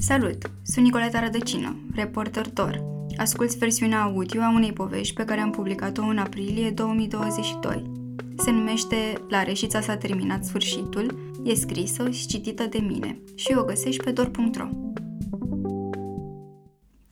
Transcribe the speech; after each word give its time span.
Salut! 0.00 0.50
Sunt 0.62 0.84
Nicoleta 0.84 1.20
Rădăcină, 1.20 1.76
reporter 1.94 2.48
TOR. 2.48 2.82
Asculți 3.16 3.58
versiunea 3.58 4.02
audio 4.02 4.40
a 4.40 4.52
unei 4.54 4.72
povești 4.72 5.14
pe 5.14 5.24
care 5.24 5.40
am 5.40 5.50
publicat-o 5.50 6.02
în 6.02 6.18
aprilie 6.18 6.70
2022. 6.70 7.90
Se 8.36 8.50
numește 8.50 8.96
La 9.28 9.42
Reșița 9.42 9.80
s-a 9.80 9.96
terminat 9.96 10.44
sfârșitul, 10.44 11.32
e 11.44 11.54
scrisă 11.54 12.10
și 12.10 12.26
citită 12.26 12.64
de 12.64 12.78
mine 12.78 13.18
și 13.34 13.54
o 13.56 13.64
găsești 13.64 14.04
pe 14.04 14.10
dor.ro. 14.10 14.68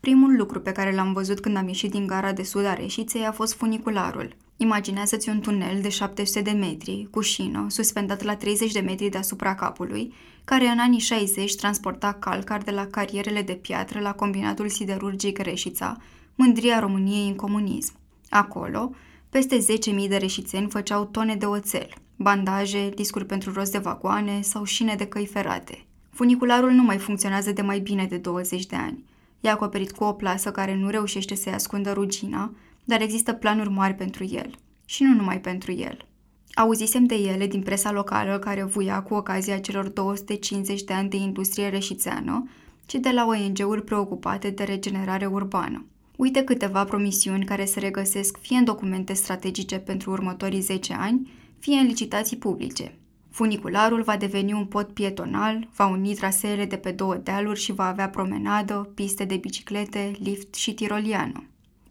Primul 0.00 0.36
lucru 0.36 0.60
pe 0.60 0.72
care 0.72 0.94
l-am 0.94 1.12
văzut 1.12 1.40
când 1.40 1.56
am 1.56 1.66
ieșit 1.66 1.90
din 1.90 2.06
gara 2.06 2.32
de 2.32 2.42
sud 2.42 2.64
a 2.64 2.74
Reșiței 2.74 3.26
a 3.26 3.32
fost 3.32 3.54
funicularul– 3.54 4.36
Imaginează-ți 4.56 5.28
un 5.28 5.40
tunel 5.40 5.80
de 5.80 5.88
700 5.88 6.40
de 6.40 6.50
metri, 6.50 7.08
cu 7.10 7.20
șină, 7.20 7.66
suspendat 7.68 8.22
la 8.22 8.36
30 8.36 8.72
de 8.72 8.80
metri 8.80 9.08
deasupra 9.08 9.54
capului, 9.54 10.12
care 10.44 10.66
în 10.66 10.78
anii 10.78 10.98
60 10.98 11.54
transporta 11.54 12.12
calcar 12.12 12.62
de 12.62 12.70
la 12.70 12.86
carierele 12.86 13.42
de 13.42 13.52
piatră 13.52 14.00
la 14.00 14.12
combinatul 14.12 14.68
siderurgic 14.68 15.38
Reșița, 15.38 15.96
mândria 16.34 16.78
României 16.78 17.28
în 17.28 17.34
comunism. 17.34 17.92
Acolo, 18.28 18.90
peste 19.28 19.58
10.000 20.02 20.08
de 20.08 20.16
reșițeni 20.16 20.70
făceau 20.70 21.04
tone 21.04 21.34
de 21.34 21.46
oțel, 21.46 21.88
bandaje, 22.16 22.90
discuri 22.94 23.26
pentru 23.26 23.52
rost 23.52 23.72
de 23.72 23.78
vagoane 23.78 24.40
sau 24.40 24.64
șine 24.64 24.94
de 24.94 25.06
căi 25.06 25.26
ferate. 25.26 25.84
Funicularul 26.10 26.70
nu 26.70 26.82
mai 26.82 26.98
funcționează 26.98 27.52
de 27.52 27.62
mai 27.62 27.78
bine 27.78 28.06
de 28.06 28.16
20 28.16 28.66
de 28.66 28.76
ani. 28.76 29.04
E 29.40 29.50
acoperit 29.50 29.92
cu 29.92 30.04
o 30.04 30.12
plasă 30.12 30.50
care 30.50 30.74
nu 30.74 30.88
reușește 30.88 31.34
să-i 31.34 31.52
ascundă 31.52 31.92
rugina, 31.92 32.52
dar 32.86 33.00
există 33.00 33.32
planuri 33.32 33.70
mari 33.70 33.94
pentru 33.94 34.24
el. 34.24 34.50
Și 34.84 35.02
nu 35.02 35.14
numai 35.14 35.40
pentru 35.40 35.72
el. 35.72 36.06
Auzisem 36.54 37.04
de 37.04 37.14
ele 37.14 37.46
din 37.46 37.62
presa 37.62 37.92
locală 37.92 38.38
care 38.38 38.62
vuia 38.62 39.02
cu 39.02 39.14
ocazia 39.14 39.58
celor 39.58 39.88
250 39.88 40.82
de 40.82 40.92
ani 40.92 41.08
de 41.08 41.16
industrie 41.16 41.68
reșițeană, 41.68 42.48
ci 42.86 42.94
de 42.94 43.10
la 43.10 43.26
ONG-uri 43.26 43.84
preocupate 43.84 44.50
de 44.50 44.64
regenerare 44.64 45.26
urbană. 45.26 45.86
Uite 46.16 46.42
câteva 46.42 46.84
promisiuni 46.84 47.44
care 47.44 47.64
se 47.64 47.80
regăsesc 47.80 48.38
fie 48.40 48.56
în 48.56 48.64
documente 48.64 49.12
strategice 49.12 49.78
pentru 49.78 50.10
următorii 50.10 50.60
10 50.60 50.92
ani, 50.92 51.30
fie 51.58 51.78
în 51.78 51.86
licitații 51.86 52.36
publice. 52.36 52.98
Funicularul 53.30 54.02
va 54.02 54.16
deveni 54.16 54.52
un 54.52 54.64
pod 54.64 54.86
pietonal, 54.86 55.68
va 55.76 55.86
uni 55.86 56.14
traseele 56.14 56.64
de 56.64 56.76
pe 56.76 56.90
două 56.90 57.14
dealuri 57.14 57.60
și 57.60 57.72
va 57.72 57.86
avea 57.86 58.08
promenadă, 58.08 58.90
piste 58.94 59.24
de 59.24 59.36
biciclete, 59.36 60.12
lift 60.18 60.54
și 60.54 60.74
tiroliană. 60.74 61.44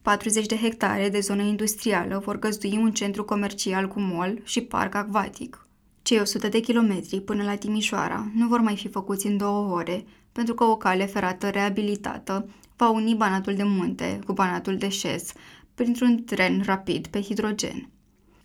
40 0.05 0.45
de 0.45 0.55
hectare 0.57 1.09
de 1.09 1.19
zonă 1.19 1.41
industrială 1.41 2.21
vor 2.25 2.39
găzdui 2.39 2.77
un 2.77 2.91
centru 2.91 3.23
comercial 3.23 3.87
cu 3.87 3.99
mall 3.99 4.41
și 4.43 4.61
parc 4.61 4.95
acvatic. 4.95 5.67
Cei 6.01 6.19
100 6.19 6.47
de 6.47 6.59
kilometri 6.59 7.21
până 7.21 7.43
la 7.43 7.55
Timișoara 7.55 8.31
nu 8.35 8.47
vor 8.47 8.59
mai 8.59 8.75
fi 8.75 8.87
făcuți 8.87 9.27
în 9.27 9.37
două 9.37 9.73
ore, 9.73 10.05
pentru 10.31 10.53
că 10.53 10.63
o 10.63 10.77
cale 10.77 11.05
ferată 11.05 11.49
reabilitată 11.49 12.49
va 12.75 12.89
uni 12.89 13.15
Banatul 13.15 13.55
de 13.55 13.63
Munte 13.63 14.19
cu 14.25 14.33
Banatul 14.33 14.77
de 14.77 14.89
Șes 14.89 15.31
printr-un 15.75 16.23
tren 16.23 16.61
rapid 16.65 17.07
pe 17.07 17.21
hidrogen. 17.21 17.89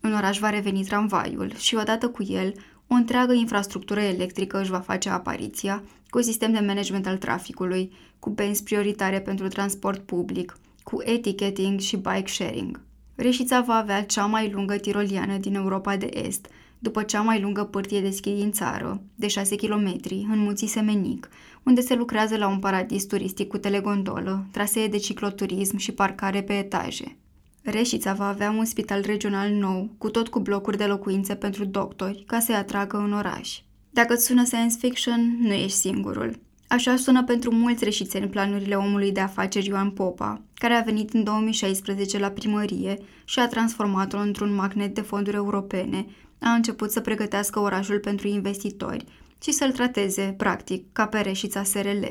În 0.00 0.14
oraș 0.14 0.38
va 0.38 0.50
reveni 0.50 0.84
tramvaiul 0.84 1.52
și 1.56 1.74
odată 1.74 2.08
cu 2.08 2.22
el 2.22 2.52
o 2.86 2.94
întreagă 2.94 3.32
infrastructură 3.32 4.00
electrică 4.00 4.60
își 4.60 4.70
va 4.70 4.80
face 4.80 5.08
apariția 5.08 5.82
cu 6.08 6.22
sistem 6.22 6.52
de 6.52 6.60
management 6.60 7.06
al 7.06 7.16
traficului, 7.16 7.92
cu 8.18 8.30
benzi 8.30 8.62
prioritare 8.62 9.20
pentru 9.20 9.48
transport 9.48 10.00
public, 10.00 10.56
cu 10.82 11.02
eticheting 11.04 11.80
și 11.80 11.96
bike 11.96 12.26
sharing. 12.26 12.80
Reșița 13.14 13.60
va 13.60 13.74
avea 13.74 14.04
cea 14.04 14.26
mai 14.26 14.50
lungă 14.50 14.76
tiroliană 14.76 15.36
din 15.36 15.54
Europa 15.54 15.96
de 15.96 16.08
Est, 16.12 16.46
după 16.78 17.02
cea 17.02 17.20
mai 17.20 17.40
lungă 17.40 17.64
pârtie 17.64 18.00
de 18.00 18.10
schi 18.10 18.30
din 18.30 18.52
țară, 18.52 19.02
de 19.14 19.26
6 19.26 19.56
km, 19.56 20.00
în 20.30 20.38
Munții 20.38 20.66
Semenic, 20.66 21.28
unde 21.62 21.80
se 21.80 21.94
lucrează 21.94 22.36
la 22.36 22.48
un 22.48 22.58
paradis 22.58 23.04
turistic 23.04 23.48
cu 23.48 23.58
telegondolă, 23.58 24.46
trasee 24.50 24.86
de 24.86 24.96
cicloturism 24.96 25.76
și 25.76 25.92
parcare 25.92 26.42
pe 26.42 26.52
etaje. 26.52 27.16
Reșița 27.62 28.12
va 28.12 28.28
avea 28.28 28.50
un 28.50 28.64
spital 28.64 29.00
regional 29.00 29.50
nou, 29.50 29.90
cu 29.98 30.10
tot 30.10 30.28
cu 30.28 30.40
blocuri 30.40 30.76
de 30.76 30.84
locuințe 30.84 31.34
pentru 31.34 31.64
doctori, 31.64 32.24
ca 32.26 32.38
să-i 32.38 32.54
atragă 32.54 32.96
în 32.96 33.12
oraș. 33.12 33.58
Dacă 33.90 34.12
îți 34.12 34.26
sună 34.26 34.44
science 34.44 34.76
fiction, 34.78 35.36
nu 35.40 35.52
ești 35.52 35.78
singurul. 35.78 36.38
Așa 36.72 36.96
sună 36.96 37.24
pentru 37.24 37.54
mulți 37.54 37.84
reșițeni 37.84 38.28
planurile 38.28 38.74
omului 38.74 39.12
de 39.12 39.20
afaceri 39.20 39.66
Ioan 39.66 39.90
Popa, 39.90 40.40
care 40.54 40.74
a 40.74 40.80
venit 40.80 41.12
în 41.12 41.24
2016 41.24 42.18
la 42.18 42.28
primărie 42.30 42.98
și 43.24 43.38
a 43.38 43.48
transformat-o 43.48 44.18
într-un 44.18 44.54
magnet 44.54 44.94
de 44.94 45.00
fonduri 45.00 45.36
europene, 45.36 46.06
a 46.40 46.50
început 46.50 46.90
să 46.90 47.00
pregătească 47.00 47.58
orașul 47.58 47.98
pentru 47.98 48.28
investitori 48.28 49.04
și 49.42 49.52
să-l 49.52 49.72
trateze, 49.72 50.34
practic, 50.36 50.92
ca 50.92 51.06
pe 51.06 51.20
reșița 51.20 51.62
SRL. 51.62 52.04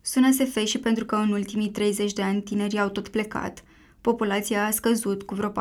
Sună 0.00 0.30
SF 0.30 0.64
și 0.64 0.78
pentru 0.78 1.04
că 1.04 1.16
în 1.16 1.30
ultimii 1.30 1.70
30 1.70 2.12
de 2.12 2.22
ani 2.22 2.42
tinerii 2.42 2.80
au 2.80 2.88
tot 2.88 3.08
plecat, 3.08 3.64
populația 4.00 4.66
a 4.66 4.70
scăzut 4.70 5.22
cu 5.22 5.34
vreo 5.34 5.50
40%, 5.50 5.52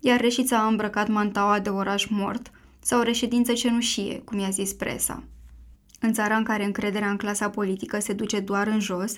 iar 0.00 0.20
reșița 0.20 0.58
a 0.58 0.66
îmbrăcat 0.66 1.08
mantaua 1.08 1.58
de 1.58 1.68
oraș 1.68 2.06
mort 2.06 2.50
sau 2.80 3.00
reședință 3.00 3.52
cenușie, 3.52 4.22
cum 4.24 4.38
i-a 4.38 4.50
zis 4.50 4.72
presa. 4.72 5.24
În 6.00 6.12
țara 6.12 6.36
în 6.36 6.44
care 6.44 6.64
încrederea 6.64 7.10
în 7.10 7.16
clasa 7.16 7.50
politică 7.50 7.98
se 7.98 8.12
duce 8.12 8.40
doar 8.40 8.66
în 8.66 8.80
jos, 8.80 9.16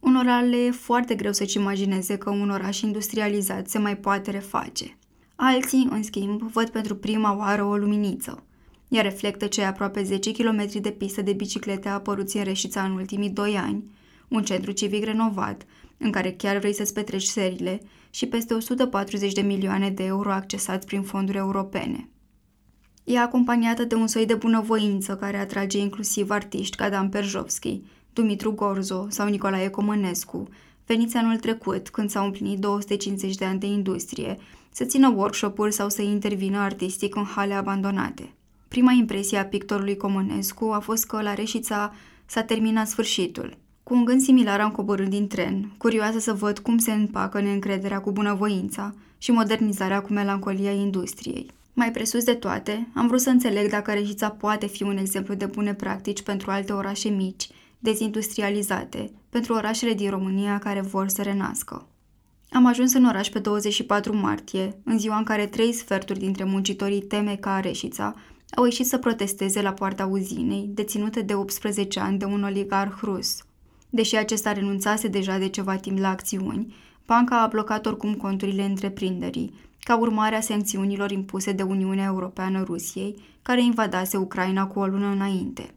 unora 0.00 0.40
le 0.40 0.56
e 0.56 0.70
foarte 0.70 1.14
greu 1.14 1.32
să-și 1.32 1.56
imagineze 1.56 2.16
că 2.16 2.30
un 2.30 2.50
oraș 2.50 2.80
industrializat 2.80 3.68
se 3.68 3.78
mai 3.78 3.96
poate 3.96 4.30
reface. 4.30 4.96
Alții, 5.34 5.88
în 5.90 6.02
schimb, 6.02 6.42
văd 6.42 6.68
pentru 6.68 6.96
prima 6.96 7.36
oară 7.36 7.64
o 7.64 7.76
luminiță. 7.76 8.44
Ea 8.88 9.02
reflectă 9.02 9.46
cei 9.46 9.64
aproape 9.64 10.02
10 10.02 10.32
km 10.32 10.80
de 10.80 10.90
pistă 10.90 11.22
de 11.22 11.32
biciclete 11.32 11.88
apăruți 11.88 12.36
în 12.36 12.44
Reșița 12.44 12.82
în 12.82 12.92
ultimii 12.92 13.30
2 13.30 13.56
ani, 13.56 13.84
un 14.28 14.42
centru 14.42 14.70
civic 14.70 15.04
renovat, 15.04 15.62
în 15.98 16.10
care 16.10 16.32
chiar 16.32 16.58
vrei 16.58 16.74
să-ți 16.74 16.92
petreci 16.92 17.22
serile, 17.22 17.80
și 18.10 18.26
peste 18.26 18.54
140 18.54 19.32
de 19.32 19.40
milioane 19.40 19.90
de 19.90 20.04
euro 20.04 20.32
accesați 20.32 20.86
prin 20.86 21.02
fonduri 21.02 21.38
europene. 21.38 22.08
E 23.04 23.18
acompaniată 23.18 23.84
de 23.84 23.94
un 23.94 24.06
soi 24.06 24.26
de 24.26 24.34
bunăvoință 24.34 25.16
care 25.16 25.36
atrage 25.36 25.78
inclusiv 25.78 26.30
artiști 26.30 26.76
ca 26.76 26.88
Dan 26.88 27.08
Perjovski, 27.08 27.80
Dumitru 28.12 28.52
Gorzo 28.52 29.06
sau 29.08 29.28
Nicolae 29.28 29.68
Comănescu, 29.68 30.48
veniți 30.86 31.16
anul 31.16 31.36
trecut, 31.36 31.88
când 31.88 32.10
s-au 32.10 32.24
împlinit 32.24 32.58
250 32.58 33.34
de 33.34 33.44
ani 33.44 33.58
de 33.58 33.66
industrie, 33.66 34.36
să 34.70 34.84
țină 34.84 35.12
workshop-uri 35.16 35.72
sau 35.72 35.88
să 35.88 36.02
intervină 36.02 36.58
artistic 36.58 37.14
în 37.14 37.24
hale 37.24 37.54
abandonate. 37.54 38.34
Prima 38.68 38.92
impresie 38.92 39.38
a 39.38 39.44
pictorului 39.44 39.96
Comănescu 39.96 40.64
a 40.64 40.78
fost 40.78 41.06
că 41.06 41.22
la 41.22 41.34
Reșița 41.34 41.94
s-a 42.26 42.42
terminat 42.42 42.88
sfârșitul. 42.88 43.56
Cu 43.82 43.94
un 43.94 44.04
gând 44.04 44.20
similar 44.20 44.60
am 44.60 44.70
coborât 44.70 45.08
din 45.08 45.26
tren, 45.26 45.72
curioasă 45.76 46.18
să 46.18 46.32
văd 46.32 46.58
cum 46.58 46.78
se 46.78 46.92
împacă 46.92 47.40
neîncrederea 47.40 48.00
cu 48.00 48.12
bunăvoința 48.12 48.94
și 49.18 49.30
modernizarea 49.30 50.02
cu 50.02 50.12
melancolia 50.12 50.70
industriei. 50.70 51.46
Mai 51.72 51.90
presus 51.90 52.24
de 52.24 52.34
toate, 52.34 52.88
am 52.94 53.06
vrut 53.06 53.20
să 53.20 53.30
înțeleg 53.30 53.70
dacă 53.70 53.92
Reșița 53.92 54.30
poate 54.30 54.66
fi 54.66 54.82
un 54.82 54.96
exemplu 54.96 55.34
de 55.34 55.46
bune 55.46 55.74
practici 55.74 56.22
pentru 56.22 56.50
alte 56.50 56.72
orașe 56.72 57.08
mici, 57.08 57.48
dezindustrializate, 57.78 59.10
pentru 59.28 59.54
orașele 59.54 59.94
din 59.94 60.10
România 60.10 60.58
care 60.58 60.80
vor 60.80 61.08
să 61.08 61.22
renască. 61.22 61.88
Am 62.50 62.66
ajuns 62.66 62.94
în 62.94 63.04
oraș 63.04 63.28
pe 63.28 63.38
24 63.38 64.16
martie, 64.16 64.80
în 64.84 64.98
ziua 64.98 65.16
în 65.16 65.24
care 65.24 65.46
trei 65.46 65.72
sferturi 65.72 66.18
dintre 66.18 66.44
muncitorii 66.44 67.02
teme 67.02 67.36
ca 67.36 67.60
Reșița 67.60 68.14
au 68.54 68.64
ieșit 68.64 68.86
să 68.86 68.98
protesteze 68.98 69.62
la 69.62 69.72
poarta 69.72 70.06
uzinei, 70.06 70.70
deținută 70.74 71.22
de 71.22 71.34
18 71.34 72.00
ani 72.00 72.18
de 72.18 72.24
un 72.24 72.42
oligarh 72.44 72.98
rus. 73.02 73.36
Deși 73.90 74.16
acesta 74.16 74.52
renunțase 74.52 75.08
deja 75.08 75.38
de 75.38 75.48
ceva 75.48 75.76
timp 75.76 75.98
la 75.98 76.08
acțiuni, 76.08 76.74
banca 77.06 77.42
a 77.42 77.46
blocat 77.46 77.86
oricum 77.86 78.14
conturile 78.14 78.62
întreprinderii, 78.62 79.52
ca 79.80 79.96
urmare 79.96 80.36
a 80.36 80.40
sancțiunilor 80.40 81.10
impuse 81.10 81.52
de 81.52 81.62
Uniunea 81.62 82.04
Europeană 82.04 82.62
Rusiei, 82.62 83.16
care 83.42 83.62
invadase 83.62 84.16
Ucraina 84.16 84.66
cu 84.66 84.78
o 84.78 84.86
lună 84.86 85.06
înainte. 85.06 85.74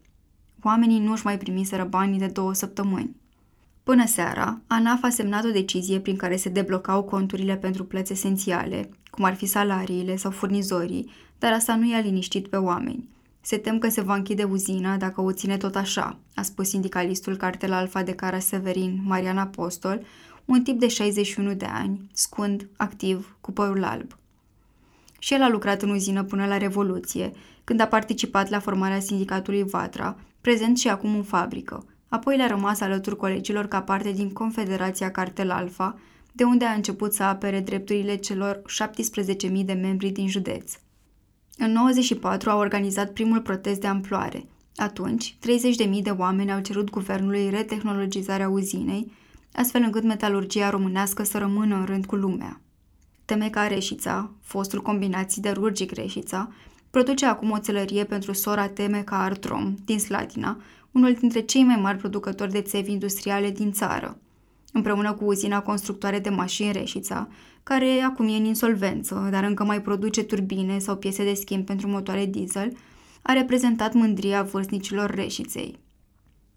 Oamenii 0.62 1.00
nu 1.00 1.12
își 1.12 1.24
mai 1.24 1.38
primiseră 1.38 1.84
banii 1.84 2.18
de 2.18 2.26
două 2.26 2.52
săptămâni. 2.52 3.16
Până 3.82 4.06
seara, 4.06 4.60
ANAF 4.66 5.02
a 5.02 5.08
semnat 5.08 5.44
o 5.44 5.50
decizie 5.50 6.00
prin 6.00 6.16
care 6.16 6.36
se 6.36 6.48
deblocau 6.48 7.02
conturile 7.02 7.56
pentru 7.56 7.84
plăți 7.84 8.12
esențiale, 8.12 8.90
cum 9.10 9.24
ar 9.24 9.34
fi 9.34 9.46
salariile 9.46 10.16
sau 10.16 10.30
furnizorii, 10.30 11.10
dar 11.38 11.52
asta 11.52 11.76
nu 11.76 11.90
i-a 11.90 12.00
liniștit 12.00 12.48
pe 12.48 12.56
oameni. 12.56 13.08
Se 13.40 13.56
tem 13.56 13.78
că 13.78 13.88
se 13.88 14.00
va 14.00 14.14
închide 14.14 14.42
uzina 14.42 14.96
dacă 14.96 15.20
o 15.20 15.32
ține 15.32 15.56
tot 15.56 15.76
așa, 15.76 16.18
a 16.34 16.42
spus 16.42 16.68
sindicalistul 16.68 17.36
cartel 17.36 17.72
Alfa 17.72 18.02
de 18.02 18.12
Cara 18.12 18.38
Severin, 18.38 19.00
Marian 19.04 19.38
Apostol, 19.38 20.00
un 20.44 20.62
tip 20.62 20.78
de 20.78 20.88
61 20.88 21.54
de 21.54 21.64
ani, 21.64 22.10
scund, 22.12 22.68
activ, 22.76 23.36
cu 23.40 23.52
părul 23.52 23.84
alb. 23.84 24.16
Și 25.18 25.34
el 25.34 25.42
a 25.42 25.48
lucrat 25.48 25.82
în 25.82 25.90
uzină 25.90 26.22
până 26.22 26.46
la 26.46 26.56
Revoluție, 26.56 27.32
când 27.64 27.80
a 27.80 27.86
participat 27.86 28.50
la 28.50 28.58
formarea 28.58 29.00
sindicatului 29.00 29.62
Vatra, 29.62 30.16
prezent 30.40 30.78
și 30.78 30.88
acum 30.88 31.14
în 31.14 31.22
fabrică. 31.22 31.86
Apoi 32.08 32.36
le-a 32.36 32.46
rămas 32.46 32.80
alături 32.80 33.16
colegilor 33.16 33.66
ca 33.66 33.82
parte 33.82 34.12
din 34.12 34.32
Confederația 34.32 35.10
Cartel 35.10 35.50
Alfa, 35.50 35.98
de 36.32 36.44
unde 36.44 36.64
a 36.64 36.72
început 36.72 37.12
să 37.12 37.22
apere 37.22 37.60
drepturile 37.60 38.16
celor 38.16 38.62
17.000 39.48 39.64
de 39.64 39.72
membri 39.72 40.10
din 40.10 40.28
județ. 40.28 40.72
În 41.58 41.72
94 41.72 42.50
a 42.50 42.56
organizat 42.56 43.12
primul 43.12 43.40
protest 43.40 43.80
de 43.80 43.86
amploare. 43.86 44.46
Atunci, 44.76 45.36
30.000 45.86 46.02
de 46.02 46.10
oameni 46.10 46.52
au 46.52 46.60
cerut 46.60 46.90
guvernului 46.90 47.50
retehnologizarea 47.50 48.48
uzinei, 48.48 49.12
astfel 49.54 49.82
încât 49.82 50.02
metalurgia 50.02 50.70
românească 50.70 51.22
să 51.22 51.38
rămână 51.38 51.76
în 51.76 51.84
rând 51.84 52.06
cu 52.06 52.16
lumea. 52.16 52.60
Temeca 53.24 53.66
Reșița, 53.66 54.30
fostul 54.42 54.82
combinat 54.82 55.30
siderurgic 55.30 55.92
Reșița, 55.92 56.52
produce 56.90 57.26
acum 57.26 57.50
o 57.50 57.58
țelărie 57.58 58.04
pentru 58.04 58.32
sora 58.32 58.68
Temeca 58.68 59.22
Artrom 59.22 59.74
din 59.84 59.98
Slatina, 59.98 60.60
unul 60.92 61.12
dintre 61.12 61.40
cei 61.40 61.62
mai 61.62 61.76
mari 61.76 61.98
producători 61.98 62.52
de 62.52 62.60
țevi 62.60 62.92
industriale 62.92 63.50
din 63.50 63.72
țară. 63.72 64.18
Împreună 64.72 65.12
cu 65.12 65.24
uzina 65.24 65.60
constructoare 65.60 66.18
de 66.18 66.28
mașini 66.28 66.72
Reșița, 66.72 67.28
care 67.62 68.00
acum 68.00 68.28
e 68.28 68.36
în 68.36 68.44
insolvență, 68.44 69.28
dar 69.30 69.44
încă 69.44 69.64
mai 69.64 69.82
produce 69.82 70.22
turbine 70.22 70.78
sau 70.78 70.96
piese 70.96 71.24
de 71.24 71.34
schimb 71.34 71.64
pentru 71.64 71.88
motoare 71.88 72.26
diesel, 72.26 72.72
a 73.22 73.32
reprezentat 73.32 73.92
mândria 73.92 74.42
vârstnicilor 74.42 75.10
Reșiței. 75.10 75.78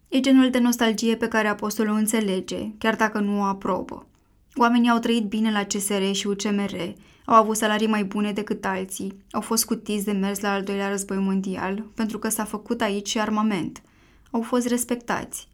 E 0.08 0.20
genul 0.20 0.50
de 0.50 0.58
nostalgie 0.58 1.16
pe 1.16 1.28
care 1.28 1.48
apostolul 1.48 1.92
o 1.92 1.96
înțelege, 1.96 2.70
chiar 2.78 2.96
dacă 2.96 3.18
nu 3.18 3.40
o 3.40 3.42
aprobă. 3.42 4.06
Oamenii 4.54 4.90
au 4.90 4.98
trăit 4.98 5.24
bine 5.24 5.52
la 5.52 5.64
CSR 5.64 6.10
și 6.12 6.26
UCMR, 6.26 6.94
au 7.24 7.34
avut 7.34 7.56
salarii 7.56 7.86
mai 7.86 8.04
bune 8.04 8.32
decât 8.32 8.64
alții, 8.64 9.24
au 9.30 9.40
fost 9.40 9.62
scutiți 9.62 10.04
de 10.04 10.12
mers 10.12 10.40
la 10.40 10.52
al 10.52 10.62
doilea 10.62 10.88
război 10.88 11.16
mondial, 11.16 11.84
pentru 11.94 12.18
că 12.18 12.28
s-a 12.28 12.44
făcut 12.44 12.80
aici 12.80 13.08
și 13.08 13.20
armament. 13.20 13.82
Au 14.30 14.42
fost 14.42 14.66
respectați. 14.66 15.48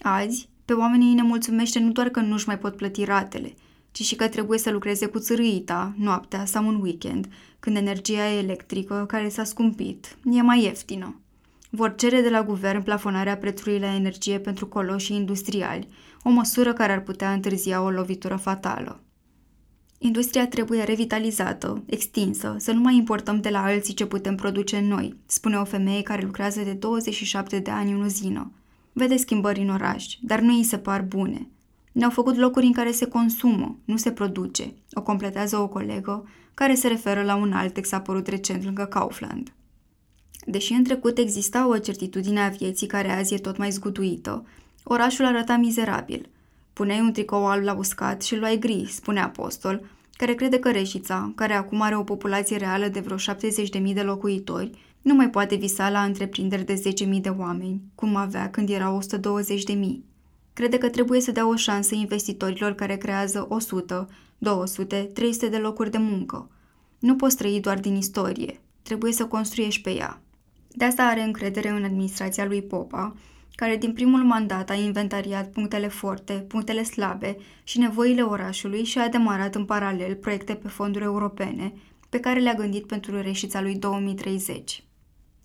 Azi, 0.00 0.48
pe 0.64 0.72
oamenii 0.72 1.08
îi 1.08 1.14
nemulțumește 1.14 1.78
nu 1.78 1.90
doar 1.90 2.08
că 2.08 2.20
nu-și 2.20 2.46
mai 2.46 2.58
pot 2.58 2.76
plăti 2.76 3.04
ratele, 3.04 3.54
ci 3.92 4.02
și 4.02 4.16
că 4.16 4.28
trebuie 4.28 4.58
să 4.58 4.70
lucreze 4.70 5.06
cu 5.06 5.18
țărâita, 5.18 5.94
noaptea 5.96 6.44
sau 6.44 6.66
un 6.66 6.80
weekend, 6.80 7.28
când 7.58 7.76
energia 7.76 8.28
electrică, 8.28 9.04
care 9.08 9.28
s-a 9.28 9.44
scumpit, 9.44 10.16
e 10.24 10.42
mai 10.42 10.62
ieftină. 10.62 11.20
Vor 11.70 11.94
cere 11.94 12.20
de 12.20 12.28
la 12.28 12.42
guvern 12.42 12.82
plafonarea 12.82 13.36
prețului 13.36 13.78
la 13.78 13.94
energie 13.94 14.38
pentru 14.38 14.66
coloșii 14.66 15.16
industriali, 15.16 15.88
o 16.22 16.30
măsură 16.30 16.72
care 16.72 16.92
ar 16.92 17.00
putea 17.00 17.32
întârzia 17.32 17.82
o 17.82 17.90
lovitură 17.90 18.36
fatală. 18.36 19.00
Industria 19.98 20.48
trebuie 20.48 20.82
revitalizată, 20.82 21.82
extinsă, 21.86 22.56
să 22.58 22.72
nu 22.72 22.80
mai 22.80 22.96
importăm 22.96 23.40
de 23.40 23.48
la 23.48 23.62
alții 23.62 23.94
ce 23.94 24.06
putem 24.06 24.34
produce 24.34 24.80
noi, 24.80 25.16
spune 25.26 25.56
o 25.56 25.64
femeie 25.64 26.02
care 26.02 26.22
lucrează 26.22 26.60
de 26.60 26.72
27 26.72 27.58
de 27.58 27.70
ani 27.70 27.92
în 27.92 28.00
uzină. 28.00 28.52
Vede 28.92 29.16
schimbări 29.16 29.60
în 29.60 29.68
oraș, 29.68 30.06
dar 30.20 30.40
nu 30.40 30.56
îi 30.56 30.62
se 30.62 30.78
par 30.78 31.02
bune. 31.02 31.48
Ne-au 31.92 32.10
făcut 32.10 32.36
locuri 32.36 32.66
în 32.66 32.72
care 32.72 32.90
se 32.90 33.06
consumă, 33.06 33.78
nu 33.84 33.96
se 33.96 34.12
produce, 34.12 34.74
o 34.92 35.02
completează 35.02 35.56
o 35.56 35.68
colegă 35.68 36.28
care 36.54 36.74
se 36.74 36.88
referă 36.88 37.22
la 37.22 37.34
un 37.34 37.52
alt 37.52 37.76
ex 37.76 37.92
apărut 37.92 38.26
recent 38.26 38.64
lângă 38.64 38.84
Kaufland. 38.84 39.52
Deși 40.44 40.72
în 40.72 40.84
trecut 40.84 41.18
exista 41.18 41.68
o 41.68 41.78
certitudine 41.78 42.40
a 42.40 42.48
vieții 42.48 42.86
care 42.86 43.10
azi 43.10 43.34
e 43.34 43.38
tot 43.38 43.56
mai 43.56 43.70
zguduită, 43.70 44.46
orașul 44.82 45.24
arăta 45.24 45.56
mizerabil. 45.56 46.28
Puneai 46.72 47.00
un 47.00 47.12
tricou 47.12 47.46
alb 47.46 47.64
la 47.64 47.74
uscat 47.74 48.22
și 48.22 48.36
luai 48.36 48.58
gri, 48.58 48.86
spune 48.90 49.20
Apostol, 49.20 49.82
care 50.12 50.34
crede 50.34 50.58
că 50.58 50.70
Reșița, 50.70 51.32
care 51.34 51.52
acum 51.52 51.80
are 51.80 51.96
o 51.96 52.02
populație 52.02 52.56
reală 52.56 52.88
de 52.88 53.00
vreo 53.00 53.16
70.000 53.16 53.94
de 53.94 54.02
locuitori, 54.02 54.70
nu 55.02 55.14
mai 55.14 55.30
poate 55.30 55.54
visa 55.54 55.90
la 55.90 56.02
întreprinderi 56.02 56.64
de 56.64 56.82
10.000 57.14 57.20
de 57.20 57.28
oameni, 57.28 57.80
cum 57.94 58.16
avea 58.16 58.50
când 58.50 58.68
era 58.68 58.98
120.000. 58.98 59.76
Crede 60.52 60.78
că 60.78 60.88
trebuie 60.88 61.20
să 61.20 61.32
dea 61.32 61.48
o 61.48 61.56
șansă 61.56 61.94
investitorilor 61.94 62.72
care 62.72 62.96
creează 62.96 63.46
100, 63.48 64.08
200, 64.38 65.10
300 65.14 65.48
de 65.48 65.56
locuri 65.56 65.90
de 65.90 65.98
muncă. 65.98 66.50
Nu 66.98 67.16
poți 67.16 67.36
trăi 67.36 67.60
doar 67.60 67.80
din 67.80 67.94
istorie, 67.94 68.60
trebuie 68.82 69.12
să 69.12 69.26
construiești 69.26 69.82
pe 69.82 69.90
ea. 69.90 70.20
De 70.72 70.84
asta 70.84 71.02
are 71.02 71.22
încredere 71.22 71.68
în 71.68 71.84
administrația 71.84 72.46
lui 72.46 72.62
Popa, 72.62 73.14
care 73.54 73.76
din 73.76 73.92
primul 73.92 74.22
mandat 74.22 74.70
a 74.70 74.74
inventariat 74.74 75.50
punctele 75.50 75.88
forte, 75.88 76.32
punctele 76.32 76.82
slabe 76.82 77.36
și 77.64 77.78
nevoile 77.78 78.22
orașului 78.22 78.84
și 78.84 78.98
a 78.98 79.08
demarat 79.08 79.54
în 79.54 79.64
paralel 79.64 80.14
proiecte 80.14 80.54
pe 80.54 80.68
fonduri 80.68 81.04
europene, 81.04 81.72
pe 82.08 82.20
care 82.20 82.40
le-a 82.40 82.54
gândit 82.54 82.86
pentru 82.86 83.20
reșița 83.20 83.60
lui 83.60 83.74
2030. 83.74 84.84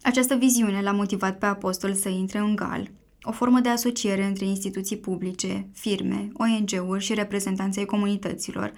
Această 0.02 0.36
viziune 0.36 0.82
l-a 0.82 0.92
motivat 0.92 1.38
pe 1.38 1.46
apostol 1.46 1.94
să 1.94 2.10
intre 2.10 2.40
în 2.40 2.56
GAL, 2.56 2.92
o 3.22 3.32
formă 3.32 3.60
de 3.60 3.70
asociere 3.70 4.24
între 4.24 4.46
instituții 4.46 4.98
publice, 4.98 5.68
firme, 5.74 6.32
ONG-uri 6.34 7.04
și 7.04 7.14
reprezentanții 7.14 7.86
comunităților, 7.86 8.74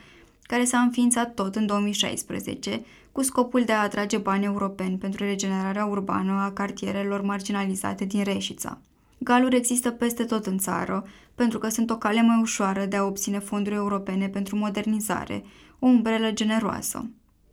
care 0.48 0.64
s-a 0.64 0.80
înființat 0.80 1.34
tot 1.34 1.56
în 1.56 1.66
2016 1.66 2.82
cu 3.12 3.24
scopul 3.24 3.64
de 3.64 3.72
a 3.72 3.82
atrage 3.82 4.18
bani 4.18 4.46
europeni 4.46 4.98
pentru 4.98 5.24
regenerarea 5.24 5.86
urbană 5.86 6.32
a 6.32 6.52
cartierelor 6.52 7.22
marginalizate 7.22 8.06
din 8.06 8.24
Reșița. 8.24 8.78
Galuri 9.18 9.56
există 9.56 9.92
peste 9.92 10.24
tot 10.24 10.46
în 10.46 10.58
țară, 10.58 11.06
pentru 11.36 11.58
că 11.60 11.70
sunt 11.70 11.90
o 11.90 11.98
cale 11.98 12.22
mai 12.22 12.40
ușoară 12.42 12.86
de 12.86 12.96
a 12.96 13.04
obține 13.04 13.40
fonduri 13.40 13.76
europene 13.76 14.28
pentru 14.28 14.56
modernizare, 14.56 15.44
o 15.80 15.88
umbrelă 15.88 16.32
generoasă. 16.32 17.10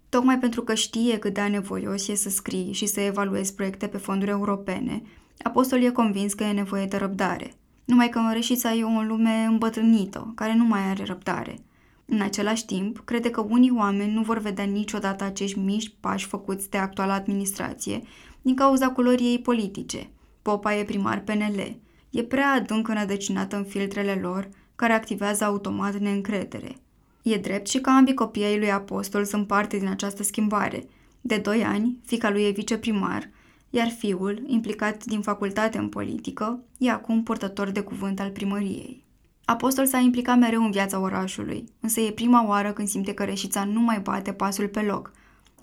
Tocmai 0.08 0.38
pentru 0.38 0.62
că 0.62 0.75
știe 0.75 1.19
cât 1.19 1.35
de 1.35 1.40
anevoios 1.40 2.08
e 2.08 2.14
să 2.14 2.31
scrii 2.31 2.73
și 2.73 2.87
să 2.87 3.00
evaluezi 3.00 3.55
proiecte 3.55 3.87
pe 3.87 3.99
fonduri 3.99 4.31
europene, 4.31 5.02
Apostol 5.43 5.82
e 5.82 5.90
convins 5.90 6.35
că 6.35 6.44
e 6.44 6.52
nevoie 6.52 6.87
de 6.87 6.97
răbdare. 6.97 7.52
Numai 7.85 8.08
că 8.08 8.20
Reșița 8.32 8.73
e 8.73 8.85
o 8.85 9.02
lume 9.02 9.44
îmbătrânită, 9.49 10.32
care 10.35 10.55
nu 10.55 10.64
mai 10.64 10.81
are 10.81 11.05
răbdare– 11.05 11.58
în 12.06 12.21
același 12.21 12.65
timp, 12.65 12.99
crede 13.05 13.31
că 13.31 13.41
unii 13.41 13.73
oameni 13.77 14.12
nu 14.12 14.23
vor 14.23 14.39
vedea 14.39 14.65
niciodată 14.65 15.25
acești 15.25 15.59
mici 15.59 15.95
pași 16.01 16.27
făcuți 16.27 16.71
de 16.71 16.79
actuala 16.79 17.15
administrație 17.15 18.03
din 18.43 18.55
cauza 18.55 18.89
culorii 18.89 19.27
ei 19.27 19.39
politice. 19.39 20.11
Popa 20.43 20.75
e 20.75 20.85
primar 20.85 21.21
PNL. 21.21 21.77
E 22.11 22.23
prea 22.23 22.53
adânc 22.53 22.89
înădăcinată 22.89 23.56
în 23.56 23.65
filtrele 23.65 24.19
lor, 24.23 24.49
care 24.77 24.93
activează 24.93 25.45
automat 25.45 25.99
neîncredere. 25.99 26.77
E 27.23 27.37
drept 27.37 27.67
și 27.69 27.81
că 27.81 27.91
ambii 27.91 28.15
copii 28.15 28.45
ai 28.45 28.59
lui 28.59 28.73
Apostol 28.73 29.25
sunt 29.25 29.47
parte 29.47 29.79
din 29.79 29.89
această 29.89 30.23
schimbare. 30.23 30.89
De 31.21 31.37
doi 31.37 31.65
ani, 31.65 31.99
fica 32.05 32.31
lui 32.31 32.43
e 32.43 32.50
viceprimar, 32.50 33.31
iar 33.71 33.89
fiul, 33.89 34.43
implicat 34.47 35.05
din 35.05 35.21
facultate 35.21 35.79
în 35.79 35.89
politică, 35.89 36.65
e 36.79 36.91
acum 36.91 37.23
purtător 37.23 37.71
de 37.71 37.81
cuvânt 37.81 38.21
al 38.21 38.31
primăriei. 38.31 39.04
Apostol 39.44 39.87
s-a 39.87 39.99
implicat 39.99 40.38
mereu 40.38 40.64
în 40.64 40.70
viața 40.70 40.99
orașului, 41.00 41.64
însă 41.81 42.00
e 42.00 42.11
prima 42.11 42.46
oară 42.46 42.73
când 42.73 42.88
simte 42.88 43.14
că 43.14 43.25
Reșița 43.25 43.64
nu 43.64 43.81
mai 43.81 44.00
bate 44.00 44.32
pasul 44.32 44.69
pe 44.69 44.81
loc, 44.81 45.12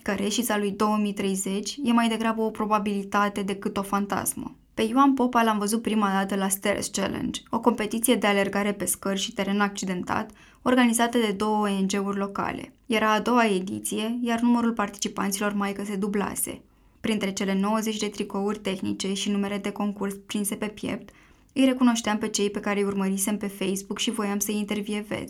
că 0.01 0.11
Reșița 0.11 0.57
lui 0.57 0.71
2030 0.71 1.77
e 1.83 1.91
mai 1.91 2.07
degrabă 2.07 2.41
o 2.41 2.49
probabilitate 2.49 3.41
decât 3.41 3.77
o 3.77 3.81
fantasmă. 3.81 4.55
Pe 4.73 4.81
Ioan 4.81 5.13
Popa 5.13 5.43
l-am 5.43 5.57
văzut 5.57 5.81
prima 5.81 6.11
dată 6.11 6.35
la 6.35 6.47
Stairs 6.47 6.87
Challenge, 6.87 7.41
o 7.49 7.59
competiție 7.59 8.15
de 8.15 8.27
alergare 8.27 8.73
pe 8.73 8.85
scări 8.85 9.19
și 9.19 9.33
teren 9.33 9.59
accidentat, 9.59 10.31
organizată 10.61 11.17
de 11.17 11.31
două 11.31 11.67
ONG-uri 11.67 12.17
locale. 12.17 12.73
Era 12.85 13.13
a 13.13 13.19
doua 13.19 13.45
ediție, 13.45 14.19
iar 14.21 14.39
numărul 14.39 14.73
participanților 14.73 15.53
mai 15.53 15.73
că 15.73 15.83
se 15.83 15.95
dublase. 15.95 16.61
Printre 16.99 17.31
cele 17.31 17.59
90 17.59 17.97
de 17.97 18.07
tricouri 18.07 18.59
tehnice 18.59 19.13
și 19.13 19.31
numere 19.31 19.57
de 19.57 19.71
concurs 19.71 20.13
prinse 20.25 20.55
pe 20.55 20.65
piept, 20.65 21.09
îi 21.53 21.65
recunoșteam 21.65 22.17
pe 22.17 22.27
cei 22.27 22.49
pe 22.49 22.59
care 22.59 22.79
îi 22.79 22.85
urmărisem 22.85 23.37
pe 23.37 23.47
Facebook 23.47 23.99
și 23.99 24.11
voiam 24.11 24.39
să-i 24.39 24.57
intervievez. 24.57 25.29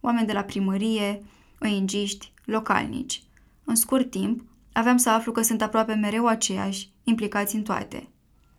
Oameni 0.00 0.26
de 0.26 0.32
la 0.32 0.42
primărie, 0.42 1.22
ONG-ști, 1.60 2.32
localnici. 2.44 3.22
În 3.64 3.74
scurt 3.74 4.10
timp, 4.10 4.44
aveam 4.72 4.96
să 4.96 5.10
aflu 5.10 5.32
că 5.32 5.42
sunt 5.42 5.62
aproape 5.62 5.94
mereu 5.94 6.26
aceiași, 6.26 6.88
implicați 7.04 7.54
în 7.54 7.62
toate. 7.62 8.08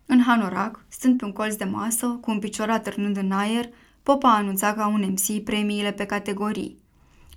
În 0.06 0.22
Hanorac, 0.22 0.86
stând 0.88 1.18
pe 1.18 1.26
un 1.26 1.32
colț 1.32 1.56
de 1.56 1.64
masă, 1.64 2.08
cu 2.22 2.32
un 2.32 2.40
picior 2.40 2.70
atârnând 2.70 3.18
în 3.18 3.32
aer, 3.32 3.70
Popa 4.04 4.30
a 4.30 4.38
anunțat 4.38 4.76
ca 4.76 4.88
un 4.88 5.06
MC 5.12 5.44
premiile 5.44 5.92
pe 5.92 6.06
categorii. 6.06 6.78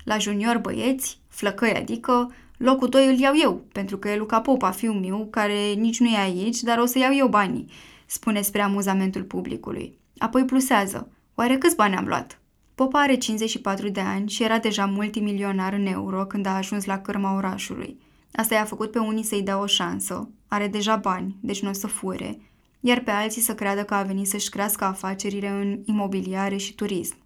La 0.04 0.18
junior 0.18 0.58
băieți, 0.58 1.20
flăcăi 1.28 1.74
adică, 1.74 2.32
locul 2.56 2.88
2 2.88 3.06
îl 3.06 3.18
iau 3.18 3.34
eu, 3.42 3.64
pentru 3.72 3.98
că 3.98 4.08
e 4.08 4.16
Luca 4.16 4.40
Popa, 4.40 4.70
fiul 4.70 4.94
meu, 4.94 5.26
care 5.30 5.72
nici 5.72 6.00
nu 6.00 6.08
e 6.08 6.16
aici, 6.16 6.60
dar 6.60 6.78
o 6.78 6.86
să 6.86 6.98
iau 6.98 7.14
eu 7.14 7.28
banii 7.28 7.70
spune 8.10 8.40
spre 8.40 8.62
amuzamentul 8.62 9.22
publicului. 9.22 9.98
Apoi 10.18 10.44
plusează. 10.44 11.10
Oare 11.34 11.58
câți 11.58 11.76
bani 11.76 11.94
am 11.94 12.06
luat? 12.06 12.40
Popa 12.74 13.00
are 13.00 13.14
54 13.14 13.88
de 13.88 14.00
ani 14.00 14.28
și 14.28 14.42
era 14.42 14.58
deja 14.58 14.86
multimilionar 14.86 15.72
în 15.72 15.86
euro 15.86 16.24
când 16.24 16.46
a 16.46 16.56
ajuns 16.56 16.84
la 16.84 16.98
cârma 16.98 17.34
orașului. 17.34 18.00
Asta 18.32 18.54
i-a 18.54 18.64
făcut 18.64 18.90
pe 18.90 18.98
unii 18.98 19.22
să-i 19.22 19.42
dea 19.42 19.60
o 19.60 19.66
șansă. 19.66 20.30
Are 20.48 20.68
deja 20.68 20.96
bani, 20.96 21.36
deci 21.40 21.62
nu 21.62 21.68
o 21.68 21.72
să 21.72 21.86
fure, 21.86 22.38
iar 22.80 23.00
pe 23.00 23.10
alții 23.10 23.42
să 23.42 23.54
creadă 23.54 23.84
că 23.84 23.94
a 23.94 24.02
venit 24.02 24.28
să-și 24.28 24.48
crească 24.48 24.84
afacerile 24.84 25.48
în 25.48 25.80
imobiliare 25.84 26.56
și 26.56 26.74
turism. 26.74 27.16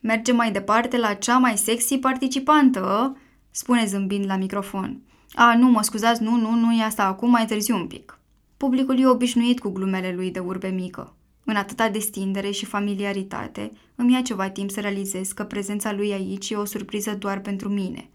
Merge 0.00 0.32
mai 0.32 0.52
departe 0.52 0.98
la 0.98 1.14
cea 1.14 1.38
mai 1.38 1.56
sexy 1.56 1.98
participantă, 1.98 3.16
spune 3.50 3.84
zâmbind 3.86 4.26
la 4.26 4.36
microfon. 4.36 5.02
A, 5.34 5.56
nu, 5.56 5.70
mă 5.70 5.82
scuzați, 5.82 6.22
nu, 6.22 6.36
nu, 6.36 6.50
nu 6.50 6.72
e 6.72 6.82
asta 6.82 7.04
acum, 7.04 7.30
mai 7.30 7.46
târziu 7.46 7.76
un 7.76 7.86
pic. 7.86 8.18
Publicul 8.64 9.00
e 9.00 9.06
obișnuit 9.06 9.60
cu 9.60 9.68
glumele 9.68 10.12
lui 10.12 10.30
de 10.30 10.38
urbe 10.38 10.68
mică. 10.68 11.16
În 11.44 11.56
atâta 11.56 11.88
destindere 11.88 12.50
și 12.50 12.64
familiaritate, 12.64 13.72
îmi 13.94 14.12
ia 14.12 14.22
ceva 14.22 14.48
timp 14.48 14.70
să 14.70 14.80
realizez 14.80 15.32
că 15.32 15.44
prezența 15.44 15.92
lui 15.92 16.12
aici 16.12 16.50
e 16.50 16.56
o 16.56 16.64
surpriză 16.64 17.14
doar 17.14 17.40
pentru 17.40 17.68
mine. 17.68 18.10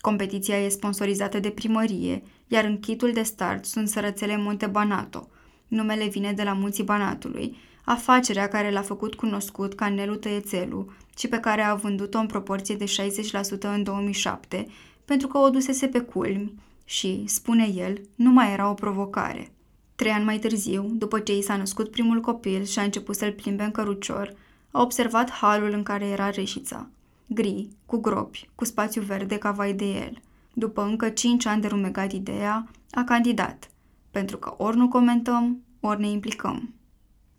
Competiția 0.00 0.56
e 0.56 0.68
sponsorizată 0.68 1.40
de 1.40 1.50
primărie, 1.50 2.22
iar 2.48 2.64
în 2.64 2.80
kitul 2.80 3.12
de 3.12 3.22
start 3.22 3.64
sunt 3.64 3.88
sărățele 3.88 4.36
Monte 4.36 4.66
Banato, 4.66 5.28
Numele 5.68 6.08
vine 6.08 6.32
de 6.32 6.42
la 6.42 6.52
munții 6.52 6.84
Banatului, 6.84 7.56
afacerea 7.84 8.48
care 8.48 8.70
l-a 8.70 8.82
făcut 8.82 9.14
cunoscut 9.14 9.74
ca 9.74 9.88
Nelu 9.88 10.14
Tăiețelu 10.14 10.92
și 11.18 11.28
pe 11.28 11.38
care 11.38 11.62
a 11.62 11.74
vândut-o 11.74 12.18
în 12.18 12.26
proporție 12.26 12.74
de 12.74 12.84
60% 12.84 13.60
în 13.60 13.82
2007, 13.82 14.66
pentru 15.04 15.28
că 15.28 15.38
o 15.38 15.50
dusese 15.50 15.86
pe 15.86 16.00
culmi 16.00 16.54
și, 16.84 17.24
spune 17.26 17.72
el, 17.74 18.00
nu 18.14 18.30
mai 18.30 18.52
era 18.52 18.70
o 18.70 18.74
provocare. 18.74 19.53
Trei 19.94 20.12
ani 20.12 20.24
mai 20.24 20.38
târziu, 20.38 20.90
după 20.92 21.18
ce 21.18 21.36
i 21.36 21.42
s-a 21.42 21.56
născut 21.56 21.90
primul 21.90 22.20
copil 22.20 22.64
și 22.64 22.78
a 22.78 22.82
început 22.82 23.16
să-l 23.16 23.32
plimbe 23.32 23.62
în 23.62 23.70
cărucior, 23.70 24.34
a 24.70 24.80
observat 24.82 25.30
halul 25.30 25.70
în 25.70 25.82
care 25.82 26.06
era 26.06 26.30
reșița. 26.30 26.88
Gri, 27.26 27.68
cu 27.86 27.96
gropi, 27.96 28.48
cu 28.54 28.64
spațiu 28.64 29.02
verde 29.02 29.38
ca 29.38 29.50
vai 29.50 29.72
de 29.72 29.84
el. 29.84 30.22
După 30.52 30.82
încă 30.82 31.08
cinci 31.08 31.46
ani 31.46 31.60
de 31.60 31.66
rumegat 31.66 32.12
ideea, 32.12 32.68
a 32.90 33.04
candidat, 33.04 33.70
pentru 34.10 34.36
că 34.36 34.54
ori 34.56 34.76
nu 34.76 34.88
comentăm, 34.88 35.62
ori 35.80 36.00
ne 36.00 36.08
implicăm. 36.08 36.74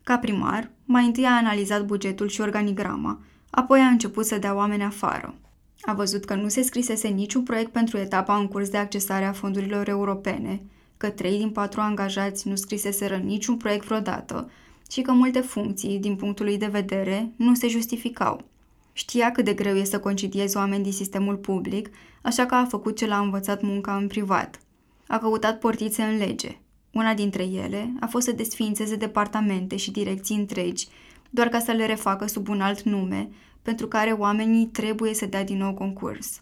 Ca 0.03 0.17
primar, 0.17 0.71
mai 0.85 1.05
întâi 1.05 1.25
a 1.25 1.37
analizat 1.37 1.85
bugetul 1.85 2.27
și 2.27 2.41
organigrama, 2.41 3.19
apoi 3.49 3.79
a 3.79 3.87
început 3.87 4.25
să 4.25 4.37
dea 4.37 4.55
oameni 4.55 4.83
afară. 4.83 5.35
A 5.81 5.93
văzut 5.93 6.25
că 6.25 6.35
nu 6.35 6.47
se 6.47 6.61
scrisese 6.61 7.07
niciun 7.07 7.43
proiect 7.43 7.71
pentru 7.71 7.97
etapa 7.97 8.37
în 8.37 8.47
curs 8.47 8.69
de 8.69 8.77
accesare 8.77 9.25
a 9.25 9.31
fondurilor 9.31 9.87
europene, 9.87 10.61
că 10.97 11.09
trei 11.09 11.37
din 11.37 11.49
patru 11.49 11.81
angajați 11.81 12.47
nu 12.47 12.55
scriseseră 12.55 13.15
niciun 13.15 13.57
proiect 13.57 13.85
vreodată 13.85 14.49
și 14.91 15.01
că 15.01 15.11
multe 15.11 15.39
funcții, 15.39 15.99
din 15.99 16.15
punctul 16.15 16.45
lui 16.45 16.57
de 16.57 16.65
vedere, 16.65 17.31
nu 17.35 17.55
se 17.55 17.67
justificau. 17.67 18.43
Știa 18.93 19.31
cât 19.31 19.45
de 19.45 19.53
greu 19.53 19.75
este 19.75 19.95
să 19.95 19.99
concediezi 19.99 20.57
oameni 20.57 20.83
din 20.83 20.91
sistemul 20.91 21.35
public, 21.35 21.89
așa 22.21 22.45
că 22.45 22.55
a 22.55 22.65
făcut 22.65 22.97
ce 22.97 23.07
l-a 23.07 23.19
învățat 23.19 23.61
munca 23.61 23.95
în 23.95 24.07
privat. 24.07 24.59
A 25.07 25.17
căutat 25.17 25.59
portițe 25.59 26.03
în 26.03 26.17
lege. 26.17 26.57
Una 26.93 27.13
dintre 27.13 27.43
ele 27.43 27.93
a 27.99 28.05
fost 28.05 28.25
să 28.25 28.31
desființeze 28.31 28.95
departamente 28.95 29.75
și 29.75 29.91
direcții 29.91 30.35
întregi, 30.35 30.87
doar 31.29 31.47
ca 31.47 31.59
să 31.59 31.71
le 31.71 31.85
refacă 31.85 32.27
sub 32.27 32.49
un 32.49 32.61
alt 32.61 32.81
nume, 32.81 33.29
pentru 33.61 33.87
care 33.87 34.11
oamenii 34.11 34.65
trebuie 34.65 35.13
să 35.13 35.25
dea 35.25 35.43
din 35.43 35.57
nou 35.57 35.73
concurs. 35.73 36.41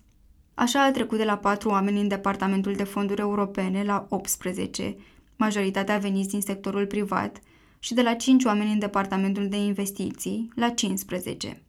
Așa 0.53 0.83
a 0.83 0.91
trecut 0.91 1.17
de 1.17 1.23
la 1.23 1.37
patru 1.37 1.69
oameni 1.69 2.01
în 2.01 2.07
Departamentul 2.07 2.73
de 2.73 2.83
Fonduri 2.83 3.21
Europene 3.21 3.83
la 3.83 4.05
18, 4.09 4.95
majoritatea 5.35 5.97
veniți 5.97 6.29
din 6.29 6.41
sectorul 6.41 6.85
privat, 6.85 7.41
și 7.79 7.93
de 7.93 8.01
la 8.01 8.13
5 8.13 8.43
oameni 8.43 8.71
în 8.71 8.79
Departamentul 8.79 9.47
de 9.47 9.57
Investiții 9.57 10.49
la 10.55 10.69
15. 10.69 11.61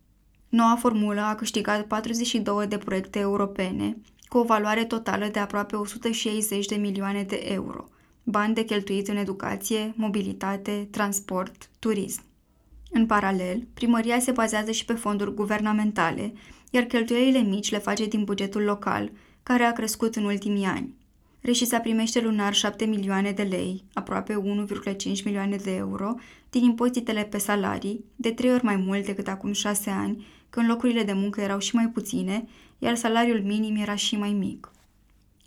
Noua 0.48 0.76
formulă 0.76 1.20
a 1.20 1.34
câștigat 1.34 1.86
42 1.86 2.66
de 2.66 2.78
proiecte 2.78 3.18
europene, 3.18 3.96
cu 4.28 4.38
o 4.38 4.44
valoare 4.44 4.84
totală 4.84 5.28
de 5.32 5.38
aproape 5.38 5.76
160 5.76 6.66
de 6.66 6.74
milioane 6.74 7.22
de 7.22 7.42
euro, 7.44 7.84
bani 8.22 8.54
de 8.54 8.64
cheltuit 8.64 9.08
în 9.08 9.16
educație, 9.16 9.92
mobilitate, 9.96 10.88
transport, 10.90 11.70
turism. 11.78 12.22
În 12.90 13.06
paralel, 13.06 13.66
primăria 13.74 14.18
se 14.18 14.30
bazează 14.30 14.70
și 14.70 14.84
pe 14.84 14.92
fonduri 14.92 15.34
guvernamentale, 15.34 16.32
iar 16.74 16.84
cheltuielile 16.84 17.42
mici 17.42 17.70
le 17.70 17.78
face 17.78 18.06
din 18.06 18.24
bugetul 18.24 18.62
local, 18.62 19.10
care 19.42 19.62
a 19.62 19.72
crescut 19.72 20.16
în 20.16 20.24
ultimii 20.24 20.64
ani. 20.64 20.94
Reșița 21.40 21.78
primește 21.78 22.20
lunar 22.20 22.54
7 22.54 22.84
milioane 22.84 23.30
de 23.30 23.42
lei, 23.42 23.84
aproape 23.92 24.42
1,5 25.14 25.24
milioane 25.24 25.56
de 25.56 25.74
euro, 25.74 26.14
din 26.50 26.64
impozitele 26.64 27.22
pe 27.22 27.38
salarii, 27.38 28.04
de 28.16 28.30
trei 28.30 28.52
ori 28.52 28.64
mai 28.64 28.76
mult 28.76 29.06
decât 29.06 29.28
acum 29.28 29.52
șase 29.52 29.90
ani, 29.90 30.26
când 30.50 30.68
locurile 30.68 31.02
de 31.02 31.12
muncă 31.12 31.40
erau 31.40 31.58
și 31.58 31.74
mai 31.74 31.88
puține, 31.88 32.48
iar 32.78 32.94
salariul 32.94 33.42
minim 33.42 33.76
era 33.76 33.94
și 33.94 34.16
mai 34.16 34.32
mic. 34.32 34.72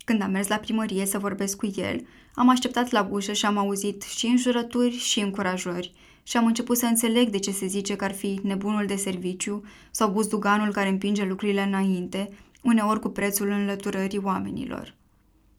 Când 0.04 0.22
am 0.22 0.30
mers 0.30 0.48
la 0.48 0.56
primărie 0.56 1.06
să 1.06 1.18
vorbesc 1.18 1.56
cu 1.56 1.72
el, 1.76 2.06
am 2.34 2.48
așteptat 2.48 2.90
la 2.90 3.08
ușă 3.10 3.32
și 3.32 3.46
am 3.46 3.56
auzit 3.56 4.02
și 4.02 4.26
înjurături 4.26 4.96
și 4.96 5.20
încurajări 5.20 5.92
și 6.28 6.36
am 6.36 6.46
început 6.46 6.76
să 6.76 6.86
înțeleg 6.86 7.28
de 7.28 7.38
ce 7.38 7.50
se 7.50 7.66
zice 7.66 7.96
că 7.96 8.04
ar 8.04 8.12
fi 8.12 8.40
nebunul 8.42 8.86
de 8.86 8.96
serviciu 8.96 9.64
sau 9.90 10.10
buzduganul 10.10 10.72
care 10.72 10.88
împinge 10.88 11.24
lucrurile 11.24 11.62
înainte, 11.62 12.28
uneori 12.62 13.00
cu 13.00 13.08
prețul 13.08 13.48
înlăturării 13.48 14.20
oamenilor. 14.22 14.94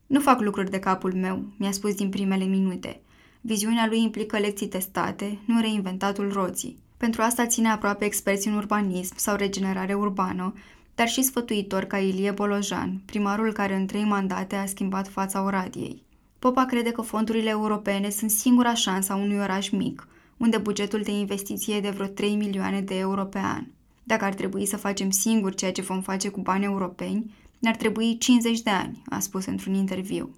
Nu 0.08 0.20
fac 0.20 0.42
lucruri 0.42 0.70
de 0.70 0.80
capul 0.80 1.14
meu, 1.14 1.44
mi-a 1.58 1.72
spus 1.72 1.96
din 1.96 2.10
primele 2.10 2.46
minute. 2.46 3.02
Viziunea 3.42 3.88
lui 3.88 4.02
implică 4.02 4.38
lecții 4.38 4.68
testate, 4.68 5.40
nu 5.46 5.60
reinventatul 5.60 6.32
roții. 6.32 6.80
Pentru 6.98 7.22
asta 7.22 7.46
ține 7.46 7.70
aproape 7.70 8.06
experți 8.06 8.48
în 8.48 8.54
urbanism 8.54 9.14
sau 9.18 9.36
regenerare 9.36 9.94
urbană, 9.94 10.54
dar 10.96 11.08
și 11.08 11.22
sfătuitor 11.22 11.84
ca 11.84 11.98
Ilie 11.98 12.32
Bolojan, 12.32 13.02
primarul 13.06 13.54
care 13.54 13.76
în 13.76 13.86
trei 13.86 14.04
mandate 14.04 14.56
a 14.56 14.66
schimbat 14.66 15.08
fața 15.08 15.44
Oradiei. 15.44 16.04
Popa 16.40 16.66
crede 16.66 16.92
că 16.92 17.02
fondurile 17.02 17.50
europene 17.50 18.10
sunt 18.10 18.32
singura 18.32 18.74
șansă 18.74 19.14
a 19.14 19.16
unui 19.16 19.38
oraș 19.38 19.70
mic, 19.70 20.08
unde 20.40 20.58
bugetul 20.58 21.02
de 21.02 21.12
investiție 21.12 21.76
e 21.76 21.82
de 21.82 21.90
vreo 21.90 22.08
3 22.08 22.36
milioane 22.36 22.82
de 22.82 22.98
euro 22.98 23.26
pe 23.26 23.40
an. 23.40 23.64
Dacă 24.04 24.26
ar 24.26 24.34
trebui 24.34 24.66
să 24.66 24.78
facem 24.78 25.10
singur 25.10 25.56
ceea 25.56 25.72
ce 25.72 25.82
vom 25.82 26.02
face 26.02 26.30
cu 26.30 26.42
bani 26.42 26.64
europeni, 26.64 27.34
ne-ar 27.60 27.76
trebui 27.76 28.18
50 28.18 28.62
de 28.62 28.70
ani, 28.70 29.02
a 29.10 29.20
spus 29.20 29.46
într-un 29.46 29.74
interviu. 29.74 30.36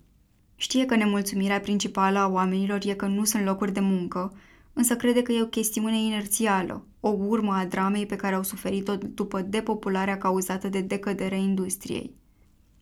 Știe 0.55 0.85
că 0.85 0.95
nemulțumirea 0.95 1.59
principală 1.59 2.19
a 2.19 2.27
oamenilor 2.27 2.79
e 2.85 2.93
că 2.93 3.05
nu 3.05 3.23
sunt 3.23 3.45
locuri 3.45 3.73
de 3.73 3.79
muncă, 3.79 4.33
însă 4.73 4.95
crede 4.95 5.21
că 5.21 5.31
e 5.31 5.41
o 5.41 5.45
chestiune 5.45 6.01
inerțială, 6.01 6.85
o 6.99 7.09
urmă 7.09 7.53
a 7.53 7.65
dramei 7.65 8.05
pe 8.05 8.15
care 8.15 8.35
au 8.35 8.43
suferit-o 8.43 8.95
după 8.95 9.41
depopularea 9.41 10.17
cauzată 10.17 10.69
de 10.69 10.81
decăderea 10.81 11.37
industriei. 11.37 12.15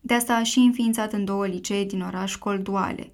De 0.02 0.14
asta 0.14 0.36
a 0.36 0.44
și 0.44 0.60
înființat 0.60 1.14
în 1.14 1.26
două 1.26 1.48
licee 1.48 1.86
din 1.86 2.02
oraș 2.02 2.32
școli 2.32 2.64
duale. 2.64 3.12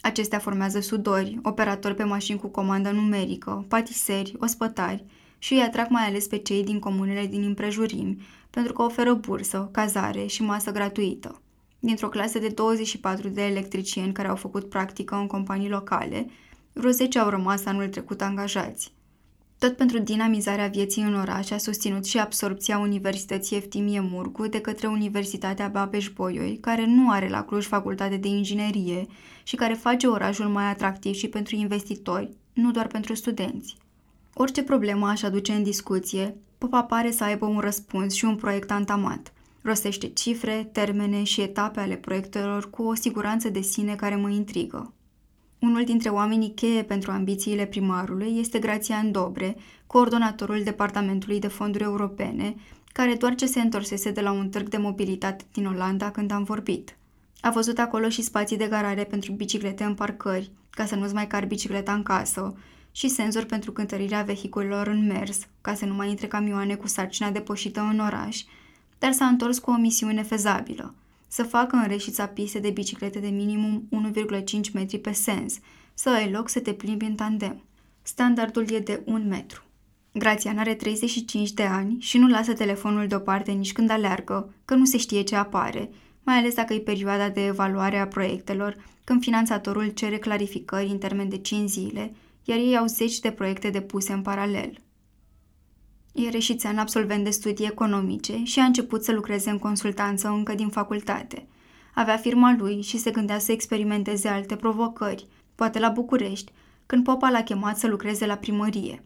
Acestea 0.00 0.38
formează 0.38 0.80
sudori, 0.80 1.38
operatori 1.42 1.94
pe 1.94 2.04
mașini 2.04 2.38
cu 2.38 2.48
comandă 2.48 2.90
numerică, 2.90 3.64
patiseri, 3.68 4.34
ospătari 4.38 5.04
și 5.38 5.52
îi 5.52 5.62
atrag 5.62 5.88
mai 5.88 6.06
ales 6.06 6.26
pe 6.26 6.38
cei 6.38 6.64
din 6.64 6.78
comunele 6.78 7.26
din 7.26 7.42
împrejurimi, 7.42 8.26
pentru 8.50 8.72
că 8.72 8.82
oferă 8.82 9.14
bursă, 9.14 9.68
cazare 9.72 10.26
și 10.26 10.42
masă 10.42 10.70
gratuită. 10.70 11.40
Dintr-o 11.78 12.08
clasă 12.08 12.38
de 12.38 12.48
24 12.48 13.28
de 13.28 13.44
electricieni 13.44 14.12
care 14.12 14.28
au 14.28 14.36
făcut 14.36 14.68
practică 14.68 15.14
în 15.14 15.26
companii 15.26 15.68
locale, 15.68 16.26
vreo 16.72 16.90
10 16.90 17.18
au 17.18 17.28
rămas 17.28 17.64
anul 17.64 17.88
trecut 17.88 18.20
angajați. 18.20 18.92
Tot 19.58 19.76
pentru 19.76 19.98
dinamizarea 19.98 20.66
vieții 20.66 21.02
în 21.02 21.14
oraș 21.14 21.50
a 21.50 21.56
susținut 21.56 22.04
și 22.04 22.18
absorpția 22.18 22.78
Universității 22.78 23.56
Eftimie 23.56 24.00
Murgu 24.00 24.46
de 24.46 24.60
către 24.60 24.86
Universitatea 24.86 25.68
Babeș-Bolyai, 25.68 26.58
care 26.60 26.86
nu 26.86 27.10
are 27.10 27.28
la 27.28 27.42
Cluj 27.42 27.66
facultate 27.66 28.16
de 28.16 28.28
inginerie 28.28 29.06
și 29.42 29.56
care 29.56 29.74
face 29.74 30.06
orașul 30.06 30.46
mai 30.46 30.64
atractiv 30.64 31.14
și 31.14 31.28
pentru 31.28 31.54
investitori, 31.56 32.30
nu 32.52 32.70
doar 32.70 32.86
pentru 32.86 33.14
studenți. 33.14 33.76
Orice 34.34 34.62
problemă 34.62 35.06
aș 35.06 35.22
aduce 35.22 35.52
în 35.52 35.62
discuție, 35.62 36.36
Popa 36.58 36.82
pare 36.82 37.10
să 37.10 37.24
aibă 37.24 37.46
un 37.46 37.58
răspuns 37.58 38.14
și 38.14 38.24
un 38.24 38.36
proiect 38.36 38.70
antamat. 38.70 39.32
Rostește 39.62 40.06
cifre, 40.06 40.68
termene 40.72 41.22
și 41.22 41.40
etape 41.40 41.80
ale 41.80 41.96
proiectelor 41.96 42.70
cu 42.70 42.82
o 42.82 42.94
siguranță 42.94 43.48
de 43.48 43.60
sine 43.60 43.94
care 43.94 44.16
mă 44.16 44.30
intrigă. 44.30 44.92
Unul 45.58 45.84
dintre 45.84 46.08
oamenii 46.08 46.54
cheie 46.54 46.82
pentru 46.82 47.10
ambițiile 47.10 47.66
primarului 47.66 48.38
este 48.38 48.58
Grațian 48.58 49.12
Dobre, 49.12 49.56
coordonatorul 49.86 50.62
Departamentului 50.62 51.40
de 51.40 51.48
Fonduri 51.48 51.84
Europene, 51.84 52.54
care 52.92 53.14
doar 53.14 53.34
ce 53.34 53.46
se 53.46 53.60
întorsese 53.60 54.10
de 54.10 54.20
la 54.20 54.32
un 54.32 54.48
târg 54.48 54.68
de 54.68 54.76
mobilitate 54.76 55.44
din 55.52 55.66
Olanda 55.66 56.10
când 56.10 56.30
am 56.30 56.42
vorbit. 56.42 56.96
A 57.40 57.50
văzut 57.50 57.78
acolo 57.78 58.08
și 58.08 58.22
spații 58.22 58.56
de 58.56 58.66
garare 58.66 59.04
pentru 59.04 59.32
biciclete 59.32 59.84
în 59.84 59.94
parcări, 59.94 60.50
ca 60.70 60.86
să 60.86 60.94
nu-ți 60.94 61.14
mai 61.14 61.26
car 61.26 61.46
bicicleta 61.46 61.92
în 61.92 62.02
casă, 62.02 62.56
și 62.92 63.08
senzori 63.08 63.46
pentru 63.46 63.72
cântărirea 63.72 64.22
vehiculelor 64.22 64.86
în 64.86 65.06
mers, 65.06 65.38
ca 65.60 65.74
să 65.74 65.84
nu 65.84 65.94
mai 65.94 66.08
intre 66.08 66.26
camioane 66.26 66.74
cu 66.74 66.86
sarcina 66.86 67.30
depășită 67.30 67.80
în 67.80 67.98
oraș, 67.98 68.42
dar 68.98 69.12
s-a 69.12 69.26
întors 69.26 69.58
cu 69.58 69.70
o 69.70 69.76
misiune 69.76 70.22
fezabilă– 70.22 70.94
să 71.28 71.42
facă 71.42 71.76
în 71.76 71.88
reșița 71.88 72.26
piste 72.26 72.58
de 72.58 72.70
biciclete 72.70 73.18
de 73.18 73.28
minimum 73.28 73.88
1,5 74.14 74.72
metri 74.72 74.98
pe 74.98 75.12
sens, 75.12 75.58
să 75.94 76.10
ai 76.10 76.30
loc 76.30 76.48
să 76.48 76.60
te 76.60 76.72
plimbi 76.72 77.04
în 77.04 77.14
tandem. 77.14 77.62
Standardul 78.02 78.70
e 78.70 78.78
de 78.78 79.02
1 79.04 79.24
metru. 79.24 79.62
Grațian 80.12 80.58
are 80.58 80.74
35 80.74 81.52
de 81.52 81.62
ani 81.62 81.96
și 82.00 82.18
nu 82.18 82.28
lasă 82.28 82.52
telefonul 82.52 83.06
deoparte 83.06 83.52
nici 83.52 83.72
când 83.72 83.90
aleargă, 83.90 84.54
că 84.64 84.74
nu 84.74 84.84
se 84.84 84.96
știe 84.96 85.22
ce 85.22 85.36
apare, 85.36 85.90
mai 86.22 86.36
ales 86.36 86.54
dacă 86.54 86.74
e 86.74 86.78
perioada 86.78 87.28
de 87.28 87.46
evaluare 87.46 87.98
a 87.98 88.06
proiectelor, 88.06 88.76
când 89.04 89.22
finanțatorul 89.22 89.88
cere 89.88 90.18
clarificări 90.18 90.88
în 90.88 90.98
termen 90.98 91.28
de 91.28 91.38
5 91.38 91.70
zile, 91.70 92.14
iar 92.44 92.58
ei 92.58 92.76
au 92.76 92.86
zeci 92.86 93.18
de 93.18 93.30
proiecte 93.30 93.70
depuse 93.70 94.12
în 94.12 94.22
paralel. 94.22 94.78
E 96.20 96.30
reșițean 96.30 96.78
absolvent 96.78 97.24
de 97.24 97.30
studii 97.30 97.66
economice 97.66 98.42
și 98.44 98.58
a 98.58 98.64
început 98.64 99.04
să 99.04 99.12
lucreze 99.12 99.50
în 99.50 99.58
consultanță 99.58 100.28
încă 100.28 100.54
din 100.54 100.68
facultate. 100.68 101.46
Avea 101.94 102.16
firma 102.16 102.56
lui 102.58 102.82
și 102.82 102.98
se 102.98 103.10
gândea 103.10 103.38
să 103.38 103.52
experimenteze 103.52 104.28
alte 104.28 104.56
provocări, 104.56 105.26
poate 105.54 105.78
la 105.78 105.88
București, 105.88 106.52
când 106.86 107.04
popa 107.04 107.30
l-a 107.30 107.42
chemat 107.42 107.78
să 107.78 107.86
lucreze 107.86 108.26
la 108.26 108.34
primărie. 108.34 109.04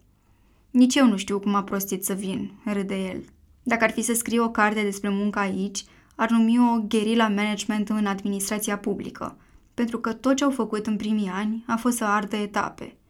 Nici 0.70 0.94
eu 0.94 1.06
nu 1.06 1.16
știu 1.16 1.38
cum 1.38 1.54
a 1.54 1.62
prostit 1.62 2.04
să 2.04 2.12
vin, 2.12 2.50
râde 2.64 3.08
el. 3.08 3.24
Dacă 3.62 3.84
ar 3.84 3.90
fi 3.90 4.02
să 4.02 4.14
scrie 4.14 4.40
o 4.40 4.50
carte 4.50 4.82
despre 4.82 5.08
munca 5.08 5.40
aici, 5.40 5.84
ar 6.14 6.30
numi 6.30 6.58
o 6.58 6.80
gherila 6.88 7.28
management 7.28 7.88
în 7.88 8.06
administrația 8.06 8.78
publică, 8.78 9.36
pentru 9.74 9.98
că 9.98 10.12
tot 10.12 10.36
ce 10.36 10.44
au 10.44 10.50
făcut 10.50 10.86
în 10.86 10.96
primii 10.96 11.30
ani 11.34 11.64
a 11.66 11.76
fost 11.76 11.96
să 11.96 12.04
ardă 12.04 12.36
etape– 12.36 12.96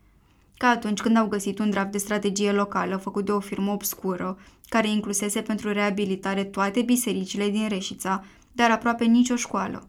ca 0.62 0.69
atunci 0.69 1.00
când 1.00 1.16
au 1.16 1.26
găsit 1.26 1.59
un 1.59 1.71
draft 1.71 1.90
de 1.90 1.99
strategie 1.99 2.52
locală 2.52 2.97
făcut 2.97 3.25
de 3.25 3.33
o 3.33 3.40
firmă 3.40 3.73
obscură, 3.73 4.38
care 4.69 4.88
inclusese 4.88 5.40
pentru 5.40 5.73
reabilitare 5.73 6.45
toate 6.45 6.83
bisericile 6.83 7.49
din 7.49 7.69
Reșița, 7.69 8.25
dar 8.52 8.71
aproape 8.71 9.04
nicio 9.04 9.37
școală. 9.37 9.88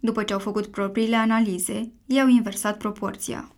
După 0.00 0.22
ce 0.22 0.32
au 0.32 0.38
făcut 0.38 0.66
propriile 0.66 1.16
analize, 1.16 1.92
ei 2.06 2.20
au 2.20 2.28
inversat 2.28 2.76
proporția. 2.76 3.52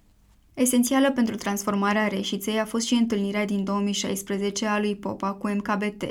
Esențială 0.55 1.11
pentru 1.11 1.35
transformarea 1.35 2.09
Reșiței 2.09 2.61
a 2.61 2.65
fost 2.65 2.87
și 2.87 2.95
întâlnirea 2.95 3.45
din 3.45 3.65
2016 3.65 4.67
a 4.67 4.79
lui 4.79 4.97
Popa 4.97 5.33
cu 5.33 5.49
MKBT, 5.49 6.03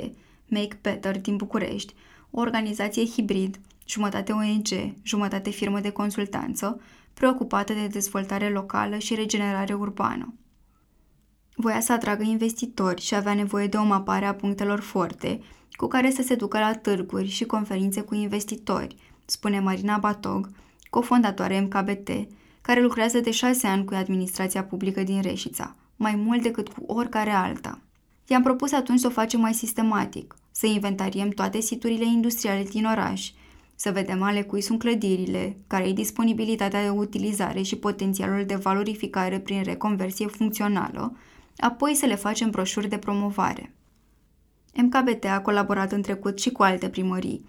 Make 0.48 0.78
Better 0.82 1.20
din 1.20 1.36
București, 1.36 1.94
o 2.30 2.40
organizație 2.40 3.04
hibrid, 3.04 3.60
jumătate 3.86 4.32
ONG, 4.32 4.94
jumătate 5.02 5.50
firmă 5.50 5.80
de 5.80 5.90
consultanță, 5.90 6.80
preocupată 7.14 7.72
de 7.72 7.86
dezvoltare 7.86 8.48
locală 8.48 8.98
și 8.98 9.14
regenerare 9.14 9.74
urbană. 9.74 10.34
Voia 11.54 11.80
să 11.80 11.92
atragă 11.92 12.22
investitori 12.22 13.02
și 13.02 13.14
avea 13.14 13.34
nevoie 13.34 13.66
de 13.66 13.76
o 13.76 13.84
mapare 13.84 14.24
a 14.24 14.34
punctelor 14.34 14.80
forte, 14.80 15.40
cu 15.72 15.86
care 15.86 16.10
să 16.10 16.22
se 16.22 16.34
ducă 16.34 16.58
la 16.58 16.74
târguri 16.74 17.28
și 17.28 17.44
conferințe 17.44 18.00
cu 18.00 18.14
investitori, 18.14 18.96
spune 19.24 19.60
Marina 19.60 19.98
Batog, 19.98 20.48
cofondatoare 20.90 21.60
MKBT, 21.60 22.10
care 22.60 22.82
lucrează 22.82 23.20
de 23.20 23.30
șase 23.30 23.66
ani 23.66 23.84
cu 23.84 23.94
administrația 23.94 24.64
publică 24.64 25.02
din 25.02 25.22
Reșița, 25.22 25.74
mai 25.96 26.14
mult 26.14 26.42
decât 26.42 26.68
cu 26.68 26.82
oricare 26.86 27.30
alta. 27.30 27.78
I-am 28.26 28.42
propus 28.42 28.72
atunci 28.72 29.00
să 29.00 29.06
o 29.06 29.10
facem 29.10 29.40
mai 29.40 29.54
sistematic, 29.54 30.36
să 30.50 30.66
inventariem 30.66 31.28
toate 31.28 31.60
siturile 31.60 32.04
industriale 32.04 32.62
din 32.62 32.84
oraș, 32.84 33.30
să 33.74 33.90
vedem 33.90 34.22
ale 34.22 34.42
cui 34.42 34.60
sunt 34.60 34.78
clădirile, 34.78 35.56
care 35.66 35.88
e 35.88 35.92
disponibilitatea 35.92 36.82
de 36.82 36.88
utilizare 36.88 37.62
și 37.62 37.76
potențialul 37.76 38.44
de 38.44 38.54
valorificare 38.54 39.38
prin 39.38 39.62
reconversie 39.62 40.26
funcțională, 40.26 41.16
apoi 41.56 41.94
să 41.94 42.06
le 42.06 42.14
facem 42.14 42.50
broșuri 42.50 42.88
de 42.88 42.98
promovare. 42.98 43.74
MKBT 44.76 45.24
a 45.24 45.40
colaborat 45.40 45.92
în 45.92 46.02
trecut 46.02 46.38
și 46.38 46.50
cu 46.50 46.62
alte 46.62 46.88
primării. 46.88 47.44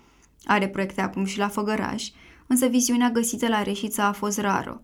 Are 0.45 0.67
proiecte 0.67 1.01
acum 1.01 1.25
și 1.25 1.38
la 1.38 1.47
Făgăraș, 1.47 2.09
însă 2.47 2.67
viziunea 2.67 3.09
găsită 3.09 3.47
la 3.47 3.63
Reșița 3.63 4.05
a 4.05 4.12
fost 4.12 4.39
rară. 4.39 4.83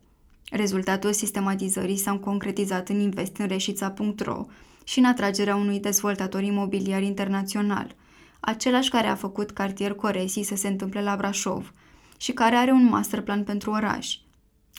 Rezultatul 0.52 1.14
sistematizării 1.14 1.98
s-a 1.98 2.18
concretizat 2.18 2.90
în 2.90 3.00
invest 3.00 3.38
în 3.38 3.48
reșița.ro 3.48 4.46
și 4.84 5.00
în 5.00 5.06
atragerea 5.06 5.56
unui 5.56 5.80
dezvoltator 5.80 6.44
imobiliar 6.44 7.02
internațional, 7.02 7.96
același 8.40 8.90
care 8.90 9.08
a 9.08 9.16
făcut 9.16 9.52
cartier 9.52 9.94
Coresi 9.94 10.42
să 10.42 10.56
se 10.56 10.68
întâmple 10.68 11.02
la 11.02 11.16
Brașov 11.16 11.74
și 12.18 12.32
care 12.32 12.56
are 12.56 12.72
un 12.72 12.86
masterplan 12.86 13.44
pentru 13.44 13.72
oraș. 13.72 14.16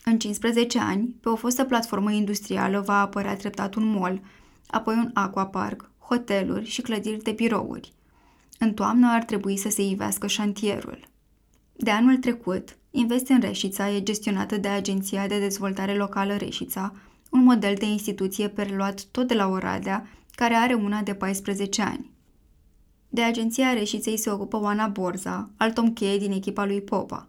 În 0.05 0.19
15 0.19 0.79
ani, 0.79 1.17
pe 1.21 1.29
o 1.29 1.37
fostă 1.37 1.65
platformă 1.65 2.11
industrială 2.11 2.81
va 2.81 3.01
apărea 3.01 3.37
treptat 3.37 3.75
un 3.75 3.85
mall, 3.85 4.21
apoi 4.67 4.95
un 4.95 5.11
aquapark, 5.15 5.91
hoteluri 5.99 6.67
și 6.67 6.81
clădiri 6.81 7.23
de 7.23 7.31
birouri. 7.31 7.93
În 8.59 8.75
toamnă 8.75 9.11
ar 9.11 9.25
trebui 9.25 9.57
să 9.57 9.69
se 9.69 9.83
ivească 9.83 10.27
șantierul. 10.27 10.99
De 11.77 11.91
anul 11.91 12.17
trecut, 12.17 12.77
Invest 12.91 13.29
în 13.29 13.41
Reșița 13.41 13.91
e 13.91 14.03
gestionată 14.03 14.57
de 14.57 14.69
Agenția 14.69 15.27
de 15.27 15.39
Dezvoltare 15.39 15.95
Locală 15.95 16.37
Reșița, 16.37 16.95
un 17.31 17.43
model 17.43 17.75
de 17.79 17.85
instituție 17.85 18.49
preluat 18.49 19.05
tot 19.05 19.29
de 19.29 19.35
la 19.35 19.49
Oradea, 19.49 20.07
care 20.35 20.55
are 20.55 20.75
una 20.75 21.03
de 21.03 21.15
14 21.15 21.83
ani. 21.83 22.11
De 23.09 23.23
agenția 23.23 23.73
Reșiței 23.73 24.17
se 24.17 24.31
ocupă 24.31 24.61
Oana 24.61 24.87
Borza, 24.87 25.51
alt 25.57 25.79
om 25.79 25.93
cheie 25.93 26.19
din 26.19 26.33
echipa 26.33 26.65
lui 26.65 26.81
Popa. 26.81 27.29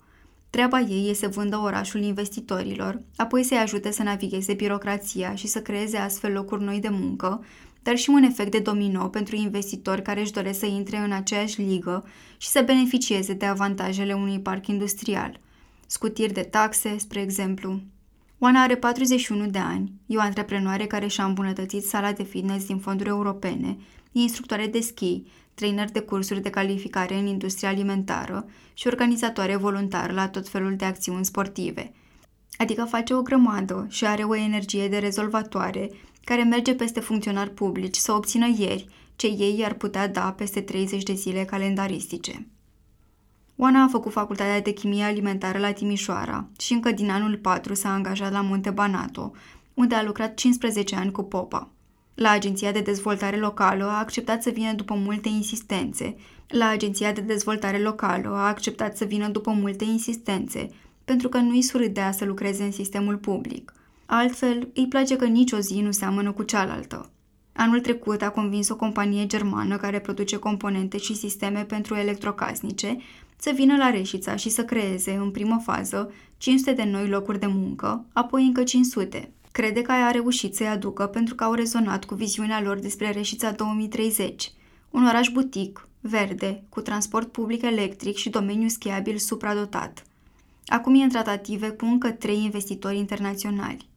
Treaba 0.53 0.79
ei 0.79 1.09
e 1.09 1.13
să 1.13 1.27
vândă 1.27 1.57
orașul 1.57 2.01
investitorilor, 2.01 3.01
apoi 3.15 3.43
să-i 3.43 3.57
ajute 3.57 3.91
să 3.91 4.03
navigheze 4.03 4.53
birocrația 4.53 5.35
și 5.35 5.47
să 5.47 5.61
creeze 5.61 5.97
astfel 5.97 6.31
locuri 6.31 6.63
noi 6.63 6.79
de 6.79 6.89
muncă, 6.89 7.43
dar 7.83 7.95
și 7.95 8.09
un 8.09 8.23
efect 8.23 8.51
de 8.51 8.59
domino 8.59 9.07
pentru 9.07 9.35
investitori 9.35 10.01
care 10.01 10.21
își 10.21 10.31
doresc 10.31 10.59
să 10.59 10.65
intre 10.65 10.97
în 10.97 11.11
aceeași 11.11 11.61
ligă 11.61 12.05
și 12.37 12.47
să 12.47 12.61
beneficieze 12.65 13.33
de 13.33 13.45
avantajele 13.45 14.13
unui 14.13 14.39
parc 14.39 14.67
industrial. 14.67 15.39
Scutiri 15.87 16.33
de 16.33 16.41
taxe, 16.41 16.97
spre 16.97 17.21
exemplu. 17.21 17.81
Oana 18.39 18.61
are 18.61 18.75
41 18.75 19.45
de 19.45 19.59
ani, 19.59 19.91
e 20.05 20.17
o 20.17 20.21
antreprenoare 20.21 20.85
care 20.85 21.07
și-a 21.07 21.23
îmbunătățit 21.23 21.83
sala 21.83 22.11
de 22.11 22.23
fitness 22.23 22.65
din 22.65 22.77
fonduri 22.77 23.09
europene, 23.09 23.67
e 23.69 24.02
instructoare 24.21 24.67
de 24.67 24.79
schi, 24.79 25.23
trainer 25.53 25.91
de 25.91 25.99
cursuri 25.99 26.41
de 26.41 26.49
calificare 26.49 27.15
în 27.15 27.25
industria 27.25 27.69
alimentară 27.69 28.45
și 28.73 28.87
organizatoare 28.87 29.55
voluntară 29.55 30.13
la 30.13 30.29
tot 30.29 30.49
felul 30.49 30.75
de 30.75 30.85
acțiuni 30.85 31.25
sportive. 31.25 31.91
Adică 32.57 32.83
face 32.83 33.13
o 33.13 33.21
grămadă 33.21 33.87
și 33.89 34.05
are 34.05 34.23
o 34.23 34.35
energie 34.35 34.87
de 34.87 34.97
rezolvatoare 34.97 35.89
care 36.23 36.43
merge 36.43 36.73
peste 36.75 36.99
funcționari 36.99 37.49
publici 37.49 37.95
să 37.95 38.11
obțină 38.11 38.47
ieri 38.57 38.87
ce 39.15 39.27
ei 39.27 39.57
i-ar 39.59 39.73
putea 39.73 40.07
da 40.07 40.31
peste 40.31 40.61
30 40.61 41.03
de 41.03 41.13
zile 41.13 41.45
calendaristice. 41.45 42.47
Oana 43.55 43.83
a 43.83 43.87
făcut 43.87 44.11
facultatea 44.11 44.61
de 44.61 44.71
chimie 44.71 45.03
alimentară 45.03 45.59
la 45.59 45.71
Timișoara 45.71 46.47
și 46.59 46.73
încă 46.73 46.91
din 46.91 47.09
anul 47.09 47.37
4 47.37 47.73
s-a 47.73 47.93
angajat 47.93 48.31
la 48.31 48.41
Monte 48.41 48.69
Banato, 48.69 49.31
unde 49.73 49.95
a 49.95 50.03
lucrat 50.03 50.33
15 50.35 50.95
ani 50.95 51.11
cu 51.11 51.23
Popa. 51.23 51.72
La 52.15 52.29
Agenția 52.29 52.71
de 52.71 52.79
Dezvoltare 52.79 53.37
Locală 53.37 53.83
a 53.83 53.99
acceptat 53.99 54.41
să 54.43 54.49
vină 54.49 54.73
după 54.73 54.93
multe 54.93 55.29
insistențe. 55.29 56.15
La 56.47 56.67
Agenția 56.67 57.11
de 57.11 57.21
Dezvoltare 57.21 57.77
Locală 57.77 58.29
a 58.29 58.47
acceptat 58.47 58.97
să 58.97 59.05
vină 59.05 59.27
după 59.27 59.51
multe 59.51 59.83
insistențe, 59.83 60.69
pentru 61.05 61.29
că 61.29 61.37
nu-i 61.37 61.61
surâdea 61.61 62.11
să 62.11 62.25
lucreze 62.25 62.63
în 62.63 62.71
sistemul 62.71 63.17
public. 63.17 63.73
Altfel, 64.05 64.67
îi 64.73 64.87
place 64.87 65.15
că 65.15 65.25
nicio 65.25 65.57
zi 65.57 65.81
nu 65.81 65.91
seamănă 65.91 66.31
cu 66.31 66.43
cealaltă. 66.43 67.09
Anul 67.53 67.79
trecut 67.79 68.21
a 68.21 68.29
convins 68.29 68.69
o 68.69 68.75
companie 68.75 69.25
germană 69.25 69.77
care 69.77 69.99
produce 69.99 70.37
componente 70.37 70.97
și 70.97 71.15
sisteme 71.15 71.63
pentru 71.63 71.95
electrocasnice 71.95 72.97
să 73.37 73.51
vină 73.55 73.77
la 73.77 73.89
Reșița 73.89 74.35
și 74.35 74.49
să 74.49 74.63
creeze, 74.63 75.11
în 75.11 75.31
primă 75.31 75.61
fază, 75.63 76.11
500 76.37 76.73
de 76.73 76.83
noi 76.83 77.07
locuri 77.07 77.39
de 77.39 77.47
muncă, 77.47 78.05
apoi 78.13 78.45
încă 78.45 78.63
500. 78.63 79.31
Crede 79.53 79.81
că 79.81 79.91
a 79.91 80.11
reușit 80.11 80.55
să-i 80.55 80.67
aducă 80.67 81.05
pentru 81.05 81.35
că 81.35 81.43
au 81.43 81.53
rezonat 81.53 82.05
cu 82.05 82.15
viziunea 82.15 82.61
lor 82.61 82.79
despre 82.79 83.11
Reșița 83.11 83.51
2030, 83.51 84.51
un 84.89 85.05
oraș 85.05 85.29
butic, 85.29 85.87
verde, 85.99 86.63
cu 86.69 86.81
transport 86.81 87.31
public 87.31 87.61
electric 87.61 88.15
și 88.15 88.29
domeniu 88.29 88.67
schiabil 88.67 89.17
supradotat. 89.17 90.03
Acum 90.65 90.95
e 90.95 91.03
în 91.03 91.09
tratative 91.09 91.69
cu 91.69 91.85
încă 91.85 92.11
trei 92.11 92.43
investitori 92.43 92.97
internaționali. 92.97 93.89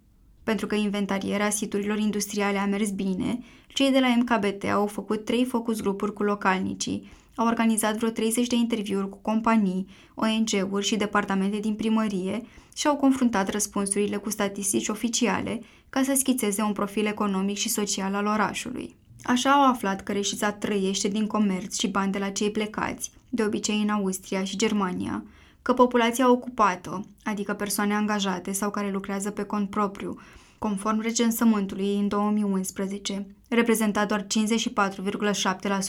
Pentru 0.42 0.66
că 0.66 0.74
inventarierea 0.74 1.50
siturilor 1.50 1.98
industriale 1.98 2.58
a 2.58 2.66
mers 2.66 2.90
bine, 2.90 3.38
cei 3.66 3.90
de 3.90 3.98
la 3.98 4.14
MKBT 4.16 4.64
au 4.64 4.86
făcut 4.86 5.24
trei 5.24 5.44
focus 5.44 5.80
grupuri 5.80 6.12
cu 6.12 6.22
localnicii, 6.22 7.10
au 7.34 7.46
organizat 7.46 7.96
vreo 7.96 8.10
30 8.10 8.46
de 8.46 8.54
interviuri 8.54 9.08
cu 9.08 9.18
companii, 9.22 9.86
ONG-uri 10.14 10.86
și 10.86 10.96
departamente 10.96 11.58
din 11.58 11.74
primărie 11.74 12.42
și 12.76 12.86
au 12.86 12.96
confruntat 12.96 13.50
răspunsurile 13.50 14.16
cu 14.16 14.30
statistici 14.30 14.88
oficiale 14.88 15.60
ca 15.90 16.02
să 16.02 16.12
schițeze 16.16 16.62
un 16.62 16.72
profil 16.72 17.06
economic 17.06 17.56
și 17.56 17.68
social 17.68 18.14
al 18.14 18.26
orașului. 18.26 18.96
Așa 19.22 19.50
au 19.50 19.70
aflat 19.70 20.02
că 20.02 20.12
Reșița 20.12 20.52
trăiește 20.52 21.08
din 21.08 21.26
comerț 21.26 21.78
și 21.78 21.88
bani 21.88 22.12
de 22.12 22.18
la 22.18 22.28
cei 22.30 22.50
plecați, 22.50 23.10
de 23.28 23.44
obicei 23.44 23.80
în 23.82 23.88
Austria 23.88 24.44
și 24.44 24.56
Germania, 24.56 25.24
că 25.62 25.72
populația 25.72 26.30
ocupată, 26.30 27.06
adică 27.24 27.52
persoane 27.52 27.94
angajate 27.94 28.52
sau 28.52 28.70
care 28.70 28.90
lucrează 28.90 29.30
pe 29.30 29.42
cont 29.42 29.70
propriu, 29.70 30.18
conform 30.58 31.00
recensământului 31.00 31.98
în 31.98 32.08
2011, 32.08 33.26
reprezenta 33.48 34.04
doar 34.04 34.26
54,7% 34.26 34.26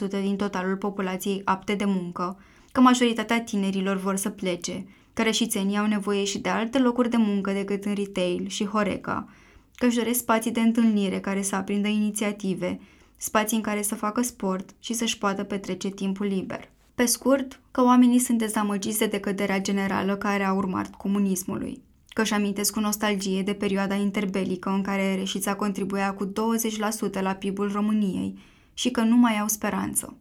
din 0.10 0.36
totalul 0.36 0.76
populației 0.76 1.42
apte 1.46 1.74
de 1.74 1.86
muncă, 1.86 2.40
că 2.72 2.82
majoritatea 2.82 3.42
tinerilor 3.42 3.98
vor 3.98 4.16
să 4.16 4.30
plece, 4.30 4.86
că 5.18 5.24
rășițenii 5.24 5.78
au 5.78 5.86
nevoie 5.86 6.24
și 6.24 6.40
de 6.40 6.50
alte 6.50 6.80
locuri 6.80 7.10
de 7.10 7.18
muncă 7.18 7.52
decât 7.52 7.86
în 7.86 7.94
retail 7.94 8.48
și 8.48 8.66
Horeca, 8.66 9.28
că 9.76 9.86
își 9.86 9.96
doresc 9.96 10.20
spații 10.20 10.52
de 10.52 10.60
întâlnire 10.60 11.20
care 11.20 11.42
să 11.42 11.56
aprindă 11.56 11.88
inițiative, 11.88 12.80
spații 13.16 13.58
în 13.58 13.64
care 13.64 13.82
să 13.82 13.96
facă 13.96 14.22
sport 14.22 14.70
și 14.80 14.94
să-și 14.94 15.18
poată 15.18 15.44
petrece 15.44 15.90
timpul 15.90 16.26
liber. 16.26 16.70
Pe 16.96 17.06
scurt, 17.06 17.60
că 17.72 17.84
oamenii 17.84 18.20
sunt 18.20 18.38
dezamăgiți 18.38 19.00
de 19.00 19.06
decăderea 19.06 19.62
generală 19.62 20.16
care 20.16 20.44
a 20.44 20.54
urmat 20.54 20.96
comunismului 20.96 21.82
că 22.14 22.22
își 22.22 22.34
amintesc 22.34 22.74
cu 22.74 22.80
nostalgie 22.80 23.42
de 23.42 23.54
perioada 23.54 23.96
interbelică 23.96 24.70
în 24.70 24.82
care 24.82 25.16
Reșița 25.16 25.56
contribuia 25.56 26.14
cu 26.14 26.26
20% 26.26 27.22
la 27.22 27.34
PIB-ul 27.34 27.72
României 27.72 28.38
și 28.74 28.92
că 28.92 29.02
nu 29.02 29.16
mai 29.16 29.40
au 29.40 29.48
speranță. 29.48 30.18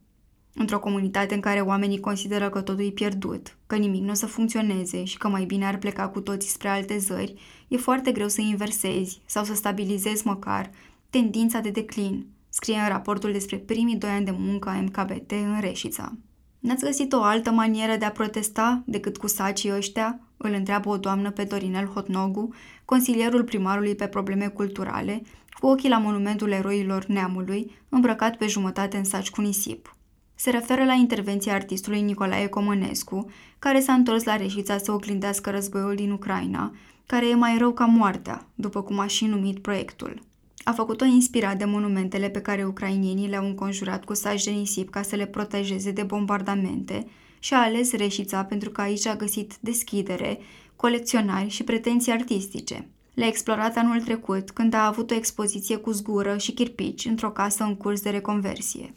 Într-o 0.58 0.78
comunitate 0.78 1.34
în 1.34 1.40
care 1.40 1.60
oamenii 1.60 2.00
consideră 2.00 2.48
că 2.48 2.60
totul 2.60 2.86
e 2.86 2.90
pierdut, 2.90 3.56
că 3.66 3.76
nimic 3.76 4.02
nu 4.02 4.10
o 4.10 4.14
să 4.14 4.26
funcționeze 4.26 5.04
și 5.04 5.16
că 5.16 5.28
mai 5.28 5.44
bine 5.44 5.66
ar 5.66 5.78
pleca 5.78 6.08
cu 6.08 6.20
toții 6.20 6.50
spre 6.50 6.68
alte 6.68 6.98
zări, 6.98 7.34
e 7.68 7.76
foarte 7.76 8.12
greu 8.12 8.28
să 8.28 8.40
inversezi 8.40 9.20
sau 9.24 9.44
să 9.44 9.54
stabilizezi 9.54 10.26
măcar 10.26 10.70
tendința 11.10 11.60
de 11.60 11.70
declin, 11.70 12.26
scrie 12.48 12.76
în 12.76 12.88
raportul 12.88 13.32
despre 13.32 13.56
primii 13.56 13.96
doi 13.96 14.10
ani 14.10 14.24
de 14.24 14.34
muncă 14.38 14.68
a 14.68 14.80
MKBT 14.80 15.30
în 15.30 15.60
Reșița. 15.60 16.12
N-ați 16.58 16.84
găsit 16.84 17.12
o 17.12 17.22
altă 17.22 17.50
manieră 17.50 17.96
de 17.96 18.04
a 18.04 18.10
protesta 18.10 18.82
decât 18.86 19.16
cu 19.16 19.26
sacii 19.26 19.72
ăștia? 19.72 20.20
îl 20.36 20.52
întreabă 20.52 20.88
o 20.88 20.96
doamnă 20.96 21.30
pe 21.30 21.44
Dorinel 21.44 21.86
Hotnogu, 21.86 22.54
consilierul 22.84 23.44
primarului 23.44 23.94
pe 23.94 24.06
probleme 24.06 24.48
culturale, 24.48 25.22
cu 25.60 25.66
ochii 25.66 25.88
la 25.88 25.98
monumentul 25.98 26.50
eroilor 26.50 27.04
neamului, 27.04 27.70
îmbrăcat 27.88 28.36
pe 28.36 28.46
jumătate 28.46 28.96
în 28.96 29.04
saci 29.04 29.30
cu 29.30 29.40
nisip. 29.40 29.95
Se 30.38 30.50
referă 30.50 30.84
la 30.84 30.92
intervenția 30.92 31.54
artistului 31.54 32.00
Nicolae 32.00 32.46
Comănescu, 32.46 33.30
care 33.58 33.80
s-a 33.80 33.92
întors 33.92 34.24
la 34.24 34.36
Reșița 34.36 34.78
să 34.78 34.92
oglindească 34.92 35.50
războiul 35.50 35.94
din 35.94 36.10
Ucraina, 36.10 36.74
care 37.06 37.28
e 37.28 37.34
mai 37.34 37.58
rău 37.58 37.72
ca 37.72 37.84
moartea, 37.84 38.46
după 38.54 38.82
cum 38.82 38.98
a 38.98 39.06
și 39.06 39.26
numit 39.26 39.58
proiectul. 39.58 40.22
A 40.64 40.72
făcut-o 40.72 41.04
inspirat 41.04 41.58
de 41.58 41.64
monumentele 41.64 42.28
pe 42.28 42.40
care 42.40 42.64
ucrainienii 42.64 43.28
le-au 43.28 43.46
înconjurat 43.46 44.04
cu 44.04 44.14
saci 44.14 44.44
de 44.44 44.50
nisip 44.50 44.90
ca 44.90 45.02
să 45.02 45.16
le 45.16 45.26
protejeze 45.26 45.90
de 45.90 46.02
bombardamente 46.02 47.06
și 47.38 47.54
a 47.54 47.62
ales 47.62 47.92
Reșița 47.92 48.44
pentru 48.44 48.70
că 48.70 48.80
aici 48.80 49.06
a 49.06 49.16
găsit 49.16 49.56
deschidere, 49.60 50.38
colecționari 50.76 51.48
și 51.48 51.64
pretenții 51.64 52.12
artistice. 52.12 52.88
Le-a 53.14 53.26
explorat 53.26 53.76
anul 53.76 54.00
trecut, 54.00 54.50
când 54.50 54.74
a 54.74 54.86
avut 54.86 55.10
o 55.10 55.14
expoziție 55.14 55.76
cu 55.76 55.90
zgură 55.90 56.36
și 56.36 56.52
chirpici 56.52 57.04
într-o 57.04 57.30
casă 57.30 57.64
în 57.64 57.76
curs 57.76 58.00
de 58.00 58.10
reconversie. 58.10 58.92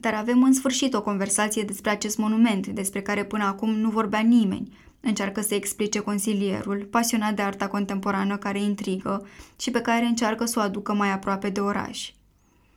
Dar 0.00 0.14
avem 0.14 0.42
în 0.42 0.52
sfârșit 0.52 0.94
o 0.94 1.02
conversație 1.02 1.62
despre 1.62 1.90
acest 1.90 2.18
monument, 2.18 2.66
despre 2.66 3.02
care 3.02 3.24
până 3.24 3.44
acum 3.44 3.70
nu 3.70 3.90
vorbea 3.90 4.20
nimeni, 4.20 4.76
încearcă 5.00 5.40
să 5.40 5.54
explice 5.54 5.98
consilierul, 5.98 6.88
pasionat 6.90 7.34
de 7.34 7.42
arta 7.42 7.68
contemporană 7.68 8.36
care 8.36 8.62
intrigă 8.62 9.26
și 9.60 9.70
pe 9.70 9.80
care 9.80 10.04
încearcă 10.04 10.44
să 10.44 10.58
o 10.58 10.62
aducă 10.62 10.94
mai 10.94 11.10
aproape 11.10 11.48
de 11.48 11.60
oraș. 11.60 12.10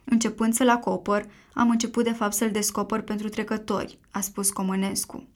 Începând 0.04 0.54
să-l 0.54 0.70
acopăr, 0.70 1.26
am 1.54 1.70
început 1.70 2.04
de 2.04 2.12
fapt 2.12 2.34
să-l 2.34 2.52
descoper 2.52 3.02
pentru 3.02 3.30
trecători, 3.30 3.98
a 4.12 4.20
spus 4.20 4.50
Comănescu. 4.50 5.28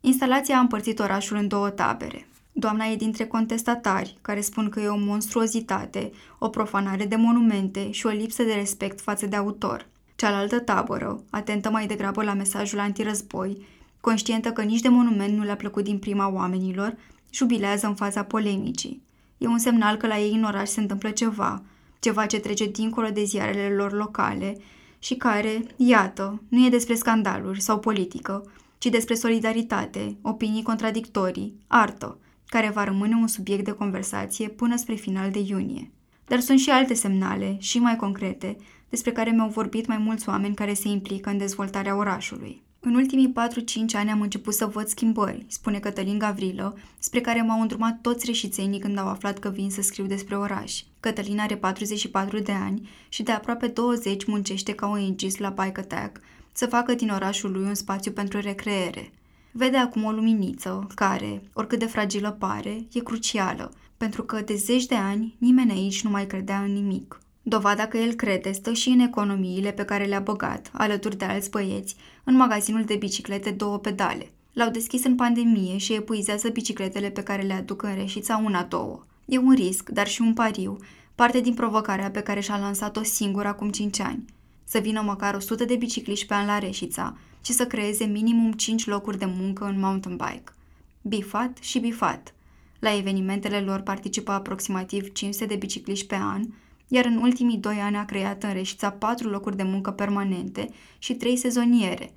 Instalația 0.00 0.56
a 0.56 0.60
împărțit 0.60 0.98
orașul 0.98 1.36
în 1.36 1.48
două 1.48 1.70
tabere. 1.70 2.26
Doamna 2.52 2.84
e 2.84 2.96
dintre 2.96 3.26
contestatari, 3.26 4.18
care 4.22 4.40
spun 4.40 4.68
că 4.68 4.80
e 4.80 4.86
o 4.86 4.96
monstruozitate, 4.96 6.10
o 6.38 6.48
profanare 6.48 7.04
de 7.04 7.16
monumente 7.16 7.90
și 7.90 8.06
o 8.06 8.10
lipsă 8.10 8.42
de 8.42 8.52
respect 8.52 9.00
față 9.00 9.26
de 9.26 9.36
autor. 9.36 9.90
Cealaltă 10.22 10.58
tabără, 10.58 11.24
atentă 11.30 11.70
mai 11.70 11.86
degrabă 11.86 12.22
la 12.22 12.34
mesajul 12.34 12.78
antirăzboi, 12.78 13.66
conștientă 14.00 14.50
că 14.50 14.62
nici 14.62 14.80
de 14.80 14.88
monument 14.88 15.36
nu 15.36 15.42
le-a 15.42 15.56
plăcut 15.56 15.84
din 15.84 15.98
prima 15.98 16.32
oamenilor, 16.32 16.96
jubilează 17.30 17.86
în 17.86 17.94
fața 17.94 18.22
polemicii. 18.24 19.02
E 19.38 19.46
un 19.46 19.58
semnal 19.58 19.96
că 19.96 20.06
la 20.06 20.18
ei 20.18 20.32
în 20.34 20.44
oraș 20.44 20.68
se 20.68 20.80
întâmplă 20.80 21.10
ceva, 21.10 21.62
ceva 21.98 22.26
ce 22.26 22.38
trece 22.38 22.66
dincolo 22.66 23.08
de 23.08 23.24
ziarele 23.24 23.74
lor 23.74 23.92
locale 23.92 24.56
și 24.98 25.14
care, 25.14 25.62
iată, 25.76 26.42
nu 26.48 26.66
e 26.66 26.68
despre 26.68 26.94
scandaluri 26.94 27.60
sau 27.60 27.78
politică, 27.78 28.50
ci 28.78 28.86
despre 28.86 29.14
solidaritate, 29.14 30.16
opinii 30.20 30.62
contradictorii, 30.62 31.54
artă, 31.66 32.18
care 32.46 32.70
va 32.74 32.84
rămâne 32.84 33.14
un 33.14 33.26
subiect 33.26 33.64
de 33.64 33.72
conversație 33.72 34.48
până 34.48 34.76
spre 34.76 34.94
final 34.94 35.30
de 35.30 35.38
iunie. 35.38 35.90
Dar 36.26 36.40
sunt 36.40 36.58
și 36.58 36.70
alte 36.70 36.94
semnale, 36.94 37.56
și 37.60 37.78
mai 37.78 37.96
concrete, 37.96 38.56
despre 38.92 39.12
care 39.12 39.30
mi-au 39.30 39.48
vorbit 39.48 39.86
mai 39.86 39.98
mulți 39.98 40.28
oameni 40.28 40.54
care 40.54 40.74
se 40.74 40.88
implică 40.88 41.30
în 41.30 41.38
dezvoltarea 41.38 41.96
orașului. 41.96 42.62
În 42.80 42.94
ultimii 42.94 43.32
4-5 43.32 43.32
ani 43.92 44.10
am 44.10 44.20
început 44.20 44.54
să 44.54 44.66
văd 44.66 44.86
schimbări, 44.86 45.44
spune 45.48 45.78
Cătălin 45.78 46.18
Gavrilă, 46.18 46.76
spre 46.98 47.20
care 47.20 47.42
m-au 47.42 47.60
îndrumat 47.60 48.00
toți 48.00 48.26
reșițenii 48.26 48.78
când 48.78 48.98
au 48.98 49.08
aflat 49.08 49.38
că 49.38 49.48
vin 49.48 49.70
să 49.70 49.82
scriu 49.82 50.06
despre 50.06 50.36
oraș. 50.36 50.82
Cătălin 51.00 51.38
are 51.38 51.56
44 51.56 52.38
de 52.38 52.52
ani 52.52 52.88
și 53.08 53.22
de 53.22 53.32
aproape 53.32 53.66
20 53.66 54.24
muncește 54.24 54.72
ca 54.72 54.86
ONGist 54.86 55.38
la 55.38 55.48
Bike 55.48 55.80
Attack, 55.80 56.20
să 56.52 56.66
facă 56.66 56.94
din 56.94 57.10
orașul 57.10 57.52
lui 57.52 57.62
un 57.62 57.74
spațiu 57.74 58.12
pentru 58.12 58.40
recreere. 58.40 59.12
Vede 59.52 59.76
acum 59.76 60.04
o 60.04 60.10
luminiță 60.10 60.86
care, 60.94 61.42
oricât 61.52 61.78
de 61.78 61.86
fragilă 61.86 62.30
pare, 62.30 62.86
e 62.92 63.00
crucială, 63.00 63.72
pentru 63.96 64.22
că 64.22 64.40
de 64.40 64.54
zeci 64.54 64.86
de 64.86 64.94
ani 64.94 65.34
nimeni 65.38 65.72
aici 65.72 66.02
nu 66.02 66.10
mai 66.10 66.26
credea 66.26 66.60
în 66.60 66.72
nimic. 66.72 67.21
Dovada 67.42 67.86
că 67.86 67.96
el 67.96 68.12
crede 68.12 68.52
stă 68.52 68.72
și 68.72 68.88
în 68.88 68.98
economiile 68.98 69.72
pe 69.72 69.84
care 69.84 70.04
le-a 70.04 70.20
băgat, 70.20 70.70
alături 70.72 71.16
de 71.16 71.24
alți 71.24 71.50
băieți, 71.50 71.96
în 72.24 72.36
magazinul 72.36 72.84
de 72.84 72.96
biciclete 72.96 73.50
două 73.50 73.78
pedale. 73.78 74.30
L-au 74.52 74.70
deschis 74.70 75.04
în 75.04 75.14
pandemie 75.14 75.76
și 75.76 75.92
epuizează 75.92 76.48
bicicletele 76.48 77.10
pe 77.10 77.22
care 77.22 77.42
le 77.42 77.52
aduc 77.52 77.82
în 77.82 77.94
reșița 77.94 78.42
una-două. 78.44 79.06
E 79.24 79.38
un 79.38 79.52
risc, 79.52 79.88
dar 79.88 80.06
și 80.06 80.20
un 80.20 80.32
pariu, 80.32 80.78
parte 81.14 81.40
din 81.40 81.54
provocarea 81.54 82.10
pe 82.10 82.20
care 82.20 82.40
și-a 82.40 82.58
lansat-o 82.58 83.02
singur 83.02 83.46
acum 83.46 83.70
5 83.70 84.00
ani. 84.00 84.24
Să 84.64 84.78
vină 84.78 85.00
măcar 85.00 85.34
100 85.34 85.64
de 85.64 85.76
bicicliști 85.76 86.26
pe 86.26 86.34
an 86.34 86.46
la 86.46 86.58
Reșița 86.58 87.16
și 87.44 87.52
să 87.52 87.66
creeze 87.66 88.04
minimum 88.04 88.52
5 88.52 88.86
locuri 88.86 89.18
de 89.18 89.24
muncă 89.24 89.64
în 89.64 89.78
mountain 89.78 90.16
bike. 90.16 90.52
Bifat 91.02 91.58
și 91.60 91.78
bifat. 91.78 92.34
La 92.78 92.96
evenimentele 92.96 93.60
lor 93.60 93.80
participă 93.80 94.32
aproximativ 94.32 95.12
500 95.12 95.46
de 95.46 95.56
bicicliști 95.56 96.06
pe 96.06 96.16
an, 96.20 96.42
iar 96.88 97.04
în 97.04 97.16
ultimii 97.16 97.58
doi 97.58 97.78
ani 97.80 97.96
a 97.96 98.04
creat 98.04 98.42
în 98.42 98.52
Reșița 98.52 98.90
patru 98.90 99.28
locuri 99.28 99.56
de 99.56 99.62
muncă 99.62 99.90
permanente 99.90 100.68
și 100.98 101.14
trei 101.14 101.36
sezoniere. 101.36 102.12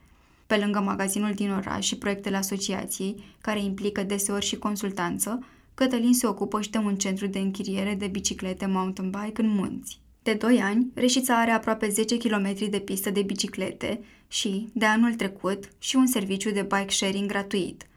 Pe 0.47 0.57
lângă 0.57 0.79
magazinul 0.79 1.33
din 1.33 1.51
oraș 1.51 1.85
și 1.85 1.97
proiectele 1.97 2.37
asociației, 2.37 3.23
care 3.41 3.63
implică 3.63 4.03
deseori 4.03 4.45
și 4.45 4.57
consultanță, 4.57 5.39
Cătălin 5.73 6.13
se 6.13 6.27
ocupă 6.27 6.61
și 6.61 6.69
de 6.69 6.77
un 6.77 6.95
centru 6.95 7.27
de 7.27 7.39
închiriere 7.39 7.95
de 7.95 8.07
biciclete 8.07 8.65
mountain 8.65 9.09
bike 9.09 9.41
în 9.41 9.49
munți. 9.49 9.99
De 10.23 10.33
2 10.33 10.61
ani, 10.61 10.91
Reșița 10.93 11.39
are 11.39 11.51
aproape 11.51 11.89
10 11.89 12.17
km 12.17 12.69
de 12.69 12.79
pistă 12.79 13.09
de 13.09 13.21
biciclete 13.21 13.99
și, 14.27 14.69
de 14.73 14.85
anul 14.85 15.13
trecut, 15.13 15.69
și 15.79 15.95
un 15.95 16.07
serviciu 16.07 16.51
de 16.51 16.61
bike 16.61 16.93
sharing 16.93 17.29
gratuit. 17.29 17.87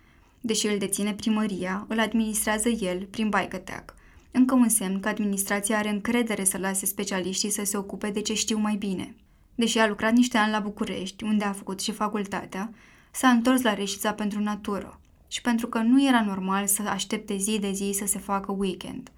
Deși 0.40 0.66
îl 0.66 0.78
deține 0.78 1.14
primăria, 1.14 1.87
îl 1.88 2.00
administrează 2.00 2.68
el 2.68 3.07
prin 3.11 3.28
Bike 3.28 3.57
Attack. 3.57 3.94
Încă 4.30 4.54
un 4.54 4.68
semn 4.68 5.00
că 5.00 5.08
administrația 5.08 5.78
are 5.78 5.88
încredere 5.88 6.44
să 6.44 6.58
lase 6.58 6.86
specialiștii 6.86 7.50
să 7.50 7.64
se 7.64 7.76
ocupe 7.76 8.10
de 8.10 8.20
ce 8.20 8.34
știu 8.34 8.58
mai 8.58 8.76
bine. 8.76 9.14
Deși 9.54 9.78
a 9.78 9.88
lucrat 9.88 10.12
niște 10.12 10.38
ani 10.38 10.50
la 10.50 10.60
București, 10.60 11.24
unde 11.24 11.44
a 11.44 11.52
făcut 11.52 11.80
și 11.80 11.92
facultatea, 11.92 12.72
s-a 13.10 13.28
întors 13.28 13.62
la 13.62 13.74
Reșița 13.74 14.12
pentru 14.12 14.40
natură 14.40 15.00
și 15.28 15.40
pentru 15.40 15.66
că 15.66 15.78
nu 15.78 16.06
era 16.06 16.24
normal 16.24 16.66
să 16.66 16.82
aștepte 16.82 17.36
zi 17.36 17.58
de 17.58 17.72
zi 17.72 17.90
să 17.94 18.06
se 18.06 18.18
facă 18.18 18.52
weekend. 18.52 19.10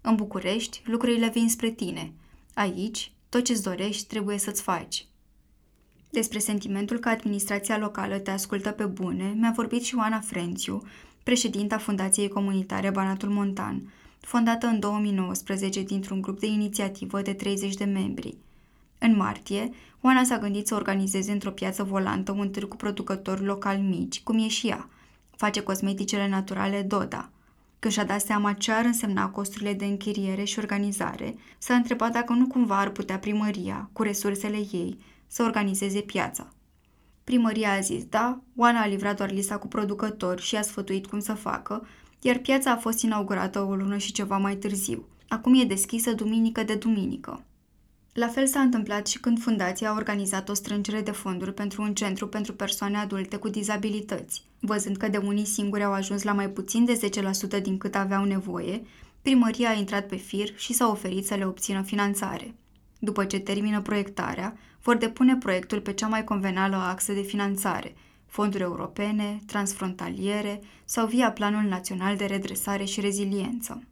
În 0.00 0.14
București, 0.14 0.82
lucrurile 0.84 1.28
vin 1.28 1.48
spre 1.48 1.70
tine. 1.70 2.12
Aici, 2.54 3.12
tot 3.28 3.44
ce-ți 3.44 3.62
dorești 3.62 4.06
trebuie 4.06 4.38
să-ți 4.38 4.62
faci. 4.62 5.06
Despre 6.10 6.38
sentimentul 6.38 6.98
că 6.98 7.08
administrația 7.08 7.78
locală 7.78 8.18
te 8.18 8.30
ascultă 8.30 8.70
pe 8.70 8.84
bune, 8.84 9.34
mi-a 9.36 9.52
vorbit 9.54 9.82
și 9.82 9.94
Oana 9.94 10.20
Frențiu, 10.20 10.82
președinta 11.22 11.78
Fundației 11.78 12.28
Comunitare 12.28 12.90
Banatul 12.90 13.28
Montan, 13.28 13.92
fondată 14.20 14.66
în 14.66 14.78
2019 14.78 15.82
dintr-un 15.82 16.20
grup 16.20 16.40
de 16.40 16.46
inițiativă 16.46 17.22
de 17.22 17.32
30 17.32 17.74
de 17.74 17.84
membri. 17.84 18.36
În 18.98 19.16
martie, 19.16 19.70
Oana 20.00 20.24
s-a 20.24 20.38
gândit 20.38 20.66
să 20.66 20.74
organizeze 20.74 21.32
într-o 21.32 21.50
piață 21.50 21.82
volantă 21.82 22.32
un 22.32 22.50
târg 22.50 22.68
cu 22.68 22.76
producători 22.76 23.44
locali 23.44 23.80
mici, 23.80 24.20
cum 24.20 24.38
e 24.38 24.48
și 24.48 24.68
ea. 24.68 24.88
Face 25.36 25.60
cosmeticele 25.60 26.28
naturale 26.28 26.82
Doda. 26.82 27.30
Când 27.78 27.92
și-a 27.92 28.04
dat 28.04 28.20
seama 28.20 28.52
ce 28.52 28.72
ar 28.72 28.84
însemna 28.84 29.28
costurile 29.28 29.74
de 29.74 29.84
închiriere 29.84 30.44
și 30.44 30.58
organizare, 30.58 31.34
s-a 31.58 31.74
întrebat 31.74 32.12
dacă 32.12 32.32
nu 32.32 32.46
cumva 32.46 32.78
ar 32.78 32.90
putea 32.90 33.18
primăria, 33.18 33.88
cu 33.92 34.02
resursele 34.02 34.56
ei, 34.56 34.98
să 35.26 35.42
organizeze 35.42 36.00
piața. 36.00 36.48
Primăria 37.24 37.72
a 37.72 37.80
zis 37.80 38.04
da, 38.04 38.40
Oana 38.56 38.80
a 38.80 38.86
livrat 38.86 39.16
doar 39.16 39.30
lista 39.30 39.58
cu 39.58 39.68
producători 39.68 40.42
și 40.42 40.56
a 40.56 40.62
sfătuit 40.62 41.06
cum 41.06 41.18
să 41.18 41.32
facă, 41.32 41.86
iar 42.20 42.38
piața 42.38 42.70
a 42.70 42.76
fost 42.76 43.02
inaugurată 43.02 43.60
o 43.60 43.74
lună 43.74 43.96
și 43.96 44.12
ceva 44.12 44.36
mai 44.36 44.56
târziu. 44.56 45.04
Acum 45.28 45.54
e 45.54 45.64
deschisă 45.64 46.12
duminică 46.12 46.62
de 46.62 46.74
duminică. 46.74 47.44
La 48.12 48.28
fel 48.28 48.46
s-a 48.46 48.60
întâmplat 48.60 49.06
și 49.06 49.20
când 49.20 49.40
fundația 49.40 49.90
a 49.90 49.94
organizat 49.94 50.48
o 50.48 50.54
strângere 50.54 51.00
de 51.00 51.10
fonduri 51.10 51.54
pentru 51.54 51.82
un 51.82 51.94
centru 51.94 52.28
pentru 52.28 52.54
persoane 52.54 52.96
adulte 52.96 53.36
cu 53.36 53.48
dizabilități. 53.48 54.42
Văzând 54.60 54.96
că 54.96 55.08
de 55.08 55.16
unii 55.16 55.44
singuri 55.44 55.84
au 55.84 55.92
ajuns 55.92 56.22
la 56.22 56.32
mai 56.32 56.48
puțin 56.48 56.84
de 56.84 57.00
10% 57.58 57.62
din 57.62 57.78
cât 57.78 57.94
aveau 57.94 58.24
nevoie, 58.24 58.82
primăria 59.22 59.68
a 59.68 59.72
intrat 59.72 60.06
pe 60.06 60.16
fir 60.16 60.52
și 60.56 60.72
s-a 60.72 60.88
oferit 60.88 61.26
să 61.26 61.34
le 61.34 61.46
obțină 61.46 61.82
finanțare. 61.82 62.54
După 62.98 63.24
ce 63.24 63.38
termină 63.38 63.80
proiectarea, 63.80 64.56
vor 64.82 64.96
depune 64.96 65.36
proiectul 65.36 65.80
pe 65.80 65.92
cea 65.92 66.06
mai 66.06 66.24
convenală 66.24 66.76
axă 66.76 67.12
de 67.12 67.22
finanțare– 67.22 67.94
fonduri 68.30 68.62
europene, 68.62 69.40
transfrontaliere 69.46 70.60
sau 70.84 71.06
via 71.06 71.30
Planul 71.30 71.68
Național 71.68 72.16
de 72.16 72.24
Redresare 72.24 72.84
și 72.84 73.00
Reziliență. 73.00 73.82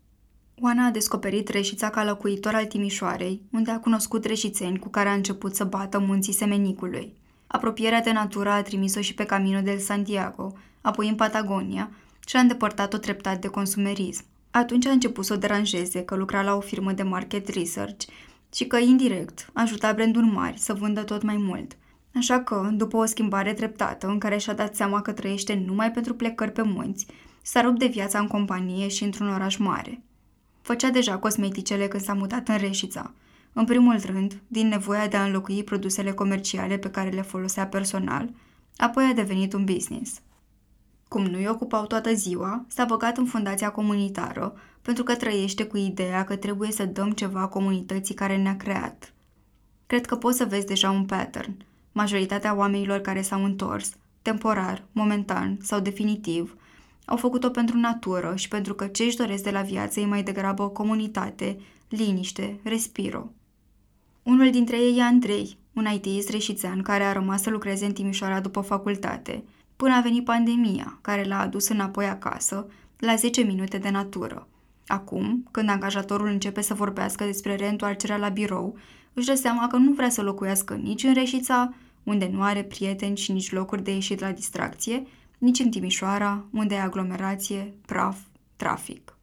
Oana 0.60 0.86
a 0.86 0.90
descoperit 0.90 1.48
Reșița 1.48 1.90
ca 1.90 2.04
locuitor 2.04 2.54
al 2.54 2.66
Timișoarei, 2.66 3.42
unde 3.52 3.70
a 3.70 3.80
cunoscut 3.80 4.24
reșițeni 4.24 4.78
cu 4.78 4.88
care 4.88 5.08
a 5.08 5.12
început 5.12 5.54
să 5.54 5.64
bată 5.64 5.98
munții 5.98 6.32
Semenicului. 6.32 7.12
Apropierea 7.46 8.00
de 8.00 8.12
natură 8.12 8.50
a 8.50 8.62
trimis-o 8.62 9.00
și 9.00 9.14
pe 9.14 9.24
Camino 9.24 9.60
del 9.60 9.78
Santiago, 9.78 10.52
apoi 10.80 11.08
în 11.08 11.14
Patagonia, 11.14 11.90
și 12.26 12.36
a 12.36 12.40
îndepărtat-o 12.40 12.96
treptat 12.96 13.40
de 13.40 13.48
consumerism. 13.48 14.24
Atunci 14.50 14.86
a 14.86 14.90
început 14.90 15.24
să 15.24 15.32
o 15.32 15.36
deranjeze 15.36 16.02
că 16.04 16.14
lucra 16.14 16.42
la 16.42 16.54
o 16.54 16.60
firmă 16.60 16.92
de 16.92 17.02
market 17.02 17.48
research 17.48 18.06
și 18.54 18.66
că, 18.66 18.76
indirect, 18.78 19.50
ajuta 19.52 19.92
branduri 19.92 20.26
mari 20.26 20.58
să 20.58 20.74
vândă 20.74 21.02
tot 21.02 21.22
mai 21.22 21.36
mult– 21.36 21.76
Așa 22.18 22.40
că, 22.40 22.70
după 22.72 22.96
o 22.96 23.04
schimbare 23.04 23.52
treptată 23.52 24.06
în 24.06 24.18
care 24.18 24.38
și-a 24.38 24.54
dat 24.54 24.74
seama 24.74 25.02
că 25.02 25.12
trăiește 25.12 25.62
numai 25.66 25.90
pentru 25.90 26.14
plecări 26.14 26.52
pe 26.52 26.62
munți, 26.62 27.06
S-a 27.50 27.60
rupt 27.60 27.78
de 27.78 27.86
viața 27.86 28.18
în 28.18 28.26
companie 28.26 28.88
și 28.88 29.04
într-un 29.04 29.28
oraș 29.28 29.56
mare. 29.56 30.02
Făcea 30.60 30.90
deja 30.90 31.18
cosmeticele 31.18 31.88
când 31.88 32.02
s-a 32.02 32.14
mutat 32.14 32.48
în 32.48 32.56
Reșița. 32.56 33.14
În 33.52 33.64
primul 33.64 34.00
rând, 34.04 34.40
din 34.46 34.68
nevoia 34.68 35.06
de 35.06 35.16
a 35.16 35.24
înlocui 35.24 35.64
produsele 35.64 36.12
comerciale 36.12 36.78
pe 36.78 36.90
care 36.90 37.08
le 37.08 37.22
folosea 37.22 37.66
personal, 37.66 38.30
apoi 38.76 39.04
a 39.04 39.12
devenit 39.12 39.52
un 39.52 39.64
business. 39.64 40.20
Cum 41.08 41.24
nu-i 41.24 41.48
ocupau 41.48 41.86
toată 41.86 42.14
ziua, 42.14 42.64
s-a 42.68 42.84
băgat 42.84 43.16
în 43.16 43.24
fundația 43.24 43.70
comunitară, 43.70 44.54
pentru 44.82 45.02
că 45.02 45.14
trăiește 45.14 45.64
cu 45.64 45.76
ideea 45.76 46.24
că 46.24 46.36
trebuie 46.36 46.70
să 46.70 46.84
dăm 46.84 47.10
ceva 47.10 47.46
comunității 47.46 48.14
care 48.14 48.36
ne-a 48.36 48.56
creat. 48.56 49.12
Cred 49.86 50.06
că 50.06 50.16
poți 50.16 50.36
să 50.36 50.44
vezi 50.44 50.66
deja 50.66 50.90
un 50.90 51.04
pattern. 51.04 51.56
Majoritatea 51.92 52.54
oamenilor 52.56 52.98
care 52.98 53.22
s-au 53.22 53.44
întors, 53.44 53.90
temporar, 54.22 54.84
momentan 54.92 55.58
sau 55.62 55.80
definitiv, 55.80 56.56
au 57.04 57.16
făcut-o 57.16 57.50
pentru 57.50 57.76
natură 57.76 58.36
și 58.36 58.48
pentru 58.48 58.74
că 58.74 58.86
ce 58.86 59.02
își 59.02 59.16
doresc 59.16 59.42
de 59.42 59.50
la 59.50 59.62
viață 59.62 60.00
e 60.00 60.06
mai 60.06 60.22
degrabă 60.22 60.62
o 60.62 60.70
comunitate, 60.70 61.58
liniște, 61.88 62.60
respiro. 62.62 63.32
Unul 64.22 64.50
dintre 64.50 64.76
ei 64.76 64.98
e 64.98 65.02
Andrei, 65.02 65.58
un 65.72 65.86
IT-ist 65.94 66.30
reșițean 66.30 66.82
care 66.82 67.04
a 67.04 67.12
rămas 67.12 67.42
să 67.42 67.50
lucreze 67.50 67.86
în 67.86 67.92
Timișoara 67.92 68.40
după 68.40 68.60
facultate, 68.60 69.44
până 69.76 69.94
a 69.94 70.00
venit 70.00 70.24
pandemia, 70.24 70.98
care 71.00 71.24
l-a 71.24 71.40
adus 71.40 71.68
înapoi 71.68 72.06
acasă, 72.06 72.66
la 72.98 73.14
10 73.14 73.42
minute 73.42 73.78
de 73.78 73.90
natură. 73.90 74.48
Acum, 74.88 75.48
când 75.50 75.68
angajatorul 75.68 76.28
începe 76.28 76.60
să 76.60 76.74
vorbească 76.74 77.24
despre 77.24 77.54
reîntoarcerea 77.54 78.16
la 78.16 78.28
birou, 78.28 78.76
își 79.12 79.26
dă 79.26 79.34
seama 79.34 79.66
că 79.66 79.76
nu 79.76 79.92
vrea 79.92 80.08
să 80.08 80.22
locuiască 80.22 80.74
nici 80.74 81.02
în 81.02 81.14
Reșița, 81.14 81.74
unde 82.02 82.28
nu 82.32 82.42
are 82.42 82.62
prieteni 82.62 83.16
și 83.16 83.32
nici 83.32 83.52
locuri 83.52 83.82
de 83.82 83.92
ieșit 83.92 84.20
la 84.20 84.32
distracție, 84.32 85.02
nici 85.38 85.58
în 85.58 85.70
Timișoara, 85.70 86.44
unde 86.52 86.74
e 86.74 86.80
aglomerație, 86.80 87.74
praf, 87.86 88.18
trafic. 88.56 89.16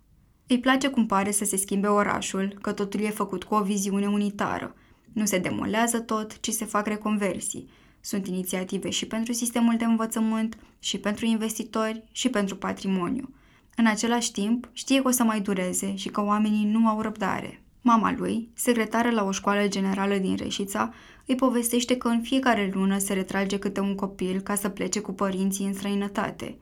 Îi 0.47 0.59
place 0.59 0.87
cum 0.87 1.05
pare 1.05 1.31
să 1.31 1.45
se 1.45 1.57
schimbe 1.57 1.87
orașul, 1.87 2.57
că 2.61 2.71
totul 2.71 2.99
e 2.99 3.09
făcut 3.09 3.43
cu 3.43 3.55
o 3.55 3.63
viziune 3.63 4.07
unitară. 4.07 4.75
Nu 5.13 5.25
se 5.25 5.37
demolează 5.37 5.99
tot, 5.99 6.39
ci 6.39 6.49
se 6.49 6.65
fac 6.65 6.87
reconversii. 6.87 7.69
Sunt 8.01 8.27
inițiative 8.27 8.89
și 8.89 9.05
pentru 9.05 9.33
sistemul 9.33 9.75
de 9.77 9.85
învățământ, 9.85 10.57
și 10.79 10.97
pentru 10.97 11.25
investitori, 11.25 12.03
și 12.11 12.29
pentru 12.29 12.55
patrimoniu. 12.55 13.29
În 13.75 13.85
același 13.85 14.31
timp, 14.31 14.69
știe 14.71 15.01
că 15.01 15.07
o 15.07 15.11
să 15.11 15.23
mai 15.23 15.41
dureze 15.41 15.95
și 15.95 16.09
că 16.09 16.21
oamenii 16.23 16.65
nu 16.65 16.87
au 16.87 17.01
răbdare. 17.01 17.61
Mama 17.81 18.13
lui, 18.17 18.49
secretară 18.53 19.09
la 19.09 19.23
o 19.23 19.31
școală 19.31 19.67
generală 19.67 20.17
din 20.17 20.35
Reșița, 20.35 20.93
îi 21.25 21.35
povestește 21.35 21.97
că 21.97 22.07
în 22.07 22.21
fiecare 22.21 22.71
lună 22.73 22.97
se 22.97 23.13
retrage 23.13 23.59
câte 23.59 23.79
un 23.79 23.95
copil 23.95 24.41
ca 24.41 24.55
să 24.55 24.69
plece 24.69 24.99
cu 24.99 25.13
părinții 25.13 25.65
în 25.65 25.73
străinătate. 25.73 26.57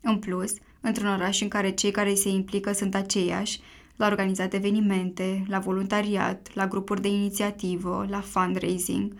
În 0.00 0.18
plus, 0.18 0.52
într-un 0.80 1.08
oraș 1.08 1.40
în 1.40 1.48
care 1.48 1.70
cei 1.70 1.90
care 1.90 2.14
se 2.14 2.28
implică 2.28 2.72
sunt 2.72 2.94
aceiași, 2.94 3.60
la 3.96 4.06
organizat 4.06 4.54
evenimente, 4.54 5.44
la 5.48 5.58
voluntariat, 5.58 6.50
la 6.54 6.66
grupuri 6.66 7.00
de 7.00 7.08
inițiativă, 7.08 8.06
la 8.08 8.20
fundraising, 8.20 9.14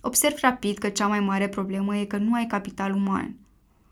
observ 0.00 0.34
rapid 0.40 0.78
că 0.78 0.88
cea 0.88 1.06
mai 1.06 1.20
mare 1.20 1.48
problemă 1.48 1.96
e 1.96 2.04
că 2.04 2.16
nu 2.16 2.34
ai 2.34 2.46
capital 2.46 2.94
uman. 2.94 3.36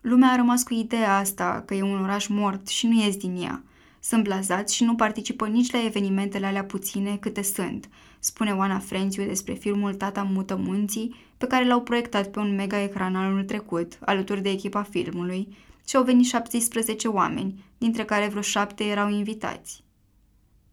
Lumea 0.00 0.30
a 0.30 0.36
rămas 0.36 0.62
cu 0.62 0.74
ideea 0.74 1.16
asta 1.16 1.62
că 1.66 1.74
e 1.74 1.82
un 1.82 2.02
oraș 2.02 2.26
mort 2.26 2.68
și 2.68 2.86
nu 2.86 3.02
ies 3.02 3.16
din 3.16 3.42
ea– 3.42 3.62
sunt 4.02 4.24
blazați 4.24 4.74
și 4.74 4.84
nu 4.84 4.94
participă 4.94 5.46
nici 5.46 5.70
la 5.70 5.84
evenimentele 5.84 6.46
alea 6.46 6.64
puține 6.64 7.16
câte 7.16 7.42
sunt, 7.42 7.88
spune 8.18 8.52
Oana 8.52 8.78
Frențiu 8.78 9.24
despre 9.24 9.54
filmul 9.54 9.94
Tata 9.94 10.22
mută 10.22 10.56
munții, 10.56 11.14
pe 11.38 11.46
care 11.46 11.66
l-au 11.66 11.82
proiectat 11.82 12.30
pe 12.30 12.38
un 12.38 12.54
mega 12.54 12.82
ecran 12.82 13.16
anul 13.16 13.44
trecut, 13.44 13.98
alături 14.00 14.42
de 14.42 14.50
echipa 14.50 14.82
filmului, 14.82 15.56
și 15.86 15.96
au 15.96 16.02
venit 16.02 16.26
17 16.26 17.08
oameni, 17.08 17.64
dintre 17.78 18.04
care 18.04 18.28
vreo 18.28 18.42
șapte 18.42 18.84
erau 18.84 19.10
invitați. 19.10 19.84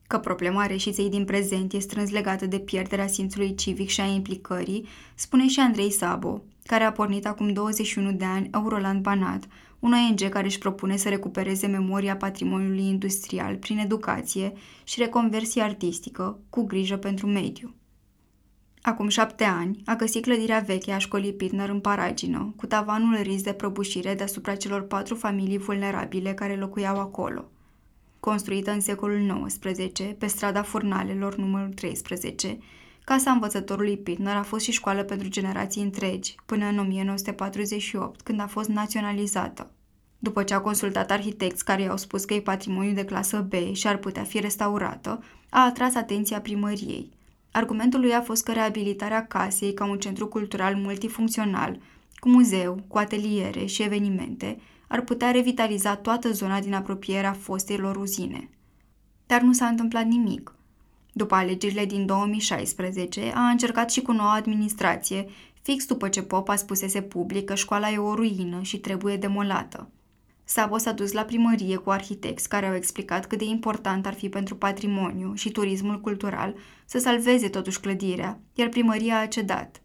Că 0.07 0.17
problema 0.17 0.65
reșiței 0.65 1.09
din 1.09 1.25
prezent 1.25 1.73
e 1.73 1.79
strâns 1.79 2.09
legată 2.09 2.45
de 2.45 2.59
pierderea 2.59 3.07
simțului 3.07 3.55
civic 3.55 3.89
și 3.89 4.01
a 4.01 4.05
implicării, 4.05 4.87
spune 5.15 5.47
și 5.47 5.59
Andrei 5.59 5.91
Sabo, 5.91 6.41
care 6.67 6.83
a 6.83 6.91
pornit 6.91 7.25
acum 7.25 7.53
21 7.53 8.11
de 8.11 8.25
ani 8.25 8.49
Euroland 8.53 9.01
Banat, 9.01 9.47
un 9.79 9.93
ONG 9.93 10.29
care 10.29 10.45
își 10.45 10.57
propune 10.57 10.95
să 10.95 11.09
recupereze 11.09 11.67
memoria 11.67 12.17
patrimoniului 12.17 12.87
industrial 12.87 13.55
prin 13.55 13.77
educație 13.77 14.53
și 14.83 14.99
reconversie 14.99 15.61
artistică, 15.61 16.39
cu 16.49 16.63
grijă 16.63 16.97
pentru 16.97 17.27
mediu. 17.27 17.75
Acum 18.81 19.07
șapte 19.07 19.43
ani, 19.43 19.81
a 19.85 19.95
găsit 19.95 20.23
clădirea 20.23 20.59
veche 20.59 20.91
a 20.91 20.97
școlii 20.97 21.33
Pitner 21.33 21.69
în 21.69 21.79
paragină, 21.79 22.53
cu 22.55 22.65
tavanul 22.65 23.21
ris 23.21 23.41
de 23.41 23.53
prăbușire 23.53 24.15
deasupra 24.15 24.55
celor 24.55 24.81
patru 24.81 25.15
familii 25.15 25.57
vulnerabile 25.57 26.33
care 26.33 26.55
locuiau 26.55 26.99
acolo. 26.99 27.45
Construită 28.19 28.71
în 28.71 28.79
secolul 28.79 29.45
XIX, 29.45 30.01
pe 30.17 30.27
strada 30.27 30.61
Furnalelor 30.61 31.35
numărul 31.35 31.69
13, 31.73 32.57
Casa 33.13 33.31
învățătorului 33.31 33.97
Pitner 33.97 34.35
a 34.35 34.43
fost 34.43 34.63
și 34.63 34.71
școală 34.71 35.03
pentru 35.03 35.27
generații 35.27 35.81
întregi, 35.81 36.35
până 36.45 36.65
în 36.65 36.77
1948, 36.77 38.21
când 38.21 38.39
a 38.39 38.47
fost 38.47 38.69
naționalizată. 38.69 39.71
După 40.19 40.43
ce 40.43 40.53
a 40.53 40.59
consultat 40.59 41.11
arhitecți 41.11 41.65
care 41.65 41.81
i-au 41.81 41.97
spus 41.97 42.25
că 42.25 42.33
e 42.33 42.41
patrimoniu 42.41 42.93
de 42.93 43.05
clasă 43.05 43.47
B 43.49 43.53
și 43.73 43.87
ar 43.87 43.97
putea 43.97 44.23
fi 44.23 44.39
restaurată, 44.39 45.23
a 45.49 45.65
atras 45.65 45.95
atenția 45.95 46.41
primăriei. 46.41 47.11
Argumentul 47.51 47.99
lui 47.99 48.13
a 48.13 48.21
fost 48.21 48.43
că 48.43 48.51
reabilitarea 48.51 49.27
casei 49.27 49.73
ca 49.73 49.85
un 49.85 49.99
centru 49.99 50.27
cultural 50.27 50.75
multifuncțional, 50.75 51.79
cu 52.15 52.29
muzeu, 52.29 52.83
cu 52.87 52.97
ateliere 52.97 53.65
și 53.65 53.83
evenimente, 53.83 54.59
ar 54.87 55.01
putea 55.01 55.31
revitaliza 55.31 55.95
toată 55.95 56.31
zona 56.31 56.59
din 56.59 56.73
apropierea 56.73 57.33
fostelor 57.33 57.95
uzine. 57.95 58.49
Dar 59.25 59.41
nu 59.41 59.53
s-a 59.53 59.65
întâmplat 59.65 60.05
nimic. 60.05 60.56
După 61.17 61.35
alegerile 61.35 61.85
din 61.85 62.05
2016, 62.05 63.31
a 63.35 63.49
încercat 63.49 63.91
și 63.91 64.01
cu 64.01 64.11
noua 64.11 64.33
administrație, 64.33 65.25
fix 65.61 65.85
după 65.85 66.09
ce 66.09 66.21
Popa 66.21 66.55
spusese 66.55 67.01
public 67.01 67.45
că 67.45 67.55
școala 67.55 67.91
e 67.91 67.97
o 67.97 68.13
ruină 68.15 68.61
și 68.61 68.77
trebuie 68.77 69.17
demolată. 69.17 69.89
Sabo 70.43 70.77
s-a 70.77 70.91
dus 70.91 71.11
la 71.11 71.21
primărie 71.21 71.75
cu 71.75 71.89
arhitecți 71.89 72.49
care 72.49 72.67
au 72.67 72.75
explicat 72.75 73.25
cât 73.25 73.37
de 73.37 73.45
important 73.45 74.05
ar 74.05 74.13
fi 74.13 74.29
pentru 74.29 74.55
patrimoniu 74.55 75.33
și 75.33 75.51
turismul 75.51 76.01
cultural 76.01 76.55
să 76.85 76.99
salveze 76.99 77.49
totuși 77.49 77.79
clădirea, 77.79 78.39
iar 78.53 78.69
primăria 78.69 79.19
a 79.19 79.27
cedat. 79.27 79.81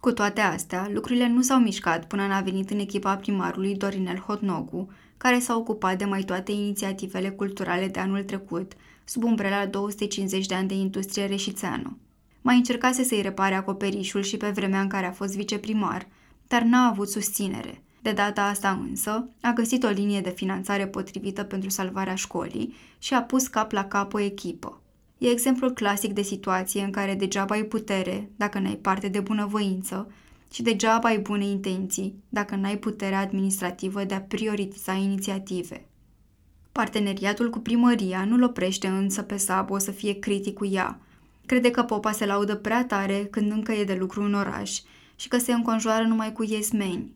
Cu 0.00 0.12
toate 0.12 0.40
astea, 0.40 0.88
lucrurile 0.92 1.28
nu 1.28 1.42
s-au 1.42 1.58
mișcat 1.58 2.06
până 2.06 2.26
n-a 2.26 2.40
venit 2.40 2.70
în 2.70 2.78
echipa 2.78 3.16
primarului 3.16 3.74
Dorinel 3.74 4.18
Hotnogu, 4.18 4.88
care 5.16 5.38
s-a 5.38 5.56
ocupat 5.56 5.98
de 5.98 6.04
mai 6.04 6.22
toate 6.22 6.52
inițiativele 6.52 7.30
culturale 7.30 7.86
de 7.86 8.00
anul 8.00 8.22
trecut, 8.22 8.72
sub 9.08 9.24
umbrela 9.24 9.66
250 9.66 10.46
de 10.46 10.54
ani 10.54 10.68
de 10.68 10.74
industrie 10.74 11.26
reșițeană. 11.26 11.96
Mai 12.42 12.56
încercase 12.56 13.04
să-i 13.04 13.22
repare 13.22 13.54
acoperișul 13.54 14.22
și 14.22 14.36
pe 14.36 14.48
vremea 14.48 14.80
în 14.80 14.88
care 14.88 15.06
a 15.06 15.12
fost 15.12 15.36
viceprimar, 15.36 16.06
dar 16.46 16.62
n-a 16.62 16.88
avut 16.88 17.08
susținere. 17.08 17.82
De 18.02 18.12
data 18.12 18.42
asta 18.42 18.84
însă, 18.88 19.28
a 19.40 19.52
găsit 19.52 19.84
o 19.84 19.88
linie 19.88 20.20
de 20.20 20.30
finanțare 20.30 20.86
potrivită 20.86 21.42
pentru 21.42 21.70
salvarea 21.70 22.14
școlii 22.14 22.74
și 22.98 23.14
a 23.14 23.22
pus 23.22 23.46
cap 23.46 23.72
la 23.72 23.84
cap 23.84 24.14
o 24.14 24.20
echipă. 24.20 24.80
E 25.18 25.28
exemplul 25.28 25.72
clasic 25.72 26.12
de 26.12 26.22
situație 26.22 26.82
în 26.82 26.90
care 26.90 27.14
degeaba 27.14 27.54
ai 27.54 27.64
putere 27.64 28.30
dacă 28.36 28.58
n-ai 28.58 28.76
parte 28.76 29.08
de 29.08 29.20
bunăvoință 29.20 30.12
și 30.52 30.62
degeaba 30.62 31.08
ai 31.08 31.18
bune 31.18 31.44
intenții 31.44 32.14
dacă 32.28 32.54
n-ai 32.54 32.76
puterea 32.76 33.20
administrativă 33.20 34.04
de 34.04 34.14
a 34.14 34.20
prioritiza 34.20 34.92
inițiative. 34.92 35.88
Parteneriatul 36.78 37.50
cu 37.50 37.58
primăria 37.58 38.24
nu-l 38.24 38.42
oprește 38.42 38.86
însă 38.86 39.22
pe 39.22 39.36
Sabo 39.36 39.78
să 39.78 39.90
fie 39.90 40.18
critic 40.18 40.54
cu 40.54 40.66
ea. 40.66 41.00
Crede 41.46 41.70
că 41.70 41.82
popa 41.82 42.12
se 42.12 42.26
laudă 42.26 42.54
prea 42.56 42.84
tare 42.84 43.28
când 43.30 43.52
încă 43.52 43.72
e 43.72 43.84
de 43.84 43.94
lucru 43.94 44.22
în 44.22 44.34
oraș 44.34 44.80
și 45.16 45.28
că 45.28 45.38
se 45.38 45.52
înconjoară 45.52 46.04
numai 46.04 46.32
cu 46.32 46.42
iesmeni. 46.42 47.12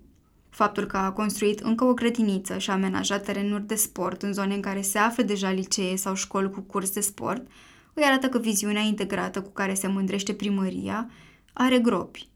Faptul 0.49 0.85
că 0.85 0.97
a 0.97 1.13
construit 1.13 1.61
încă 1.61 1.85
o 1.85 1.95
grădiniță 1.95 2.59
și 2.59 2.71
a 2.71 2.73
amenajat 2.73 3.25
terenuri 3.25 3.67
de 3.67 3.75
sport 3.75 4.23
în 4.23 4.33
zone 4.33 4.55
în 4.55 4.61
care 4.61 4.81
se 4.81 4.99
află 4.99 5.23
deja 5.23 5.51
licee 5.51 5.97
sau 5.97 6.15
școli 6.15 6.51
cu 6.51 6.61
curs 6.61 6.91
de 6.91 7.01
sport, 7.01 7.47
îi 7.95 8.05
arată 8.05 8.29
că 8.29 8.39
viziunea 8.39 8.83
integrată 8.83 9.43
cu 9.43 9.51
care 9.51 9.75
se 9.75 9.87
mândrește 9.87 10.33
primăria 10.33 11.11
are 11.53 11.79
gropi. 11.79 12.29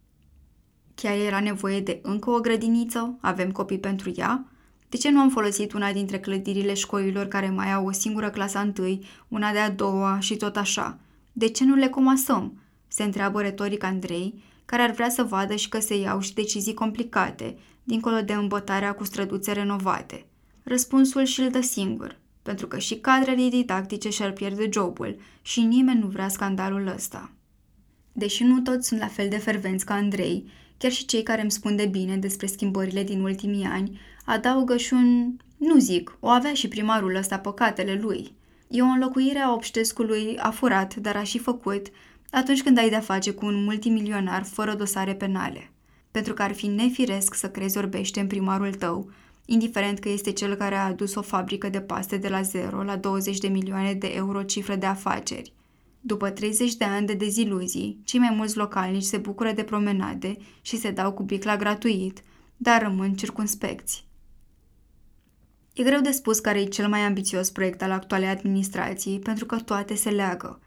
Chiar 0.95 1.17
era 1.17 1.41
nevoie 1.41 1.81
de 1.81 1.99
încă 2.03 2.31
o 2.31 2.41
grădiniță? 2.41 3.19
Avem 3.21 3.51
copii 3.51 3.79
pentru 3.79 4.13
ea? 4.17 4.51
De 4.89 4.97
ce 4.97 5.11
nu 5.11 5.21
am 5.21 5.31
folosit 5.31 5.73
una 5.73 5.93
dintre 5.93 6.19
clădirile 6.19 6.75
școlilor 6.75 7.27
care 7.27 7.51
mai 7.51 7.73
au 7.73 7.87
o 7.87 7.93
singură 7.93 8.31
clasă 8.31 8.59
întâi, 8.59 9.05
una 9.29 9.53
de 9.53 9.59
a 9.59 9.71
doua 9.71 10.21
și 10.21 10.37
tot 10.37 10.57
așa? 10.57 10.99
De 11.33 11.49
ce 11.49 11.65
nu 11.65 11.75
le 11.75 11.89
comasăm? 11.89 12.61
Se 12.89 13.03
întreabă 13.03 13.41
retoric 13.41 13.85
Andrei, 13.85 14.43
care 14.65 14.83
ar 14.83 14.91
vrea 14.91 15.09
să 15.09 15.23
vadă 15.23 15.57
și 15.57 15.69
că 15.69 15.81
se 15.81 15.99
iau 15.99 16.21
și 16.21 16.35
decizii 16.35 16.75
complicate, 16.75 17.57
dincolo 17.85 18.21
de 18.21 18.33
îmbătarea 18.33 18.95
cu 18.95 19.05
străduțe 19.05 19.53
renovate. 19.53 20.27
Răspunsul 20.63 21.25
și-l 21.25 21.51
dă 21.51 21.61
singur, 21.61 22.19
pentru 22.43 22.67
că 22.67 22.79
și 22.79 22.95
cadrele 22.95 23.49
didactice 23.49 24.11
și-ar 24.11 24.33
pierde 24.33 24.69
jobul 24.73 25.17
și 25.43 25.61
nimeni 25.61 26.01
nu 26.01 26.07
vrea 26.07 26.29
scandalul 26.29 26.87
ăsta. 26.87 27.31
Deși 28.13 28.45
nu 28.45 28.61
toți 28.61 28.89
sunt 28.89 29.01
la 29.01 29.07
fel 29.07 29.29
de 29.29 29.37
fervenți 29.37 29.85
ca 29.85 29.95
Andrei, 29.95 30.49
Chiar 30.79 30.91
și 30.91 31.07
cei 31.07 31.23
care 31.23 31.41
îmi 31.41 31.51
spun 31.51 31.77
de 31.77 31.87
bine 31.87 32.17
despre 32.17 32.47
schimbările 32.47 33.03
din 33.03 33.21
ultimii 33.21 33.65
ani 33.65 34.01
adaugă 34.25 34.77
și 34.77 34.93
un, 34.93 35.37
nu 35.57 35.79
zic, 35.79 36.17
o 36.21 36.29
avea 36.29 36.55
și 36.55 36.69
primarul 36.69 37.15
ăsta 37.15 37.39
păcatele 37.39 37.99
lui. 38.03 38.35
E 38.69 38.83
o 38.83 38.87
înlocuire 38.87 39.39
a 39.39 39.53
obștescului 39.53 40.37
a 40.39 40.51
furat, 40.51 40.95
dar 40.95 41.17
a 41.17 41.23
și 41.23 41.39
făcut, 41.39 41.87
atunci 42.31 42.63
când 42.63 42.79
ai 42.79 42.89
de-a 42.89 43.01
face 43.01 43.31
cu 43.31 43.47
un 43.47 43.65
multimilionar 43.65 44.43
fără 44.43 44.75
dosare 44.75 45.15
penale. 45.15 45.71
Pentru 46.11 46.35
că 46.35 46.43
ar 46.43 46.53
fi 46.53 46.67
nefiresc 46.67 47.35
să 47.35 47.51
crezi 47.51 47.79
orbește 47.79 48.21
în 48.21 48.27
primarul 48.27 48.75
tău, 48.75 49.11
indiferent 49.45 49.99
că 49.99 50.09
este 50.09 50.33
cel 50.33 50.55
care 50.55 50.75
a 50.75 50.85
adus 50.85 51.15
o 51.15 51.23
fabrică 51.23 51.69
de 51.69 51.81
paste 51.81 52.17
de 52.17 52.29
la 52.29 52.43
zero 52.43 52.83
la 52.83 52.97
20 52.97 53.39
de 53.39 53.49
milioane 53.49 53.95
de 53.95 54.07
euro 54.07 54.43
cifră 54.43 54.75
de 54.75 54.87
afaceri. 54.87 55.53
După 56.07 56.31
30 56.31 56.75
de 56.75 56.85
ani 56.85 57.07
de 57.07 57.15
deziluzii, 57.15 58.01
cei 58.05 58.21
mai 58.21 58.35
mulți 58.37 58.57
localnici 58.57 59.03
se 59.03 59.17
bucură 59.17 59.53
de 59.53 59.63
promenade 59.63 60.37
și 60.61 60.77
se 60.79 60.91
dau 60.91 61.13
cu 61.13 61.23
bicla 61.23 61.57
gratuit, 61.57 62.23
dar 62.57 62.83
rămân 62.83 63.15
circunspecți. 63.15 64.07
E 65.75 65.83
greu 65.83 66.01
de 66.01 66.11
spus 66.11 66.39
care 66.39 66.61
e 66.61 66.65
cel 66.65 66.89
mai 66.89 67.01
ambițios 67.01 67.51
proiect 67.51 67.83
al 67.83 67.91
actualei 67.91 68.29
administrații, 68.29 69.19
pentru 69.19 69.47
că 69.47 69.57
toate 69.57 69.95
se 69.95 70.11
leagă. 70.11 70.61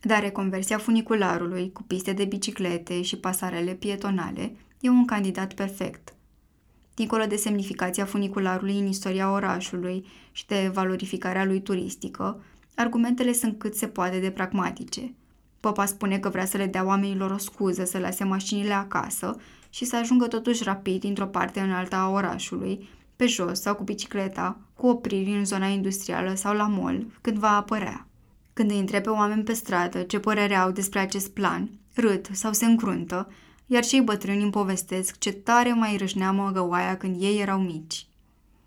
Dar 0.00 0.20
reconversia 0.22 0.78
funicularului 0.78 1.72
cu 1.72 1.82
piste 1.82 2.12
de 2.12 2.24
biciclete 2.24 3.02
și 3.02 3.16
pasarele 3.16 3.74
pietonale 3.74 4.56
e 4.80 4.88
un 4.88 5.04
candidat 5.04 5.54
perfect. 5.54 6.14
Dincolo 6.94 7.24
de 7.24 7.36
semnificația 7.36 8.04
funicularului 8.04 8.78
în 8.78 8.86
istoria 8.86 9.32
orașului 9.32 10.06
și 10.32 10.46
de 10.46 10.70
valorificarea 10.72 11.44
lui 11.44 11.60
turistică, 11.60 12.42
argumentele 12.74 13.32
sunt 13.32 13.58
cât 13.58 13.74
se 13.74 13.86
poate 13.86 14.18
de 14.18 14.30
pragmatice. 14.30 15.14
Popa 15.60 15.86
spune 15.86 16.18
că 16.18 16.28
vrea 16.28 16.44
să 16.44 16.56
le 16.56 16.66
dea 16.66 16.84
oamenilor 16.84 17.30
o 17.30 17.38
scuză 17.38 17.84
să 17.84 17.98
lase 17.98 18.24
mașinile 18.24 18.72
acasă 18.72 19.40
și 19.70 19.84
să 19.84 19.96
ajungă 19.96 20.26
totuși 20.26 20.62
rapid 20.62 21.00
dintr-o 21.00 21.26
parte 21.26 21.60
în 21.60 21.70
alta 21.70 21.96
a 21.96 22.10
orașului, 22.10 22.88
pe 23.16 23.26
jos 23.26 23.60
sau 23.60 23.74
cu 23.74 23.82
bicicleta, 23.82 24.58
cu 24.74 24.86
opriri 24.86 25.30
în 25.30 25.44
zona 25.44 25.66
industrială 25.66 26.34
sau 26.34 26.54
la 26.54 26.66
mall, 26.66 27.06
când 27.20 27.36
va 27.36 27.56
apărea. 27.56 28.06
Când 28.52 28.70
îi 28.70 28.78
întrebe 28.78 29.08
oameni 29.08 29.42
pe 29.42 29.52
stradă 29.52 30.02
ce 30.02 30.18
părere 30.18 30.54
au 30.54 30.70
despre 30.70 30.98
acest 30.98 31.30
plan, 31.30 31.70
râd 31.94 32.28
sau 32.32 32.52
se 32.52 32.64
încruntă, 32.64 33.32
iar 33.66 33.84
cei 33.84 34.00
bătrâni 34.00 34.42
îmi 34.42 34.50
povestesc 34.50 35.18
ce 35.18 35.32
tare 35.32 35.72
mai 35.72 35.96
râșnea 35.96 36.32
măgăoaia 36.32 36.96
când 36.96 37.22
ei 37.22 37.40
erau 37.40 37.60
mici. 37.60 38.06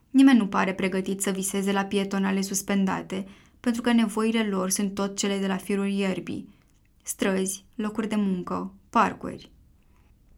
Nimeni 0.10 0.38
nu 0.38 0.48
pare 0.48 0.74
pregătit 0.74 1.22
să 1.22 1.30
viseze 1.30 1.72
la 1.72 1.84
pietonale 1.84 2.42
suspendate, 2.42 3.28
pentru 3.60 3.82
că 3.82 3.92
nevoile 3.92 4.48
lor 4.50 4.70
sunt 4.70 4.94
tot 4.94 5.18
cele 5.18 5.38
de 5.38 5.48
la 5.48 5.58
firul 5.58 5.88
ierbii. 5.88 6.50
Străzi, 7.04 7.66
locuri 7.76 8.08
de 8.08 8.16
muncă, 8.16 8.74
parcuri. 8.90 9.52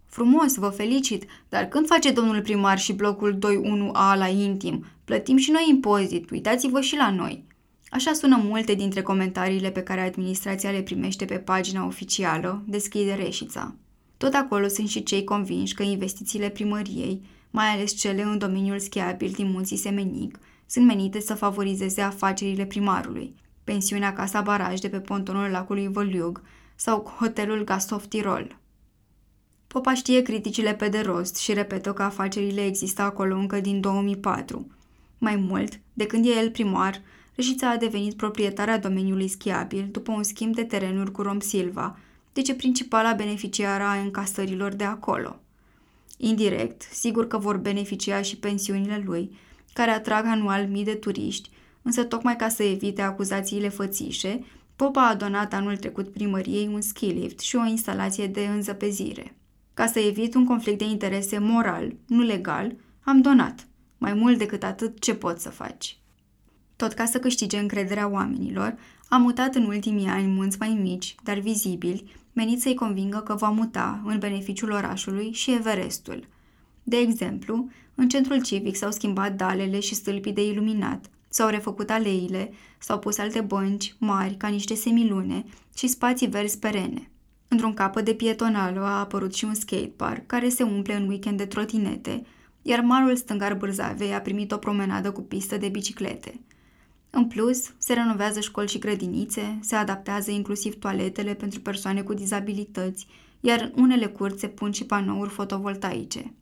Frumos, 0.06 0.56
vă 0.56 0.70
felicit, 0.70 1.26
dar 1.50 1.66
când 1.66 1.88
face 1.88 2.12
domnul 2.12 2.42
primar 2.42 2.80
și 2.80 2.94
blocul 2.94 3.38
21A 3.38 4.18
la 4.18 4.28
intim? 4.28 4.86
Plătim 5.06 5.38
și 5.38 5.52
noi 5.52 5.66
impozit, 5.70 6.30
uitați-vă 6.30 6.82
și 6.82 6.96
la 6.96 7.12
noi. 7.12 7.44
Așa 7.90 8.14
sună 8.14 8.42
multe 8.44 8.74
dintre 8.74 9.02
comentariile 9.02 9.72
pe 9.72 9.84
care 9.84 10.02
administrația 10.02 10.72
le 10.72 10.82
primește 10.82 11.26
pe 11.26 11.38
pagina 11.38 11.86
oficială, 11.86 12.64
deschide 12.68 13.14
Reșița. 13.14 13.76
Tot 14.18 14.34
acolo 14.34 14.68
sunt 14.68 14.88
și 14.88 15.04
cei 15.04 15.24
convinși 15.24 15.74
că 15.74 15.84
investițiile 15.84 16.50
primăriei, 16.50 17.22
mai 17.52 17.66
ales 17.66 17.92
cele 17.92 18.22
în 18.22 18.38
domeniul 18.38 18.80
schiabil 18.80 19.32
din 19.36 19.52
munții 19.52 19.78
Semenic, 19.78 20.40
sunt 20.70 20.86
menite 20.86 21.20
să 21.20 21.34
favorizeze 21.34 22.02
afacerile 22.02 22.66
primarului, 22.66 23.36
pensiunea 23.64 24.14
Casa 24.14 24.42
Baraj 24.42 24.80
de 24.80 24.90
pe 24.90 25.00
pontonul 25.00 25.50
lacului 25.50 25.88
Văliug 25.88 26.42
sau 26.76 27.16
hotelul 27.20 27.64
Gastov 27.64 28.06
Tirol. 28.06 28.58
Popa 29.68 29.94
știe 29.94 30.22
criticile 30.22 30.74
pe 30.74 30.90
de 30.90 31.00
rost 31.00 31.36
și 31.38 31.54
repetă 31.54 31.94
că 31.94 32.04
afacerile 32.04 32.66
există 32.66 33.02
acolo 33.02 33.36
încă 33.36 33.60
din 33.60 33.82
2004. 33.82 34.72
Mai 35.18 35.36
mult, 35.36 35.80
de 35.94 36.06
când 36.06 36.26
e 36.26 36.30
el 36.30 36.52
primar, 36.52 37.02
Reșița 37.40 37.70
a 37.70 37.78
devenit 37.78 38.16
proprietarea 38.16 38.80
domeniului 38.80 39.28
schiabil 39.28 39.88
după 39.92 40.12
un 40.12 40.24
schimb 40.24 40.56
de 40.56 40.64
terenuri 40.64 41.12
cu 41.12 41.22
Rom 41.22 41.40
Silva, 41.40 42.00
deci 42.34 42.50
e 42.50 42.54
principala 42.54 43.14
beneficiară 43.14 43.84
a 43.84 44.00
încasărilor 44.00 44.74
de 44.74 44.84
acolo. 44.84 45.40
Indirect, 46.18 46.82
sigur 46.82 47.28
că 47.28 47.38
vor 47.38 47.58
beneficia 47.58 48.22
și 48.22 48.38
pensiunile 48.38 49.02
lui, 49.06 49.38
care 49.80 49.92
atrag 49.92 50.26
anual 50.26 50.68
mii 50.68 50.84
de 50.84 50.94
turiști, 50.94 51.50
însă 51.82 52.04
tocmai 52.04 52.36
ca 52.36 52.50
să 52.50 52.64
evite 52.64 53.02
acuzațiile 53.02 53.70
fățișe, 53.70 54.44
Popa 54.76 55.08
a 55.08 55.16
donat 55.16 55.54
anul 55.54 55.78
trecut 55.78 56.12
primăriei 56.12 56.70
un 56.74 56.82
ski 56.82 57.06
lift 57.06 57.40
și 57.40 57.56
o 57.56 57.66
instalație 57.66 58.28
de 58.28 58.46
înzăpezire. 58.46 59.36
Ca 59.74 59.86
să 59.86 60.00
evit 60.00 60.36
un 60.36 60.46
conflict 60.46 60.78
de 60.78 60.84
interese 60.84 61.38
moral, 61.38 61.94
nu 62.08 62.22
legal, 62.22 62.76
am 63.04 63.22
donat. 63.22 63.68
Mai 63.98 64.14
mult 64.14 64.38
decât 64.38 64.64
atât, 64.64 65.00
ce 65.00 65.14
pot 65.14 65.40
să 65.40 65.50
faci? 65.50 65.98
Tot 66.76 66.94
ca 66.94 67.06
să 67.06 67.20
câștige 67.20 67.58
încrederea 67.58 68.08
oamenilor, 68.08 68.76
a 69.10 69.18
mutat 69.18 69.56
în 69.56 69.66
ultimii 69.66 70.08
ani 70.08 70.28
munți 70.28 70.58
mai 70.60 70.80
mici, 70.82 71.16
dar 71.24 71.38
vizibili, 71.38 72.12
menit 72.34 72.62
să-i 72.62 72.76
convingă 72.76 73.18
că 73.18 73.34
va 73.34 73.50
muta, 73.50 74.02
în 74.06 74.20
beneficiul 74.20 74.72
orașului, 74.72 75.32
și 75.32 75.54
Everestul. 75.54 76.28
De 76.84 76.98
exemplu, 76.98 77.70
în 78.00 78.10
centrul 78.10 78.42
civic 78.42 78.76
s-au 78.76 78.92
schimbat 78.92 79.36
dalele 79.36 79.80
și 79.80 79.96
stâlpii 79.96 80.34
de 80.34 80.46
iluminat, 80.46 81.10
s-au 81.30 81.50
refăcut 81.50 81.90
aleile, 81.90 82.52
s-au 82.78 83.00
pus 83.00 83.18
alte 83.18 83.42
bănci 83.42 83.96
mari 83.98 84.36
ca 84.36 84.48
niște 84.48 84.76
semilune 84.76 85.44
și 85.76 85.88
spații 85.88 86.28
verzi 86.28 86.60
perene. 86.60 87.10
Într-un 87.48 87.74
capăt 87.74 88.06
de 88.06 88.14
pietonală 88.14 88.80
a 88.80 89.00
apărut 89.00 89.34
și 89.34 89.46
un 89.46 89.54
skatepark 89.54 90.26
care 90.26 90.50
se 90.50 90.64
umple 90.64 90.96
în 90.96 91.08
weekend 91.08 91.38
de 91.38 91.46
trotinete, 91.46 92.22
iar 92.62 92.82
malul 92.82 93.16
stângar 93.16 93.54
Bârzavei 93.54 94.14
a 94.14 94.22
primit 94.22 94.52
o 94.52 94.58
promenadă 94.58 95.12
cu 95.12 95.22
pistă 95.22 95.58
de 95.58 95.68
biciclete. 95.68 96.40
În 97.10 97.28
plus, 97.28 97.74
se 97.78 97.94
renovează 97.94 98.40
școli 98.40 98.68
și 98.68 98.80
grădinițe, 98.80 99.60
se 99.62 99.76
adaptează 99.76 100.32
inclusiv 100.32 100.80
toaletele 100.80 101.34
pentru 101.34 101.60
persoane 101.60 102.02
cu 102.02 102.14
dizabilități, 102.14 103.08
iar 103.40 103.72
unele 103.76 104.06
curți 104.08 104.40
se 104.40 104.48
pun 104.48 104.72
și 104.72 104.86
panouri 104.86 105.30
fotovoltaice. 105.30 106.34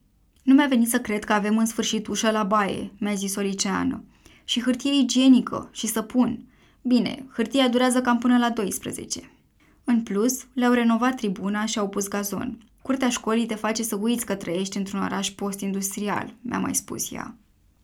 Nu 0.48 0.54
mi-a 0.54 0.68
venit 0.68 0.90
să 0.90 1.00
cred 1.00 1.24
că 1.24 1.34
avem 1.34 1.58
în 1.58 1.66
sfârșit 1.66 2.08
ușă 2.08 2.32
la 2.32 2.44
baie, 2.44 2.92
mi-a 3.00 3.14
zis 3.14 3.36
o 3.36 3.42
liceană. 3.42 4.04
Și 4.44 4.62
hârtie 4.62 4.94
igienică 4.94 5.70
și 5.72 5.88
săpun. 5.88 6.46
Bine, 6.82 7.26
hârtia 7.34 7.68
durează 7.68 8.02
cam 8.02 8.18
până 8.18 8.38
la 8.38 8.50
12. 8.50 9.32
În 9.84 10.02
plus, 10.02 10.46
le-au 10.54 10.74
renovat 10.74 11.16
tribuna 11.16 11.66
și 11.66 11.80
au 11.80 11.90
pus 11.90 12.08
gazon. 12.08 12.58
Curtea 12.82 13.10
școlii 13.10 13.46
te 13.46 13.56
face 13.56 13.84
să 13.84 13.96
uiți 13.96 14.26
că 14.26 14.36
trăiești 14.36 14.78
într-un 14.78 15.02
oraș 15.02 15.30
post-industrial, 15.30 16.34
mi-a 16.42 16.60
mai 16.60 16.76
spus 16.76 17.12
ea. 17.12 17.36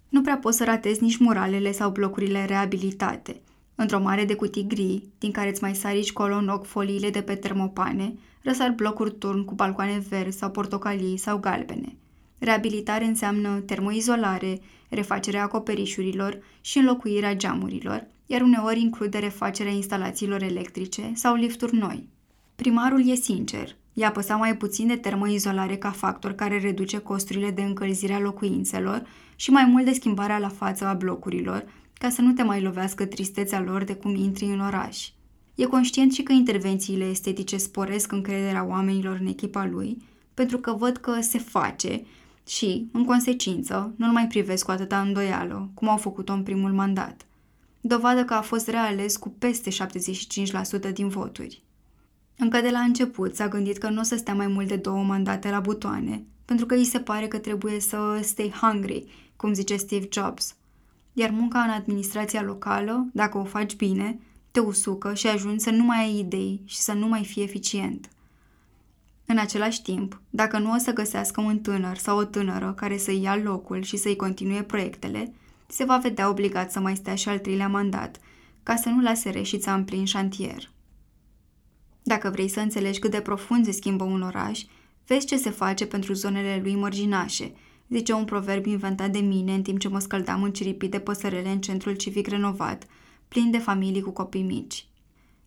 Nu 0.10 0.22
prea 0.22 0.38
poți 0.38 0.58
să 0.58 0.64
ratezi 0.64 1.04
nici 1.04 1.18
muralele 1.18 1.72
sau 1.72 1.92
blocurile 1.92 2.46
reabilitate. 2.46 3.42
Într-o 3.76 4.02
mare 4.02 4.26
de 4.26 4.36
cutii 4.36 4.68
gri, 4.68 5.04
din 5.20 5.32
care 5.32 5.50
îți 5.50 5.62
mai 5.62 5.76
sarici 5.76 6.12
colo 6.12 6.36
în 6.36 6.48
ochi 6.48 6.66
foliile 6.66 7.10
de 7.10 7.22
pe 7.22 7.36
termopane, 7.36 8.14
răsar 8.44 8.72
blocuri 8.72 9.18
turn 9.18 9.46
cu 9.46 9.54
balcoane 9.54 10.04
verzi 10.10 10.38
sau 10.38 10.50
portocalii 10.50 11.18
sau 11.18 11.38
galbene. 11.38 11.98
Reabilitare 12.44 13.06
înseamnă 13.06 13.60
termoizolare, 13.60 14.60
refacerea 14.90 15.44
acoperișurilor 15.44 16.40
și 16.62 16.78
înlocuirea 16.78 17.36
geamurilor, 17.36 18.08
iar 18.26 18.42
uneori 18.42 18.80
include 18.80 19.18
refacerea 19.18 19.72
instalațiilor 19.72 20.42
electrice 20.42 21.12
sau 21.14 21.36
lifturi 21.36 21.76
noi. 21.76 22.08
Primarul 22.56 23.10
e 23.10 23.16
sincer, 23.16 23.76
i-a 23.94 24.12
păsat 24.12 24.40
mai 24.40 24.58
puțin 24.58 24.88
de 24.88 24.96
termoizolare 24.96 25.76
ca 25.76 25.92
factor 25.92 26.32
care 26.34 26.60
reduce 26.60 26.98
costurile 26.98 27.52
de 27.52 27.62
încălzire 27.62 28.14
a 28.14 28.20
locuințelor 28.20 29.08
și 29.36 29.52
mai 29.52 29.66
mult 29.66 29.86
de 29.86 29.94
schimbarea 29.94 30.38
la 30.38 30.50
față 30.50 30.86
a 30.86 30.94
blocurilor, 30.94 31.66
ca 31.94 32.10
să 32.10 32.22
nu 32.22 32.32
te 32.32 32.44
mai 32.44 32.62
lovească 32.62 33.06
tristețea 33.06 33.62
lor 33.62 33.84
de 33.84 33.94
cum 33.96 34.16
intri 34.16 34.46
în 34.46 34.60
oraș. 34.60 35.10
E 35.56 35.66
conștient 35.66 36.14
și 36.14 36.24
că 36.24 36.32
intervențiile 36.32 37.06
estetice 37.06 37.58
sporesc 37.58 38.12
încrederea 38.12 38.66
oamenilor 38.66 39.18
în 39.22 39.28
echipa 39.28 39.66
lui, 39.66 39.98
pentru 40.34 40.58
că 40.58 40.72
văd 40.72 40.98
că 40.98 41.22
se 41.22 41.38
face 41.38 42.02
și, 42.48 42.90
în 42.92 43.06
consecință, 43.06 43.94
nu-l 43.96 44.12
mai 44.12 44.28
privesc 44.28 44.66
cu 44.66 44.72
atâta 44.72 45.02
îndoială, 45.02 45.70
cum 45.74 45.90
au 45.90 45.98
făcut-o 45.98 46.34
în 46.34 46.44
primul 46.44 46.72
mandat. 46.72 47.26
Dovadă 47.82 48.26
că 48.26 48.34
a 48.34 48.42
fost 48.42 48.68
reales 48.68 49.18
cu 49.18 49.30
peste 49.30 49.70
75% 50.90 50.94
din 50.94 51.08
voturi. 51.08 51.64
Încă 52.38 52.62
de 52.62 52.70
la 52.70 52.80
început 52.80 53.36
s-a 53.36 53.48
gândit 53.48 53.78
că 53.78 53.90
nu 53.90 54.00
o 54.00 54.04
să 54.04 54.16
stea 54.16 54.34
mai 54.34 54.48
mult 54.48 54.68
de 54.68 54.76
două 54.76 55.04
mandate 55.04 55.50
la 55.50 55.60
butoane, 55.60 56.24
pentru 56.46 56.66
că 56.66 56.76
îi 56.76 56.84
se 56.86 57.00
pare 57.00 57.28
că 57.28 57.38
trebuie 57.38 57.80
să 57.80 58.20
stay 58.22 58.54
hungry, 58.62 59.06
cum 59.36 59.54
zice 59.54 59.76
Steve 59.76 60.08
Jobs. 60.12 60.56
Iar 61.14 61.30
munca 61.30 61.60
în 61.60 61.70
administrația 61.70 62.42
locală, 62.42 63.08
dacă 63.14 63.38
o 63.38 63.44
faci 63.44 63.76
bine, 63.76 64.20
te 64.52 64.60
usucă 64.60 65.14
și 65.14 65.28
ajungi 65.28 65.64
să 65.64 65.70
nu 65.70 65.84
mai 65.84 65.98
ai 65.98 66.20
idei 66.20 66.62
și 66.66 66.78
să 66.78 66.94
nu 66.94 67.08
mai 67.08 67.24
fii 67.24 67.44
eficient. 67.44 68.10
În 69.26 69.38
același 69.38 69.82
timp, 69.82 70.22
dacă 70.30 70.58
nu 70.58 70.72
o 70.72 70.78
să 70.78 70.94
găsească 70.94 71.42
un 71.42 71.60
tânăr 71.60 71.98
sau 71.98 72.18
o 72.18 72.24
tânără 72.24 72.74
care 72.78 72.98
să 72.98 73.12
ia 73.12 73.36
locul 73.36 73.82
și 73.82 73.98
să-i 73.98 74.16
continue 74.16 74.64
proiectele, 74.64 75.34
se 75.68 75.84
va 75.84 75.98
vedea 75.98 76.30
obligat 76.30 76.72
să 76.72 76.80
mai 76.80 76.96
stea 76.96 77.16
și 77.16 77.30
al 77.30 77.40
treilea 77.40 77.68
mandat, 77.68 78.20
ca 78.64 78.76
să 78.76 78.90
nu 78.90 79.02
lase 79.02 79.30
reșița 79.30 79.74
în 79.74 79.84
plin 79.84 80.06
șantier. 80.06 80.72
Dacă 82.04 82.30
vrei 82.30 82.48
să 82.48 82.60
înțelegi 82.60 83.00
cât 83.00 83.12
de 83.12 83.22
profund 83.22 83.66
se 83.66 83.72
schimbă 83.72 84.04
un 84.04 84.22
oraș, 84.22 84.62
Vezi 85.08 85.26
ce 85.26 85.38
se 85.38 85.50
face 85.50 85.86
pentru 85.86 86.14
zonele 86.14 86.60
lui 86.64 86.76
mărginașe, 86.76 87.54
zice 87.90 88.14
un 88.14 88.26
proverb 88.26 88.66
inventat 88.66 89.12
de 89.12 89.20
mine 89.20 89.54
în 89.54 89.62
timp 89.62 89.80
ce 89.80 89.88
mă 89.88 90.00
scăldam 90.00 90.50
ciripit 90.50 90.92
de 90.92 91.00
păsărele 91.00 91.50
în 91.50 91.62
centrul 91.62 91.96
civic 91.96 92.28
renovat, 92.28 92.88
plin 93.28 93.52
de 93.52 93.58
familii 93.58 94.02
cu 94.02 94.12
copii 94.12 94.42
mici. 94.42 94.86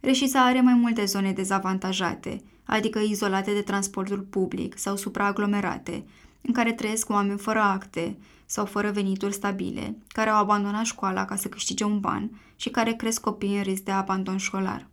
Reșița 0.01 0.45
are 0.45 0.61
mai 0.61 0.75
multe 0.75 1.05
zone 1.05 1.33
dezavantajate, 1.33 2.43
adică 2.67 2.99
izolate 2.99 3.53
de 3.53 3.63
transportul 3.63 4.19
public 4.19 4.79
sau 4.79 4.97
supraaglomerate, 4.97 6.05
în 6.43 6.53
care 6.53 6.73
trăiesc 6.73 7.11
oameni 7.11 7.39
fără 7.39 7.59
acte 7.59 8.17
sau 8.47 8.65
fără 8.65 8.91
venituri 8.91 9.33
stabile, 9.33 9.97
care 10.09 10.31
au 10.31 10.41
abandonat 10.41 10.85
școala 10.85 11.25
ca 11.25 11.37
să 11.37 11.49
câștige 11.49 11.85
un 11.85 12.01
ban 12.01 12.41
și 12.57 12.71
care 12.71 12.93
cresc 12.93 13.21
copii 13.21 13.57
în 13.57 13.63
risc 13.63 13.83
de 13.83 13.91
abandon 13.91 14.37
școlar. 14.37 14.89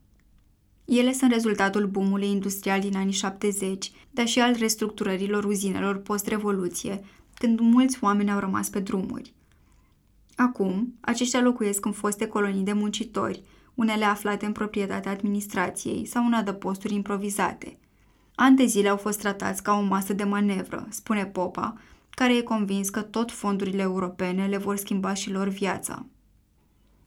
Ele 0.85 1.13
sunt 1.13 1.31
rezultatul 1.31 1.87
boomului 1.87 2.27
industrial 2.27 2.79
din 2.79 2.95
anii 2.95 3.13
70, 3.13 3.91
dar 4.11 4.27
și 4.27 4.39
al 4.39 4.55
restructurărilor 4.59 5.43
uzinelor 5.43 5.97
post-revoluție, 5.97 7.03
când 7.33 7.59
mulți 7.59 7.97
oameni 8.01 8.31
au 8.31 8.39
rămas 8.39 8.69
pe 8.69 8.79
drumuri. 8.79 9.33
Acum, 10.35 10.93
aceștia 10.99 11.41
locuiesc 11.41 11.85
în 11.85 11.91
foste 11.91 12.27
colonii 12.27 12.63
de 12.63 12.73
muncitori, 12.73 13.43
unele 13.75 14.05
aflate 14.05 14.45
în 14.45 14.51
proprietatea 14.51 15.11
administrației 15.11 16.05
sau 16.05 16.25
în 16.25 16.33
adăposturi 16.33 16.93
improvizate. 16.93 17.77
Ani 18.35 18.55
de 18.55 18.65
zile 18.65 18.89
au 18.89 18.97
fost 18.97 19.19
tratați 19.19 19.63
ca 19.63 19.73
o 19.73 19.81
masă 19.81 20.13
de 20.13 20.23
manevră, 20.23 20.87
spune 20.89 21.25
Popa, 21.25 21.73
care 22.09 22.35
e 22.35 22.41
convins 22.41 22.89
că 22.89 23.01
tot 23.01 23.31
fondurile 23.31 23.81
europene 23.81 24.45
le 24.45 24.57
vor 24.57 24.77
schimba 24.77 25.13
și 25.13 25.31
lor 25.31 25.47
viața. 25.47 26.05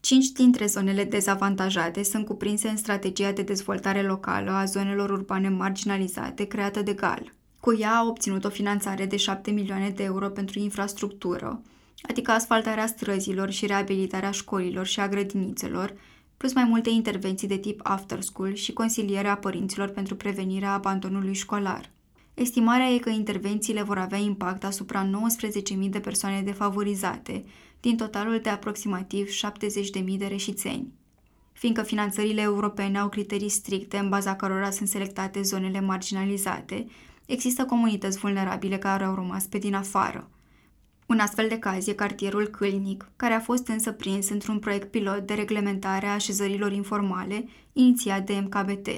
Cinci 0.01 0.27
dintre 0.27 0.67
zonele 0.67 1.05
dezavantajate 1.05 2.03
sunt 2.03 2.27
cuprinse 2.27 2.69
în 2.69 2.77
strategia 2.77 3.33
de 3.33 3.43
dezvoltare 3.43 4.03
locală 4.03 4.51
a 4.51 4.65
zonelor 4.65 5.11
urbane 5.11 5.49
marginalizate 5.49 6.45
creată 6.45 6.83
de 6.83 6.93
GAL. 6.93 7.33
Cu 7.61 7.77
ea 7.79 7.95
a 7.95 8.07
obținut 8.07 8.45
o 8.45 8.49
finanțare 8.49 9.07
de 9.07 9.17
7 9.17 9.51
milioane 9.51 9.91
de 9.91 10.03
euro 10.03 10.29
pentru 10.29 10.59
infrastructură, 10.59 11.63
adică 12.09 12.31
asfaltarea 12.31 12.87
străzilor 12.87 13.51
și 13.51 13.67
reabilitarea 13.67 14.31
școlilor 14.31 14.87
și 14.87 15.01
a 15.01 15.09
grădinițelor, 15.09 15.95
plus 16.37 16.53
mai 16.53 16.65
multe 16.65 16.91
intervenții 16.91 17.49
de 17.49 17.57
tip 17.57 17.81
after 17.83 18.21
school 18.21 18.55
și 18.55 18.73
consilierea 18.73 19.37
părinților 19.37 19.89
pentru 19.89 20.17
prevenirea 20.17 20.73
abandonului 20.73 21.35
școlar. 21.35 21.91
Estimarea 22.35 22.87
e 22.87 22.99
că 22.99 23.11
intervențiile 23.11 23.83
vor 23.83 23.99
avea 23.99 24.19
impact 24.19 24.65
asupra 24.65 25.11
19.000 25.83 25.89
de 25.91 26.01
persoane 26.01 26.43
defavorizate, 26.43 27.45
din 27.81 27.97
totalul 27.97 28.41
de 28.43 28.49
aproximativ 28.49 29.29
70.000 29.29 30.05
de 30.19 30.27
reșițeni. 30.27 30.93
Fiindcă 31.53 31.83
finanțările 31.83 32.41
europene 32.41 32.99
au 32.99 33.09
criterii 33.09 33.49
stricte 33.49 33.99
în 33.99 34.09
baza 34.09 34.37
cărora 34.37 34.71
sunt 34.71 34.89
selectate 34.89 35.43
zonele 35.43 35.81
marginalizate, 35.81 36.87
există 37.27 37.65
comunități 37.65 38.19
vulnerabile 38.19 38.79
care 38.79 39.05
au 39.05 39.15
rămas 39.15 39.45
pe 39.45 39.59
din 39.59 39.75
afară. 39.75 40.31
Un 41.07 41.19
astfel 41.19 41.49
de 41.49 41.59
caz 41.59 41.87
e 41.87 41.93
cartierul 41.93 42.47
Câlnic, 42.47 43.11
care 43.17 43.35
a 43.35 43.41
fost 43.41 43.67
însă 43.69 43.93
prins 43.93 44.29
într-un 44.29 44.59
proiect 44.59 44.91
pilot 44.91 45.27
de 45.27 45.35
reglementare 45.35 46.07
a 46.07 46.15
așezărilor 46.15 46.73
informale, 46.73 47.49
inițiat 47.73 48.27
de 48.27 48.35
MKBT. 48.45 48.89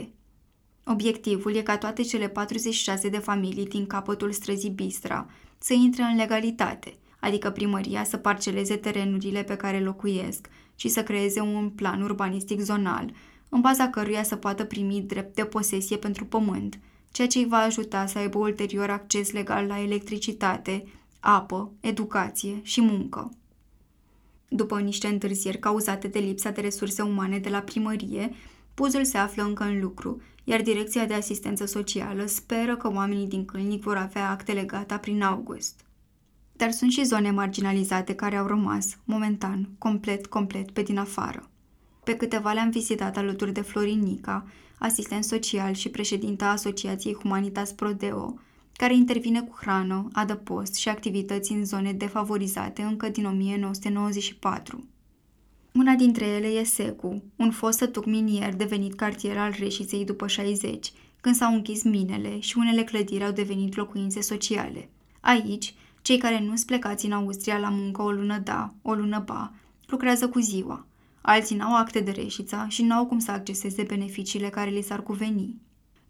Obiectivul 0.84 1.54
e 1.54 1.62
ca 1.62 1.78
toate 1.78 2.02
cele 2.02 2.28
46 2.28 3.08
de 3.08 3.18
familii 3.18 3.66
din 3.66 3.86
capătul 3.86 4.32
străzii 4.32 4.70
Bistra 4.70 5.26
să 5.58 5.72
intre 5.72 6.02
în 6.02 6.16
legalitate, 6.16 6.94
adică 7.20 7.50
primăria 7.50 8.04
să 8.04 8.16
parceleze 8.16 8.76
terenurile 8.76 9.42
pe 9.42 9.56
care 9.56 9.80
locuiesc 9.80 10.48
și 10.74 10.88
să 10.88 11.02
creeze 11.02 11.40
un 11.40 11.70
plan 11.70 12.02
urbanistic 12.02 12.60
zonal, 12.60 13.12
în 13.48 13.60
baza 13.60 13.88
căruia 13.88 14.22
să 14.22 14.36
poată 14.36 14.64
primi 14.64 15.04
drept 15.06 15.34
de 15.34 15.44
posesie 15.44 15.96
pentru 15.96 16.24
pământ, 16.24 16.78
ceea 17.10 17.28
ce 17.28 17.38
îi 17.38 17.46
va 17.46 17.58
ajuta 17.58 18.06
să 18.06 18.18
aibă 18.18 18.38
ulterior 18.38 18.90
acces 18.90 19.32
legal 19.32 19.66
la 19.66 19.80
electricitate, 19.80 20.84
apă, 21.20 21.70
educație 21.80 22.60
și 22.62 22.80
muncă. 22.80 23.30
După 24.48 24.80
niște 24.80 25.06
întârzieri 25.06 25.58
cauzate 25.58 26.08
de 26.08 26.18
lipsa 26.18 26.50
de 26.50 26.60
resurse 26.60 27.02
umane 27.02 27.38
de 27.38 27.48
la 27.48 27.60
primărie, 27.60 28.34
puzul 28.74 29.04
se 29.04 29.18
află 29.18 29.42
încă 29.42 29.64
în 29.64 29.80
lucru, 29.80 30.20
iar 30.44 30.62
Direcția 30.62 31.06
de 31.06 31.14
Asistență 31.14 31.66
Socială 31.66 32.26
speră 32.26 32.76
că 32.76 32.92
oamenii 32.92 33.26
din 33.26 33.44
Câlnic 33.44 33.82
vor 33.82 33.96
avea 33.96 34.30
actele 34.30 34.62
gata 34.62 34.98
prin 34.98 35.22
august. 35.22 35.80
Dar 36.52 36.70
sunt 36.70 36.90
și 36.90 37.04
zone 37.04 37.30
marginalizate 37.30 38.14
care 38.14 38.36
au 38.36 38.46
rămas, 38.46 38.96
momentan, 39.04 39.68
complet, 39.78 40.26
complet 40.26 40.70
pe 40.70 40.82
din 40.82 40.98
afară. 40.98 41.48
Pe 42.04 42.16
câteva 42.16 42.52
le-am 42.52 42.70
vizitat 42.70 43.16
alături 43.16 43.52
de 43.52 43.60
Florin 43.60 44.00
Nica, 44.00 44.46
asistent 44.78 45.24
social 45.24 45.72
și 45.72 45.88
președinta 45.88 46.50
Asociației 46.50 47.14
Humanitas 47.14 47.72
Prodeo, 47.72 48.38
care 48.78 48.94
intervine 48.94 49.42
cu 49.42 49.56
hrană, 49.60 50.08
adăpost 50.12 50.74
și 50.74 50.88
activități 50.88 51.52
în 51.52 51.64
zone 51.64 51.92
defavorizate 51.92 52.82
încă 52.82 53.08
din 53.08 53.26
1994. 53.26 54.88
Una 55.72 55.94
dintre 55.94 56.26
ele 56.26 56.46
e 56.46 56.64
Secu, 56.64 57.22
un 57.36 57.50
fost 57.50 57.78
sătuc 57.78 58.04
minier 58.06 58.54
devenit 58.54 58.94
cartier 58.94 59.38
al 59.38 59.54
Reșiței 59.58 60.04
după 60.04 60.26
60, 60.26 60.92
când 61.20 61.34
s-au 61.34 61.54
închis 61.54 61.82
minele 61.82 62.40
și 62.40 62.58
unele 62.58 62.84
clădiri 62.84 63.24
au 63.24 63.32
devenit 63.32 63.76
locuințe 63.76 64.20
sociale. 64.20 64.88
Aici, 65.20 65.74
cei 66.02 66.18
care 66.18 66.40
nu-s 66.40 66.64
plecați 66.64 67.06
în 67.06 67.12
Austria 67.12 67.58
la 67.58 67.68
muncă 67.68 68.02
o 68.02 68.10
lună 68.10 68.38
da, 68.38 68.74
o 68.82 68.92
lună 68.92 69.22
ba, 69.26 69.52
lucrează 69.86 70.28
cu 70.28 70.38
ziua. 70.38 70.86
Alții 71.20 71.56
n-au 71.56 71.76
acte 71.76 72.00
de 72.00 72.10
reșița 72.10 72.68
și 72.68 72.82
n-au 72.82 73.06
cum 73.06 73.18
să 73.18 73.30
acceseze 73.30 73.82
beneficiile 73.82 74.48
care 74.48 74.70
li 74.70 74.82
s-ar 74.82 75.02
cuveni. 75.02 75.56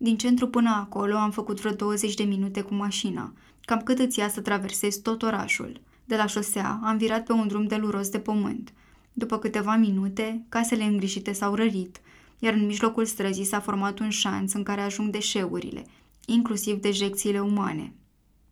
Din 0.01 0.17
centru 0.17 0.49
până 0.49 0.71
acolo 0.71 1.17
am 1.17 1.31
făcut 1.31 1.61
vreo 1.61 1.73
20 1.73 2.15
de 2.15 2.23
minute 2.23 2.61
cu 2.61 2.75
mașina, 2.75 3.33
cam 3.61 3.81
cât 3.81 3.99
îți 3.99 4.19
ia 4.19 4.29
să 4.29 4.41
traversezi 4.41 5.03
tot 5.03 5.23
orașul. 5.23 5.81
De 6.05 6.17
la 6.17 6.27
șosea 6.27 6.81
am 6.83 6.97
virat 6.97 7.25
pe 7.25 7.33
un 7.33 7.49
drum 7.49 7.67
deluros 7.67 8.09
de 8.09 8.19
pământ. 8.19 8.73
După 9.13 9.39
câteva 9.39 9.77
minute, 9.77 10.45
casele 10.49 10.85
îngrijite 10.85 11.33
s-au 11.33 11.55
rărit, 11.55 12.01
iar 12.39 12.53
în 12.53 12.67
mijlocul 12.67 13.05
străzii 13.05 13.45
s-a 13.45 13.61
format 13.61 13.99
un 13.99 14.11
șanț 14.11 14.53
în 14.53 14.63
care 14.63 14.81
ajung 14.81 15.11
deșeurile, 15.11 15.87
inclusiv 16.27 16.81
dejecțiile 16.81 17.41
umane. 17.41 17.93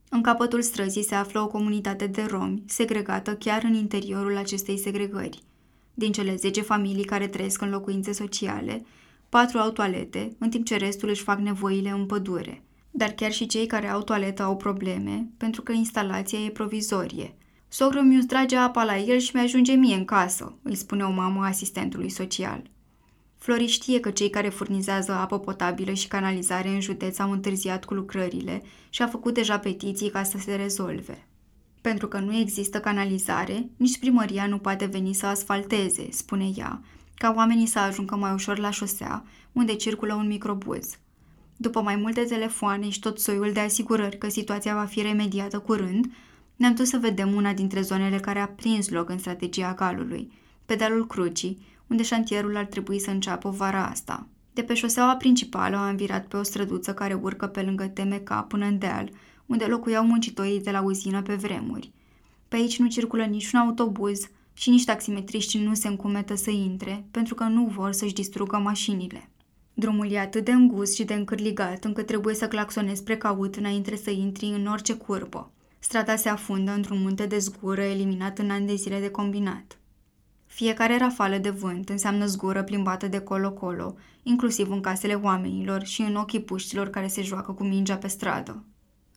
În 0.09 0.23
capătul 0.23 0.63
străzii 0.63 1.05
se 1.05 1.15
află 1.15 1.41
o 1.41 1.47
comunitate 1.47 2.07
de 2.07 2.23
romi, 2.23 2.63
segregată 2.67 3.35
chiar 3.35 3.63
în 3.63 3.75
interiorul 3.75 4.37
acestei 4.37 4.79
segregări. 4.79 5.43
Din 5.95 6.13
cele 6.13 6.35
10 6.35 6.61
familii 6.61 7.05
care 7.05 7.29
trăiesc 7.29 7.61
în 7.61 7.71
locuințe 7.71 8.13
sociale, 8.13 8.85
patru 9.37 9.59
au 9.59 9.70
toalete, 9.70 10.37
în 10.39 10.51
timp 10.51 10.64
ce 10.64 10.76
restul 10.76 11.09
își 11.09 11.22
fac 11.22 11.39
nevoile 11.39 11.91
în 11.91 12.07
pădure. 12.07 12.62
Dar 12.91 13.09
chiar 13.09 13.32
și 13.32 13.47
cei 13.47 13.66
care 13.66 13.89
au 13.89 14.03
toaletă 14.03 14.43
au 14.43 14.57
probleme, 14.57 15.28
pentru 15.37 15.62
că 15.62 15.72
instalația 15.72 16.39
e 16.39 16.51
provizorie. 16.51 17.37
Sogru 17.68 18.01
mi 18.01 18.24
trage 18.26 18.57
apa 18.57 18.84
la 18.84 18.99
el 18.99 19.18
și 19.18 19.30
mi-ajunge 19.34 19.72
mie 19.72 19.95
în 19.95 20.05
casă, 20.05 20.59
îi 20.62 20.74
spune 20.74 21.05
o 21.05 21.11
mamă 21.11 21.45
asistentului 21.45 22.09
social. 22.09 22.62
Flori 23.39 23.66
știe 23.66 24.01
că 24.01 24.11
cei 24.11 24.30
care 24.30 24.49
furnizează 24.49 25.12
apă 25.12 25.39
potabilă 25.39 25.93
și 25.93 26.09
canalizare 26.09 26.68
în 26.68 26.80
județ 26.80 27.18
au 27.18 27.30
întârziat 27.30 27.84
cu 27.84 27.95
lucrările 27.95 28.62
și 28.91 29.03
a 29.03 29.07
făcut 29.07 29.34
deja 29.34 29.59
petiții 29.59 30.11
ca 30.11 30.22
să 30.22 30.39
se 30.39 30.55
rezolve. 30.55 31.26
Pentru 31.80 32.09
că 32.09 32.18
nu 32.18 32.37
există 32.37 32.80
canalizare, 32.80 33.70
nici 33.76 33.99
primăria 33.99 34.47
nu 34.47 34.59
poate 34.59 34.84
veni 34.84 35.12
să 35.12 35.26
asfalteze, 35.26 36.09
spune 36.11 36.51
ea, 36.57 36.82
ca 37.19 37.33
oamenii 37.37 37.67
să 37.67 37.79
ajungă 37.79 38.17
mai 38.17 38.33
ușor 38.33 38.59
la 38.59 38.71
șosea, 38.71 39.25
unde 39.53 39.75
circulă 39.75 40.14
un 40.14 40.27
microbuz. 40.27 40.99
După 41.57 41.81
mai 41.81 41.97
multe 41.97 42.21
telefoane 42.21 42.89
și 42.89 43.01
tot 43.01 43.19
soiul 43.19 43.53
de 43.53 43.61
asigurări 43.61 44.19
că 44.19 44.29
situația 44.29 44.75
va 44.75 44.85
fi 44.85 45.03
remediată 45.03 45.59
curând, 45.59 46.12
ne-am 46.57 46.75
dus 46.75 46.89
să 46.89 46.99
vedem 46.99 47.35
una 47.35 47.53
dintre 47.53 47.81
zonele 47.81 48.19
care 48.19 48.39
a 48.39 48.49
prins 48.49 48.89
loc 48.89 49.09
în 49.09 49.19
strategia 49.19 49.75
galului, 49.75 50.33
pedalul 50.67 51.07
Crucii, 51.07 51.59
unde 51.87 52.03
șantierul 52.03 52.57
ar 52.57 52.64
trebui 52.64 53.01
să 53.01 53.11
înceapă 53.11 53.51
vara 53.51 53.87
asta. 53.87 54.27
De 54.53 54.62
pe 54.62 54.75
șoseaua 54.75 55.17
principală 55.17 55.77
am 55.77 55.97
virat 55.97 56.27
pe 56.27 56.37
o 56.37 56.43
străduță 56.43 56.95
care 56.95 57.14
urcă 57.14 57.47
pe 57.47 57.62
lângă 57.62 57.87
TMK 57.87 58.45
până 58.49 58.64
în 58.64 58.79
deal, 58.79 59.11
unde 59.47 59.64
locuiau 59.64 60.07
muncitorii 60.07 60.61
de 60.61 60.71
la 60.71 60.81
uzină 60.81 61.23
pe 61.23 61.35
vremuri. 61.35 61.93
Pe 62.49 62.57
aici 62.57 62.79
nu 62.79 62.89
circulă 62.89 63.25
niciun 63.25 63.59
autobuz 63.59 64.29
și 64.59 64.71
nici 64.71 64.85
taximetriștii 64.85 65.65
nu 65.65 65.75
se 65.75 65.89
încumetă 65.89 66.35
să 66.35 66.51
intre, 66.51 67.05
pentru 67.11 67.35
că 67.35 67.45
nu 67.45 67.67
vor 67.67 67.93
să-și 67.93 68.15
distrugă 68.15 68.57
mașinile. 68.57 69.31
Drumul 69.75 70.11
e 70.11 70.19
atât 70.19 70.45
de 70.45 70.53
îngust 70.53 70.95
și 70.95 71.05
de 71.05 71.15
încârligat 71.15 71.85
încât 71.85 72.07
trebuie 72.07 72.35
să 72.35 72.49
claxonezi 72.49 73.03
precaut 73.03 73.57
înainte 73.57 73.97
să 73.97 74.11
intri 74.11 74.47
în 74.47 74.67
orice 74.67 74.95
curbă. 74.95 75.51
Strada 75.79 76.17
se 76.17 76.29
afundă 76.29 76.73
într-un 76.73 77.01
munte 77.01 77.27
de 77.27 77.39
zgură 77.39 77.83
eliminat 77.83 78.39
în 78.39 78.51
ani 78.51 78.67
de 78.67 78.75
zile 78.75 79.01
de 79.01 79.11
combinat. 79.11 79.79
Fiecare 80.47 80.99
rafală 80.99 81.37
de 81.37 81.51
vânt 81.51 81.89
înseamnă 81.89 82.27
zgură 82.27 82.63
plimbată 82.63 83.09
de 83.09 83.19
colo-colo, 83.19 83.95
inclusiv 84.23 84.71
în 84.71 84.81
casele 84.81 85.15
oamenilor 85.15 85.85
și 85.85 86.01
în 86.01 86.15
ochii 86.15 86.43
puștilor 86.43 86.89
care 86.89 87.07
se 87.07 87.23
joacă 87.23 87.53
cu 87.53 87.65
mingea 87.65 87.97
pe 87.97 88.07
stradă. 88.07 88.65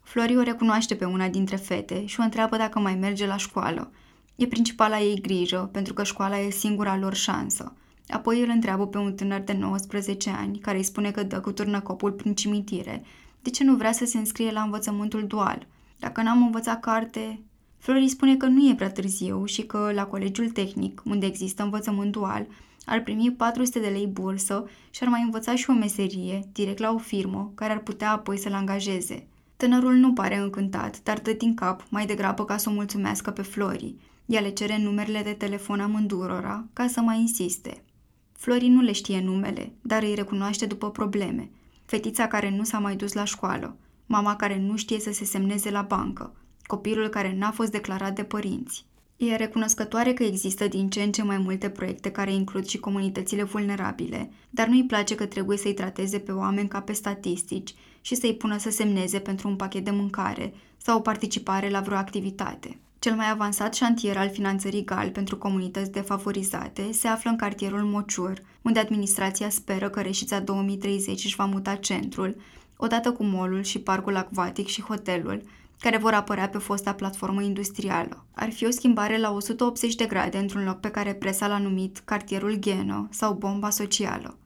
Flori 0.03 0.37
o 0.37 0.41
recunoaște 0.41 0.95
pe 0.95 1.05
una 1.05 1.27
dintre 1.27 1.55
fete 1.55 2.05
și 2.05 2.19
o 2.19 2.23
întreabă 2.23 2.57
dacă 2.57 2.79
mai 2.79 2.95
merge 2.95 3.25
la 3.25 3.37
școală. 3.37 3.91
E 4.39 4.47
principala 4.47 4.99
ei 4.99 5.21
grijă, 5.21 5.69
pentru 5.71 5.93
că 5.93 6.03
școala 6.03 6.39
e 6.39 6.49
singura 6.49 6.97
lor 6.97 7.13
șansă. 7.13 7.73
Apoi 8.09 8.41
îl 8.41 8.49
întreabă 8.49 8.87
pe 8.87 8.97
un 8.97 9.13
tânăr 9.13 9.39
de 9.39 9.53
19 9.53 10.29
ani, 10.29 10.59
care 10.59 10.77
îi 10.77 10.83
spune 10.83 11.11
că 11.11 11.23
dă 11.23 11.39
cu 11.39 11.51
turnăcopul 11.51 12.11
prin 12.11 12.33
cimitire, 12.33 13.03
de 13.41 13.49
ce 13.49 13.63
nu 13.63 13.75
vrea 13.75 13.91
să 13.91 14.05
se 14.05 14.17
înscrie 14.17 14.51
la 14.51 14.61
învățământul 14.61 15.27
dual? 15.27 15.67
Dacă 15.97 16.21
n-am 16.21 16.43
învățat 16.43 16.79
carte... 16.79 17.39
Flori 17.77 18.07
spune 18.07 18.37
că 18.37 18.45
nu 18.45 18.69
e 18.69 18.75
prea 18.75 18.91
târziu 18.91 19.45
și 19.45 19.61
că 19.61 19.91
la 19.93 20.05
colegiul 20.05 20.49
tehnic, 20.49 21.01
unde 21.05 21.25
există 21.25 21.63
învățământ 21.63 22.11
dual, 22.11 22.47
ar 22.85 23.01
primi 23.03 23.31
400 23.31 23.79
de 23.79 23.87
lei 23.87 24.07
bursă 24.07 24.69
și 24.89 25.03
ar 25.03 25.09
mai 25.09 25.21
învăța 25.21 25.55
și 25.55 25.69
o 25.69 25.73
meserie, 25.73 26.43
direct 26.51 26.79
la 26.79 26.91
o 26.91 26.97
firmă, 26.97 27.51
care 27.55 27.71
ar 27.71 27.79
putea 27.79 28.11
apoi 28.11 28.37
să-l 28.37 28.53
angajeze. 28.53 29.27
Tânărul 29.57 29.93
nu 29.93 30.13
pare 30.13 30.37
încântat, 30.37 31.03
dar 31.03 31.19
dă 31.19 31.33
din 31.33 31.55
cap, 31.55 31.83
mai 31.89 32.05
degrabă 32.05 32.45
ca 32.45 32.57
să 32.57 32.69
o 32.69 32.73
mulțumească 32.73 33.31
pe 33.31 33.41
Flori. 33.41 33.95
Ea 34.29 34.41
le 34.41 34.49
cere 34.49 34.77
numerele 34.77 35.21
de 35.21 35.33
telefon 35.33 35.79
amândurora 35.79 36.65
ca 36.73 36.87
să 36.87 37.01
mai 37.01 37.19
insiste. 37.19 37.83
Flori 38.31 38.67
nu 38.67 38.81
le 38.81 38.91
știe 38.91 39.21
numele, 39.21 39.71
dar 39.81 40.03
îi 40.03 40.15
recunoaște 40.15 40.65
după 40.65 40.91
probleme. 40.91 41.49
Fetița 41.85 42.27
care 42.27 42.49
nu 42.49 42.63
s-a 42.63 42.79
mai 42.79 42.95
dus 42.95 43.13
la 43.13 43.23
școală, 43.23 43.77
mama 44.05 44.35
care 44.35 44.59
nu 44.59 44.75
știe 44.75 44.99
să 44.99 45.11
se 45.11 45.25
semneze 45.25 45.69
la 45.69 45.81
bancă, 45.81 46.35
copilul 46.65 47.07
care 47.07 47.35
n-a 47.37 47.51
fost 47.51 47.71
declarat 47.71 48.15
de 48.15 48.23
părinți. 48.23 48.85
E 49.17 49.35
recunoscătoare 49.35 50.13
că 50.13 50.23
există 50.23 50.67
din 50.67 50.89
ce 50.89 51.01
în 51.01 51.11
ce 51.11 51.23
mai 51.23 51.37
multe 51.37 51.69
proiecte 51.69 52.11
care 52.11 52.33
includ 52.33 52.65
și 52.65 52.77
comunitățile 52.77 53.43
vulnerabile, 53.43 54.31
dar 54.49 54.67
nu-i 54.67 54.85
place 54.85 55.15
că 55.15 55.25
trebuie 55.25 55.57
să-i 55.57 55.73
trateze 55.73 56.19
pe 56.19 56.31
oameni 56.31 56.67
ca 56.67 56.81
pe 56.81 56.93
statistici 56.93 57.73
și 58.01 58.15
să-i 58.15 58.35
pună 58.35 58.57
să 58.57 58.69
semneze 58.69 59.19
pentru 59.19 59.47
un 59.47 59.55
pachet 59.55 59.83
de 59.83 59.91
mâncare 59.91 60.53
sau 60.77 60.97
o 60.97 61.01
participare 61.01 61.69
la 61.69 61.81
vreo 61.81 61.97
activitate. 61.97 62.79
Cel 62.99 63.15
mai 63.15 63.29
avansat 63.29 63.73
șantier 63.73 64.17
al 64.17 64.29
finanțării 64.29 64.83
GAL 64.83 65.09
pentru 65.09 65.37
comunități 65.37 65.91
defavorizate 65.91 66.91
se 66.91 67.07
află 67.07 67.29
în 67.29 67.35
cartierul 67.35 67.83
Mociur, 67.83 68.41
unde 68.61 68.79
administrația 68.79 69.49
speră 69.49 69.89
că 69.89 70.01
Reșița 70.01 70.39
2030 70.39 71.23
își 71.23 71.35
va 71.35 71.45
muta 71.45 71.75
centrul, 71.75 72.35
odată 72.77 73.11
cu 73.11 73.23
molul 73.23 73.63
și 73.63 73.79
parcul 73.79 74.15
acvatic 74.15 74.67
și 74.67 74.81
hotelul, 74.81 75.41
care 75.79 75.97
vor 75.97 76.13
apărea 76.13 76.49
pe 76.49 76.57
fosta 76.57 76.93
platformă 76.93 77.41
industrială. 77.41 78.25
Ar 78.35 78.51
fi 78.51 78.65
o 78.65 78.69
schimbare 78.69 79.19
la 79.19 79.31
180 79.31 79.95
de 79.95 80.05
grade 80.05 80.37
într-un 80.37 80.63
loc 80.63 80.79
pe 80.79 80.89
care 80.89 81.13
presa 81.13 81.47
l-a 81.47 81.57
numit 81.57 82.01
cartierul 82.05 82.55
Geno 82.55 83.07
sau 83.09 83.33
bomba 83.33 83.69
socială. 83.69 84.37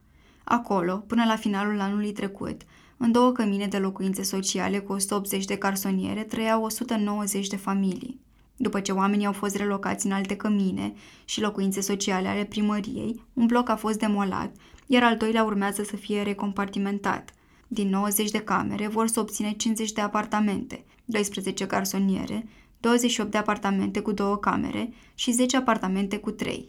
Acolo, 0.43 0.95
până 0.97 1.23
la 1.25 1.35
finalul 1.35 1.79
anului 1.79 2.11
trecut, 2.11 2.61
în 2.97 3.11
două 3.11 3.31
cămine 3.31 3.67
de 3.67 3.77
locuințe 3.77 4.23
sociale 4.23 4.79
cu 4.79 4.91
180 4.91 5.45
de 5.45 5.57
carsoniere 5.57 6.23
trăiau 6.23 6.63
190 6.63 7.47
de 7.47 7.55
familii. 7.55 8.21
După 8.57 8.79
ce 8.79 8.91
oamenii 8.91 9.25
au 9.25 9.31
fost 9.31 9.55
relocați 9.55 10.05
în 10.05 10.11
alte 10.11 10.35
cămine 10.35 10.93
și 11.25 11.41
locuințe 11.41 11.81
sociale 11.81 12.27
ale 12.27 12.43
primăriei, 12.43 13.25
un 13.33 13.45
bloc 13.45 13.69
a 13.69 13.75
fost 13.75 13.99
demolat, 13.99 14.55
iar 14.87 15.03
al 15.03 15.17
doilea 15.17 15.43
urmează 15.43 15.83
să 15.83 15.95
fie 15.95 16.21
recompartimentat. 16.21 17.33
Din 17.67 17.89
90 17.89 18.31
de 18.31 18.39
camere 18.39 18.87
vor 18.87 19.07
să 19.07 19.19
obține 19.19 19.51
50 19.51 19.91
de 19.91 20.01
apartamente, 20.01 20.83
12 21.05 21.65
garsoniere, 21.65 22.47
28 22.79 23.31
de 23.31 23.37
apartamente 23.37 23.99
cu 23.99 24.11
două 24.11 24.37
camere 24.37 24.93
și 25.15 25.31
10 25.31 25.57
apartamente 25.57 26.17
cu 26.17 26.31
3. 26.31 26.67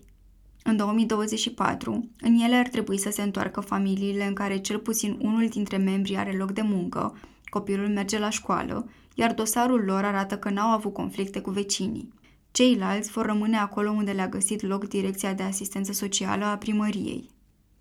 În 0.62 0.76
2024, 0.76 2.08
în 2.20 2.34
ele 2.34 2.54
ar 2.54 2.68
trebui 2.68 2.98
să 2.98 3.10
se 3.10 3.22
întoarcă 3.22 3.60
familiile 3.60 4.26
în 4.26 4.34
care 4.34 4.58
cel 4.58 4.78
puțin 4.78 5.18
unul 5.20 5.48
dintre 5.48 5.76
membrii 5.76 6.16
are 6.16 6.36
loc 6.36 6.52
de 6.52 6.62
muncă, 6.62 7.18
copilul 7.44 7.88
merge 7.88 8.18
la 8.18 8.30
școală, 8.30 8.88
iar 9.14 9.34
dosarul 9.34 9.84
lor 9.84 10.04
arată 10.04 10.38
că 10.38 10.50
n-au 10.50 10.68
avut 10.68 10.92
conflicte 10.92 11.40
cu 11.40 11.50
vecinii. 11.50 12.12
Ceilalți 12.52 13.10
vor 13.10 13.26
rămâne 13.26 13.56
acolo 13.56 13.90
unde 13.90 14.12
le-a 14.12 14.28
găsit 14.28 14.62
loc 14.62 14.88
Direcția 14.88 15.32
de 15.32 15.42
Asistență 15.42 15.92
Socială 15.92 16.44
a 16.44 16.56
primăriei. 16.56 17.30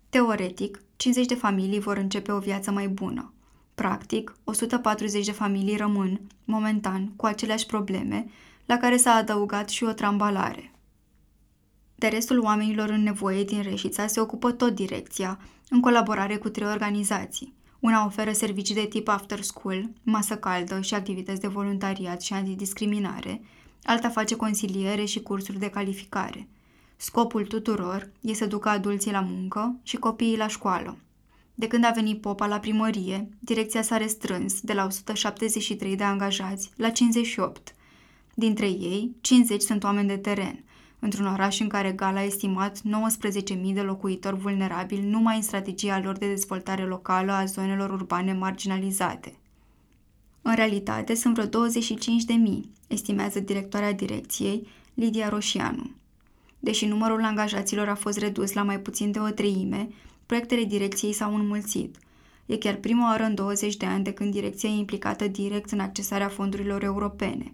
Teoretic, 0.08 0.82
50 0.96 1.26
de 1.26 1.34
familii 1.34 1.80
vor 1.80 1.96
începe 1.96 2.32
o 2.32 2.38
viață 2.38 2.70
mai 2.70 2.88
bună. 2.88 3.32
Practic, 3.74 4.36
140 4.44 5.24
de 5.24 5.32
familii 5.32 5.76
rămân, 5.76 6.20
momentan, 6.44 7.12
cu 7.16 7.26
aceleași 7.26 7.66
probleme, 7.66 8.26
la 8.66 8.76
care 8.76 8.96
s-a 8.96 9.10
adăugat 9.10 9.68
și 9.68 9.84
o 9.84 9.92
trambalare. 9.92 10.72
De 11.94 12.06
restul 12.06 12.38
oamenilor 12.40 12.88
în 12.88 13.02
nevoie 13.02 13.44
din 13.44 13.62
Reșița 13.62 14.06
se 14.06 14.20
ocupă 14.20 14.52
tot 14.52 14.74
direcția, 14.74 15.38
în 15.68 15.80
colaborare 15.80 16.36
cu 16.36 16.48
trei 16.48 16.68
organizații. 16.68 17.54
Una 17.84 18.04
oferă 18.04 18.32
servicii 18.32 18.74
de 18.74 18.86
tip 18.86 19.08
after 19.08 19.40
school, 19.40 19.90
masă 20.02 20.36
caldă 20.36 20.80
și 20.80 20.94
activități 20.94 21.40
de 21.40 21.46
voluntariat 21.46 22.22
și 22.22 22.32
antidiscriminare, 22.32 23.40
alta 23.82 24.08
face 24.08 24.36
consiliere 24.36 25.04
și 25.04 25.20
cursuri 25.20 25.58
de 25.58 25.70
calificare. 25.70 26.48
Scopul 26.96 27.46
tuturor 27.46 28.08
e 28.20 28.32
să 28.32 28.46
ducă 28.46 28.68
adulții 28.68 29.10
la 29.10 29.20
muncă 29.20 29.76
și 29.82 29.96
copiii 29.96 30.36
la 30.36 30.48
școală. 30.48 30.96
De 31.54 31.66
când 31.66 31.84
a 31.84 31.90
venit 31.94 32.20
Popa 32.20 32.46
la 32.46 32.58
primărie, 32.58 33.28
direcția 33.38 33.82
s-a 33.82 33.96
restrâns 33.96 34.60
de 34.60 34.72
la 34.72 34.84
173 34.84 35.96
de 35.96 36.04
angajați 36.04 36.70
la 36.76 36.90
58. 36.90 37.74
Dintre 38.34 38.66
ei, 38.66 39.16
50 39.20 39.62
sunt 39.62 39.84
oameni 39.84 40.08
de 40.08 40.16
teren, 40.16 40.64
într-un 41.04 41.26
oraș 41.26 41.60
în 41.60 41.68
care 41.68 41.92
Gala 41.92 42.18
a 42.18 42.24
estimat 42.24 42.78
19.000 42.78 43.72
de 43.72 43.80
locuitori 43.80 44.36
vulnerabili 44.36 45.06
numai 45.06 45.36
în 45.36 45.42
strategia 45.42 46.00
lor 46.00 46.16
de 46.16 46.26
dezvoltare 46.26 46.82
locală 46.82 47.32
a 47.32 47.44
zonelor 47.44 47.90
urbane 47.90 48.32
marginalizate. 48.32 49.34
În 50.42 50.54
realitate, 50.54 51.14
sunt 51.14 51.34
vreo 51.34 51.68
25.000, 51.68 52.60
estimează 52.88 53.40
directoarea 53.40 53.92
direcției, 53.92 54.66
Lidia 54.94 55.28
Roșianu. 55.28 55.90
Deși 56.58 56.86
numărul 56.86 57.24
angajaților 57.24 57.88
a 57.88 57.94
fost 57.94 58.18
redus 58.18 58.52
la 58.52 58.62
mai 58.62 58.80
puțin 58.80 59.10
de 59.10 59.18
o 59.18 59.28
treime, 59.28 59.88
proiectele 60.26 60.64
direcției 60.64 61.12
s-au 61.12 61.34
înmulțit. 61.34 61.96
E 62.46 62.56
chiar 62.56 62.74
prima 62.74 63.08
oară 63.10 63.22
în 63.22 63.34
20 63.34 63.76
de 63.76 63.86
ani 63.86 64.04
de 64.04 64.12
când 64.12 64.32
direcția 64.32 64.68
e 64.68 64.78
implicată 64.78 65.28
direct 65.28 65.70
în 65.70 65.80
accesarea 65.80 66.28
fondurilor 66.28 66.82
europene. 66.82 67.52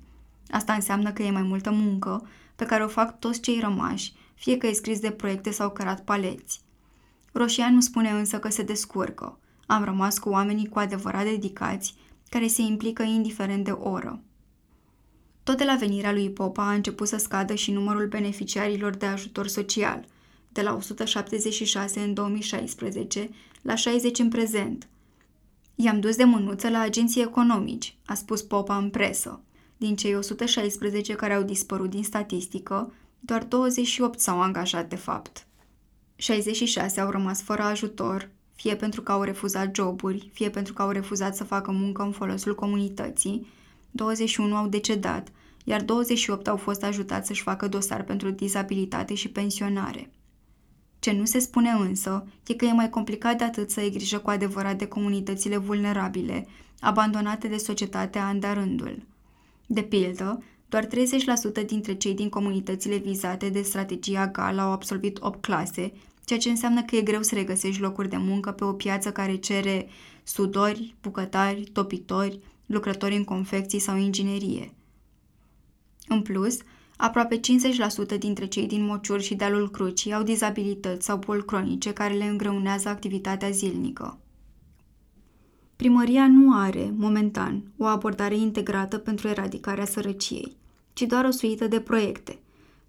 Asta 0.50 0.72
înseamnă 0.72 1.12
că 1.12 1.22
e 1.22 1.30
mai 1.30 1.42
multă 1.42 1.70
muncă 1.70 2.28
pe 2.60 2.66
care 2.66 2.84
o 2.84 2.88
fac 2.88 3.18
toți 3.18 3.40
cei 3.40 3.60
rămași, 3.60 4.12
fie 4.34 4.56
că 4.56 4.66
e 4.66 4.72
scris 4.72 5.00
de 5.00 5.10
proiecte 5.10 5.50
sau 5.50 5.70
cărat 5.70 6.04
paleți. 6.04 6.60
Roșianu 7.32 7.80
spune 7.80 8.10
însă 8.10 8.38
că 8.38 8.48
se 8.48 8.62
descurcă. 8.62 9.38
Am 9.66 9.84
rămas 9.84 10.18
cu 10.18 10.28
oamenii 10.28 10.68
cu 10.68 10.78
adevărat 10.78 11.24
dedicați, 11.24 11.94
care 12.28 12.46
se 12.46 12.62
implică 12.62 13.02
indiferent 13.02 13.64
de 13.64 13.70
oră. 13.70 14.20
Tot 15.42 15.56
de 15.56 15.64
la 15.64 15.74
venirea 15.74 16.12
lui 16.12 16.30
Popa 16.30 16.68
a 16.68 16.72
început 16.72 17.08
să 17.08 17.16
scadă 17.16 17.54
și 17.54 17.72
numărul 17.72 18.06
beneficiarilor 18.06 18.96
de 18.96 19.06
ajutor 19.06 19.46
social, 19.46 20.04
de 20.48 20.62
la 20.62 20.74
176 20.74 22.00
în 22.00 22.14
2016 22.14 23.30
la 23.62 23.74
60 23.74 24.18
în 24.18 24.28
prezent. 24.28 24.88
I-am 25.74 26.00
dus 26.00 26.16
de 26.16 26.24
mânuță 26.24 26.68
la 26.68 26.80
agenții 26.80 27.22
economici, 27.22 27.96
a 28.06 28.14
spus 28.14 28.42
Popa 28.42 28.76
în 28.76 28.90
presă. 28.90 29.40
Din 29.80 29.96
cei 29.96 30.14
116 30.14 31.14
care 31.14 31.34
au 31.34 31.42
dispărut 31.42 31.90
din 31.90 32.02
statistică, 32.02 32.92
doar 33.20 33.44
28 33.44 34.20
s-au 34.20 34.40
angajat 34.42 34.88
de 34.88 34.96
fapt. 34.96 35.46
66 36.16 37.00
au 37.00 37.10
rămas 37.10 37.42
fără 37.42 37.62
ajutor, 37.62 38.30
fie 38.54 38.76
pentru 38.76 39.02
că 39.02 39.12
au 39.12 39.22
refuzat 39.22 39.74
joburi, 39.74 40.30
fie 40.32 40.50
pentru 40.50 40.72
că 40.72 40.82
au 40.82 40.90
refuzat 40.90 41.36
să 41.36 41.44
facă 41.44 41.70
muncă 41.70 42.02
în 42.02 42.12
folosul 42.12 42.54
comunității, 42.54 43.46
21 43.90 44.56
au 44.56 44.68
decedat, 44.68 45.28
iar 45.64 45.82
28 45.82 46.48
au 46.48 46.56
fost 46.56 46.82
ajutați 46.82 47.26
să-și 47.26 47.42
facă 47.42 47.68
dosar 47.68 48.02
pentru 48.02 48.30
dizabilitate 48.30 49.14
și 49.14 49.28
pensionare. 49.28 50.10
Ce 50.98 51.12
nu 51.12 51.24
se 51.24 51.38
spune 51.38 51.70
însă 51.70 52.26
e 52.46 52.54
că 52.54 52.64
e 52.64 52.72
mai 52.72 52.90
complicat 52.90 53.38
de 53.38 53.44
atât 53.44 53.70
să 53.70 53.80
ai 53.80 53.90
grijă 53.90 54.18
cu 54.18 54.30
adevărat 54.30 54.78
de 54.78 54.86
comunitățile 54.86 55.56
vulnerabile, 55.56 56.46
abandonate 56.80 57.48
de 57.48 57.56
societate 57.56 58.18
an 58.18 58.40
de 58.40 58.48
rândul. 58.48 59.08
De 59.72 59.82
pildă, 59.82 60.42
doar 60.68 60.86
30% 60.86 60.90
dintre 61.66 61.94
cei 61.94 62.14
din 62.14 62.28
comunitățile 62.28 62.96
vizate 62.96 63.48
de 63.48 63.62
strategia 63.62 64.26
GAL 64.26 64.58
au 64.58 64.70
absolvit 64.70 65.18
8 65.20 65.40
clase, 65.40 65.92
ceea 66.24 66.38
ce 66.38 66.50
înseamnă 66.50 66.82
că 66.82 66.96
e 66.96 67.00
greu 67.00 67.22
să 67.22 67.34
regăsești 67.34 67.80
locuri 67.80 68.08
de 68.08 68.16
muncă 68.16 68.50
pe 68.50 68.64
o 68.64 68.72
piață 68.72 69.12
care 69.12 69.36
cere 69.36 69.88
sudori, 70.22 70.94
bucătari, 71.02 71.64
topitori, 71.72 72.40
lucrători 72.66 73.16
în 73.16 73.24
confecții 73.24 73.78
sau 73.78 73.96
inginerie. 73.96 74.74
În 76.08 76.22
plus, 76.22 76.58
aproape 76.96 77.40
50% 78.14 78.18
dintre 78.18 78.46
cei 78.46 78.66
din 78.66 78.84
Mociur 78.84 79.20
și 79.20 79.34
dealul 79.34 79.70
Crucii 79.70 80.12
au 80.12 80.22
dizabilități 80.22 81.04
sau 81.04 81.16
boli 81.16 81.44
cronice 81.44 81.92
care 81.92 82.14
le 82.14 82.24
îngreunează 82.24 82.88
activitatea 82.88 83.50
zilnică. 83.50 84.18
Primăria 85.80 86.28
nu 86.28 86.54
are, 86.54 86.94
momentan, 86.96 87.62
o 87.76 87.84
abordare 87.84 88.36
integrată 88.36 88.98
pentru 88.98 89.28
eradicarea 89.28 89.84
sărăciei, 89.84 90.56
ci 90.92 91.02
doar 91.02 91.24
o 91.24 91.30
suită 91.30 91.66
de 91.66 91.80
proiecte. 91.80 92.38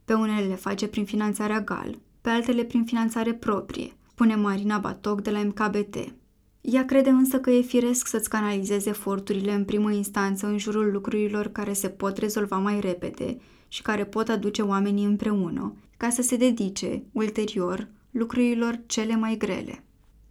Pe 0.06 0.14
unele 0.14 0.48
le 0.48 0.56
face 0.56 0.88
prin 0.88 1.06
finanțarea 1.06 1.62
GAL, 1.62 1.98
pe 2.22 2.30
altele 2.30 2.64
prin 2.64 2.84
finanțare 2.84 3.34
proprie, 3.34 3.92
spune 4.10 4.36
Marina 4.36 4.78
Batoc 4.78 5.22
de 5.22 5.30
la 5.30 5.44
MKBT. 5.44 6.14
Ea 6.62 6.86
crede 6.86 7.10
însă 7.10 7.40
că 7.40 7.50
e 7.50 7.62
firesc 7.62 8.08
să-ți 8.08 8.30
canalizeze 8.30 8.90
eforturile 8.90 9.54
în 9.54 9.66
primă 9.66 9.92
instanță 9.92 10.48
în 10.48 10.58
jurul 10.58 10.92
lucrurilor 10.92 11.48
care 11.48 11.74
se 11.74 11.88
pot 11.88 12.18
rezolva 12.18 12.58
mai 12.58 12.80
repede 12.80 13.38
și 13.68 13.82
care 13.82 14.06
pot 14.06 14.30
aduce 14.30 14.62
oamenii 14.62 15.06
împreună, 15.06 15.76
ca 15.98 16.10
să 16.10 16.22
se 16.22 16.36
dedice, 16.36 17.04
ulterior, 17.12 17.88
lucrurilor 18.12 18.80
cele 18.86 19.16
mai 19.16 19.38
grele. 19.38 19.84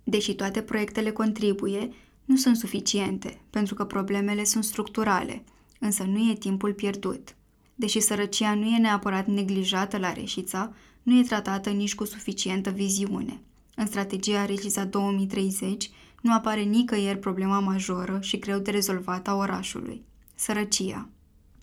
Deși 0.05 0.35
toate 0.35 0.61
proiectele 0.63 1.11
contribuie, 1.11 1.91
Nu 2.31 2.37
sunt 2.37 2.57
suficiente, 2.57 3.41
pentru 3.51 3.75
că 3.75 3.85
problemele 3.85 4.45
sunt 4.45 4.65
structurale, 4.65 5.45
însă 5.81 6.03
nu 6.03 6.31
e 6.31 6.35
timpul 6.35 6.73
pierdut. 6.73 7.37
Deși 7.75 8.01
sărăcia 8.01 8.55
nu 8.55 8.65
e 8.65 8.79
neapărat 8.79 9.27
neglijată 9.27 9.99
la 9.99 10.13
Reșița, 10.13 10.73
nu 11.03 11.19
e 11.19 11.23
tratată 11.23 11.71
nici 11.71 11.95
cu 11.95 12.05
suficientă 12.05 12.71
viziune. 12.71 13.41
În 13.75 13.87
strategia 13.87 14.45
Reșița 14.47 14.85
2030 14.85 15.91
nu 16.21 16.33
apare 16.33 16.61
nicăieri 16.61 17.19
problema 17.19 17.59
majoră 17.59 18.19
și 18.21 18.39
greu 18.39 18.59
de 18.59 18.71
rezolvat 18.71 19.29
a 19.29 19.35
orașului. 19.35 20.05
Sărăcia. 20.35 21.09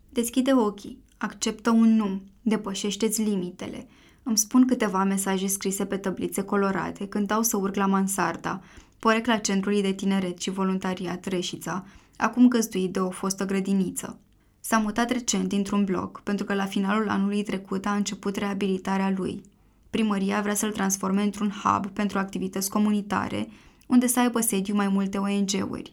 Deschide 0.09 0.53
ochii, 0.53 1.03
acceptă 1.17 1.69
un 1.69 1.95
nu, 1.95 2.21
depășește-ți 2.41 3.21
limitele. 3.21 3.87
Îmi 4.23 4.37
spun 4.37 4.65
câteva 4.65 5.03
mesaje 5.03 5.47
scrise 5.47 5.85
pe 5.85 5.97
tăblițe 5.97 6.41
colorate 6.41 7.07
când 7.07 7.27
dau 7.27 7.41
să 7.41 7.57
urc 7.57 7.75
la 7.75 7.85
mansarda, 7.85 8.61
porecla 8.99 9.37
Centrului 9.37 9.81
de 9.81 9.91
Tineret 9.91 10.41
și 10.41 10.49
Voluntariat 10.49 11.25
Reșița, 11.25 11.85
acum 12.17 12.47
găzduit 12.47 12.93
de 12.93 12.99
o 12.99 13.09
fostă 13.09 13.45
grădiniță. 13.45 14.19
S-a 14.59 14.77
mutat 14.77 15.11
recent 15.11 15.47
dintr-un 15.47 15.83
bloc, 15.83 16.21
pentru 16.23 16.45
că 16.45 16.53
la 16.53 16.65
finalul 16.65 17.09
anului 17.09 17.43
trecut 17.43 17.85
a 17.85 17.95
început 17.95 18.35
reabilitarea 18.35 19.13
lui. 19.17 19.41
Primăria 19.89 20.41
vrea 20.41 20.55
să-l 20.55 20.71
transforme 20.71 21.23
într-un 21.23 21.53
hub 21.63 21.87
pentru 21.87 22.17
activități 22.17 22.69
comunitare, 22.69 23.47
unde 23.87 24.07
să 24.07 24.19
aibă 24.19 24.39
sediu 24.39 24.75
mai 24.75 24.87
multe 24.87 25.17
ONG-uri. 25.17 25.91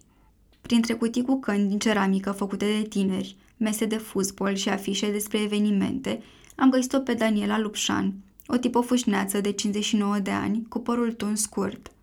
Printre 0.61 0.95
cutii 0.95 1.23
cu 1.23 1.41
căni 1.41 1.69
din 1.69 1.79
ceramică 1.79 2.33
făcute 2.33 2.65
de 2.65 2.89
tineri, 2.89 3.37
mese 3.57 3.85
de 3.85 3.97
fuzbol 3.97 4.55
și 4.55 4.69
afișe 4.69 5.11
despre 5.11 5.41
evenimente, 5.41 6.23
am 6.57 6.71
găsit-o 6.71 6.99
pe 6.99 7.15
Daniela 7.15 7.59
Lupșan, 7.59 8.15
o 8.47 8.57
tipă 8.57 8.81
fâșneață 8.81 9.41
de 9.41 9.51
59 9.51 10.19
de 10.19 10.31
ani, 10.31 10.67
cu 10.69 10.79
părul 10.79 11.13
tuns 11.13 11.41
scurt. 11.41 11.94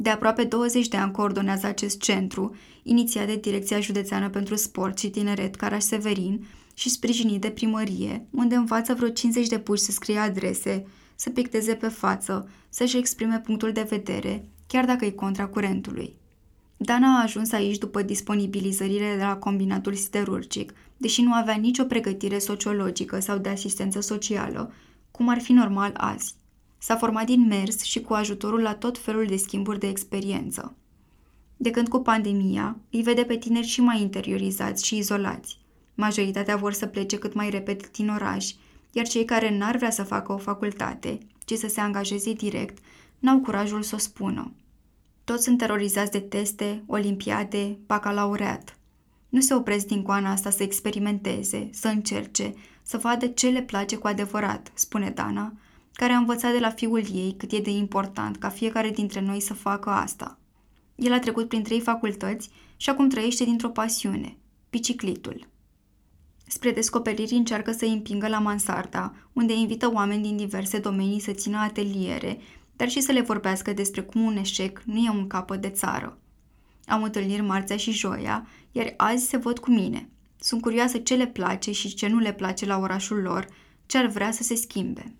De 0.00 0.10
aproape 0.10 0.44
20 0.44 0.88
de 0.88 0.96
ani 0.96 1.12
coordonează 1.12 1.66
acest 1.66 2.00
centru, 2.00 2.56
inițiat 2.82 3.26
de 3.26 3.36
Direcția 3.36 3.80
Județeană 3.80 4.28
pentru 4.28 4.54
Sport 4.54 4.98
și 4.98 5.10
Tineret 5.10 5.54
Caraș 5.54 5.82
Severin 5.82 6.46
și 6.74 6.90
sprijinit 6.90 7.40
de 7.40 7.50
primărie, 7.50 8.26
unde 8.30 8.54
învață 8.54 8.94
vreo 8.94 9.08
50 9.08 9.46
de 9.48 9.58
puși 9.58 9.82
să 9.82 9.90
scrie 9.90 10.18
adrese, 10.18 10.86
să 11.14 11.30
picteze 11.30 11.74
pe 11.74 11.88
față, 11.88 12.48
să-și 12.68 12.96
exprime 12.96 13.40
punctul 13.44 13.72
de 13.72 13.86
vedere, 13.88 14.44
chiar 14.66 14.84
dacă 14.84 15.04
e 15.04 15.10
contra 15.10 15.46
curentului. 15.46 16.14
Dana 16.76 17.18
a 17.18 17.22
ajuns 17.22 17.52
aici 17.52 17.78
după 17.78 18.02
disponibilizările 18.02 19.14
de 19.16 19.22
la 19.22 19.36
combinatul 19.36 19.94
siderurgic, 19.94 20.72
deși 20.96 21.22
nu 21.22 21.32
avea 21.32 21.54
nicio 21.54 21.84
pregătire 21.84 22.38
sociologică 22.38 23.20
sau 23.20 23.38
de 23.38 23.48
asistență 23.48 24.00
socială, 24.00 24.72
cum 25.10 25.28
ar 25.28 25.40
fi 25.40 25.52
normal 25.52 25.92
azi. 25.96 26.34
S-a 26.78 26.96
format 26.96 27.26
din 27.26 27.46
mers 27.46 27.82
și 27.82 28.00
cu 28.00 28.12
ajutorul 28.12 28.60
la 28.60 28.74
tot 28.74 28.98
felul 28.98 29.26
de 29.26 29.36
schimburi 29.36 29.78
de 29.78 29.88
experiență. 29.88 30.76
De 31.56 31.70
când 31.70 31.88
cu 31.88 31.98
pandemia, 31.98 32.78
îi 32.90 33.02
vede 33.02 33.24
pe 33.24 33.36
tineri 33.36 33.66
și 33.66 33.80
mai 33.80 34.00
interiorizați 34.00 34.86
și 34.86 34.96
izolați. 34.96 35.58
Majoritatea 35.94 36.56
vor 36.56 36.72
să 36.72 36.86
plece 36.86 37.18
cât 37.18 37.34
mai 37.34 37.50
repede 37.50 37.88
din 37.92 38.08
oraș, 38.08 38.52
iar 38.92 39.06
cei 39.06 39.24
care 39.24 39.56
n-ar 39.56 39.76
vrea 39.76 39.90
să 39.90 40.02
facă 40.02 40.32
o 40.32 40.36
facultate, 40.36 41.18
ci 41.44 41.52
să 41.52 41.68
se 41.68 41.80
angajeze 41.80 42.32
direct, 42.32 42.78
n-au 43.18 43.40
curajul 43.40 43.82
să 43.82 43.94
o 43.94 43.98
spună. 43.98 44.52
Toți 45.24 45.44
sunt 45.44 45.58
terorizați 45.58 46.10
de 46.10 46.20
teste, 46.20 46.82
olimpiade, 46.86 47.78
bacalaureat. 47.86 48.78
Nu 49.28 49.40
se 49.40 49.54
opresc 49.54 49.86
din 49.86 50.02
coana 50.02 50.30
asta 50.30 50.50
să 50.50 50.62
experimenteze, 50.62 51.70
să 51.72 51.88
încerce, 51.88 52.54
să 52.82 52.96
vadă 52.96 53.26
ce 53.26 53.48
le 53.48 53.62
place 53.62 53.96
cu 53.96 54.06
adevărat, 54.06 54.70
spune 54.74 55.10
Dana, 55.10 55.52
care 55.98 56.12
a 56.12 56.18
învățat 56.18 56.52
de 56.52 56.58
la 56.58 56.70
fiul 56.70 57.04
ei 57.12 57.34
cât 57.36 57.52
e 57.52 57.58
de 57.58 57.70
important 57.70 58.36
ca 58.36 58.48
fiecare 58.48 58.90
dintre 58.90 59.20
noi 59.20 59.40
să 59.40 59.54
facă 59.54 59.90
asta. 59.90 60.38
El 60.94 61.12
a 61.12 61.18
trecut 61.18 61.48
prin 61.48 61.62
trei 61.62 61.80
facultăți 61.80 62.50
și 62.76 62.90
acum 62.90 63.08
trăiește 63.08 63.44
dintr-o 63.44 63.68
pasiune, 63.68 64.36
biciclitul. 64.70 65.48
Spre 66.46 66.70
descoperiri 66.70 67.34
încearcă 67.34 67.72
să 67.72 67.84
îi 67.84 67.92
împingă 67.92 68.28
la 68.28 68.38
mansarda, 68.38 69.14
unde 69.32 69.52
invită 69.52 69.92
oameni 69.92 70.22
din 70.22 70.36
diverse 70.36 70.78
domenii 70.78 71.20
să 71.20 71.32
țină 71.32 71.58
ateliere, 71.58 72.38
dar 72.76 72.88
și 72.88 73.00
să 73.00 73.12
le 73.12 73.20
vorbească 73.20 73.72
despre 73.72 74.00
cum 74.00 74.20
un 74.22 74.36
eșec 74.36 74.82
nu 74.84 74.98
e 74.98 75.10
un 75.10 75.26
capăt 75.26 75.60
de 75.60 75.70
țară. 75.70 76.18
Am 76.86 77.02
întâlniri 77.02 77.42
marțea 77.42 77.76
și 77.76 77.90
joia, 77.92 78.46
iar 78.72 78.94
azi 78.96 79.28
se 79.28 79.36
văd 79.36 79.58
cu 79.58 79.70
mine. 79.70 80.08
Sunt 80.40 80.60
curioasă 80.60 80.98
ce 80.98 81.14
le 81.14 81.26
place 81.26 81.72
și 81.72 81.94
ce 81.94 82.08
nu 82.08 82.18
le 82.18 82.32
place 82.32 82.66
la 82.66 82.78
orașul 82.78 83.18
lor, 83.22 83.48
ce 83.86 83.98
ar 83.98 84.06
vrea 84.06 84.30
să 84.30 84.42
se 84.42 84.54
schimbe. 84.54 85.12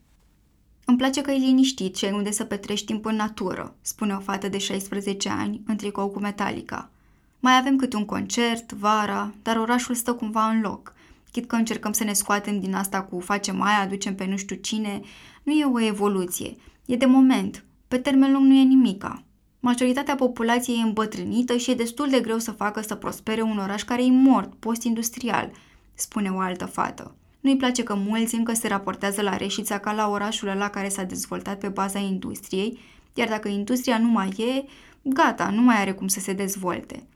Îmi 0.88 0.96
place 0.96 1.20
că 1.20 1.30
e 1.30 1.36
liniștit 1.36 1.96
și 1.96 2.04
ai 2.04 2.12
unde 2.12 2.30
să 2.30 2.44
petrești 2.44 2.86
timp 2.86 3.04
în 3.04 3.16
natură, 3.16 3.74
spune 3.80 4.14
o 4.14 4.20
fată 4.20 4.48
de 4.48 4.58
16 4.58 5.28
ani, 5.28 5.62
în 5.66 5.76
tricou 5.76 6.08
cu 6.08 6.18
Metallica. 6.18 6.90
Mai 7.40 7.56
avem 7.56 7.76
câte 7.76 7.96
un 7.96 8.04
concert, 8.04 8.72
vara, 8.72 9.34
dar 9.42 9.56
orașul 9.56 9.94
stă 9.94 10.12
cumva 10.12 10.48
în 10.48 10.60
loc. 10.60 10.94
Chit 11.32 11.46
că 11.46 11.56
încercăm 11.56 11.92
să 11.92 12.04
ne 12.04 12.12
scoatem 12.12 12.60
din 12.60 12.74
asta 12.74 13.02
cu 13.02 13.20
facem 13.20 13.60
aia, 13.60 13.80
aducem 13.80 14.14
pe 14.14 14.26
nu 14.26 14.36
știu 14.36 14.56
cine, 14.56 15.00
nu 15.42 15.52
e 15.52 15.64
o 15.64 15.80
evoluție, 15.80 16.56
e 16.86 16.96
de 16.96 17.06
moment. 17.06 17.64
Pe 17.88 17.98
termen 17.98 18.32
lung 18.32 18.46
nu 18.46 18.54
e 18.54 18.62
nimica. 18.62 19.22
Majoritatea 19.60 20.14
populației 20.14 20.78
e 20.78 20.82
îmbătrânită 20.82 21.56
și 21.56 21.70
e 21.70 21.74
destul 21.74 22.08
de 22.08 22.20
greu 22.20 22.38
să 22.38 22.50
facă 22.50 22.80
să 22.80 22.94
prospere 22.94 23.42
un 23.42 23.58
oraș 23.58 23.82
care 23.82 24.04
e 24.04 24.10
mort, 24.10 24.54
post-industrial, 24.54 25.50
spune 25.94 26.30
o 26.30 26.38
altă 26.38 26.66
fată. 26.66 27.14
Nu-i 27.48 27.56
place 27.56 27.82
că 27.82 27.94
mulți 27.94 28.34
încă 28.34 28.52
se 28.52 28.68
raportează 28.68 29.22
la 29.22 29.36
Reșița 29.36 29.78
ca 29.78 29.92
la 29.92 30.08
orașul 30.08 30.48
ăla 30.48 30.70
care 30.70 30.88
s-a 30.88 31.02
dezvoltat 31.02 31.58
pe 31.58 31.68
baza 31.68 31.98
industriei, 31.98 32.78
iar 33.14 33.28
dacă 33.28 33.48
industria 33.48 33.98
nu 33.98 34.08
mai 34.08 34.28
e, 34.28 34.64
gata, 35.02 35.50
nu 35.50 35.62
mai 35.62 35.76
are 35.76 35.92
cum 35.92 36.08
să 36.08 36.20
se 36.20 36.32
dezvolte. 36.32 37.06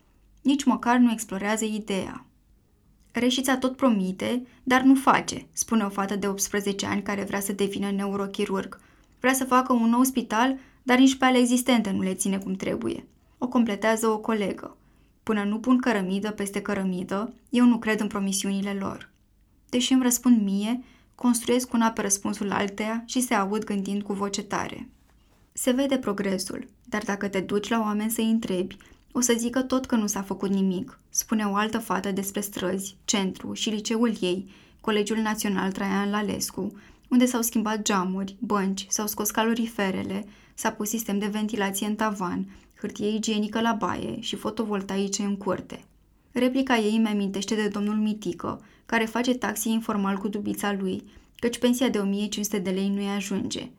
Nici 0.43 0.65
măcar 0.65 0.97
nu 0.97 1.13
explorează 1.13 1.65
ideea. 1.65 2.27
Reșița 3.11 3.57
tot 3.57 3.77
promite, 3.77 4.47
dar 4.63 4.81
nu 4.83 4.95
face, 4.95 5.47
spune 5.53 5.85
o 5.85 5.89
fată 5.89 6.17
de 6.17 6.27
18 6.27 6.87
ani 6.87 7.03
care 7.03 7.23
vrea 7.23 7.41
să 7.41 7.53
devină 7.53 7.91
neurochirurg. 7.91 8.81
Vrea 9.21 9.33
să 9.33 9.45
facă 9.45 9.73
un 9.73 9.89
nou 9.89 10.03
spital, 10.03 10.59
dar 10.83 10.99
nici 10.99 11.17
pe 11.17 11.25
ale 11.25 11.39
existente 11.39 11.91
nu 11.91 12.03
le 12.03 12.15
ține 12.15 12.39
cum 12.39 12.53
trebuie. 12.53 13.07
O 13.39 13.49
completează 13.49 14.07
o 14.07 14.19
colegă. 14.19 14.77
Până 15.23 15.45
nu 15.45 15.59
pun 15.59 15.79
cărămidă 15.79 16.31
peste 16.31 16.61
cărămidă, 16.63 17.35
eu 17.51 17.65
nu 17.65 17.79
cred 17.79 18.01
în 18.01 18.07
promisiunile 18.07 18.73
lor. 18.73 19.12
Deși 19.73 19.93
îmi 19.93 20.03
răspund 20.03 20.43
mie, 20.43 20.85
construiesc 21.15 21.73
una 21.73 21.91
pe 21.91 22.01
răspunsul 22.01 22.51
alteia 22.51 23.03
și 23.07 23.21
se 23.21 23.35
aud 23.35 23.65
gândind 23.65 24.03
cu 24.03 24.13
voce 24.13 24.43
tare. 24.43 24.89
Se 25.53 25.71
vede 25.71 25.99
progresul, 25.99 26.69
dar 26.85 27.03
dacă 27.05 27.29
te 27.29 27.41
duci 27.41 27.69
la 27.69 27.81
oameni 27.81 28.11
să-i 28.11 28.31
întrebi, 28.31 28.77
o 29.13 29.21
să 29.21 29.35
zică 29.39 29.63
tot 29.63 29.87
că 29.87 29.97
nu 29.97 30.07
s-a 30.07 30.23
făcut 30.23 30.51
nimic, 30.51 30.99
spune 31.11 31.45
o 31.45 31.55
altă 31.55 31.79
fată 31.79 32.11
despre 32.11 32.41
străzi, 32.41 32.97
centru 33.05 33.53
și 33.53 33.71
liceul 33.71 34.17
ei, 34.21 34.51
Colegiul 34.81 35.19
Național 35.19 35.73
Traian 35.73 36.11
Lalescu, 36.11 36.73
unde 37.09 37.27
s-au 37.27 37.43
schimbat 37.43 37.83
geamuri, 37.83 38.37
bănci, 38.39 38.87
s-au 38.89 39.07
scos 39.07 39.31
caloriferele, 39.31 40.25
s-a 40.55 40.71
pus 40.71 40.89
sistem 40.89 41.19
de 41.19 41.27
ventilație 41.27 41.87
în 41.87 41.95
tavan, 41.95 42.47
hârtie 42.81 43.15
igienică 43.15 43.61
la 43.61 43.73
baie 43.73 44.21
și 44.21 44.37
fotovoltaice 44.37 45.23
în 45.23 45.37
curte. 45.37 45.85
Replica 46.33 46.77
ei 46.77 46.97
îmi 46.97 47.09
amintește 47.09 47.55
de 47.55 47.69
domnul 47.69 47.97
Mitică, 47.97 48.63
care 48.87 49.05
face 49.05 49.35
taxi 49.35 49.71
informal 49.71 50.17
cu 50.17 50.29
dubița 50.29 50.73
lui, 50.73 51.05
căci 51.37 51.59
pensia 51.59 51.89
de 51.89 51.99
1500 51.99 52.59
de 52.59 52.71
lei 52.71 52.89
nu-i 52.89 53.09
ajunge. 53.09 53.71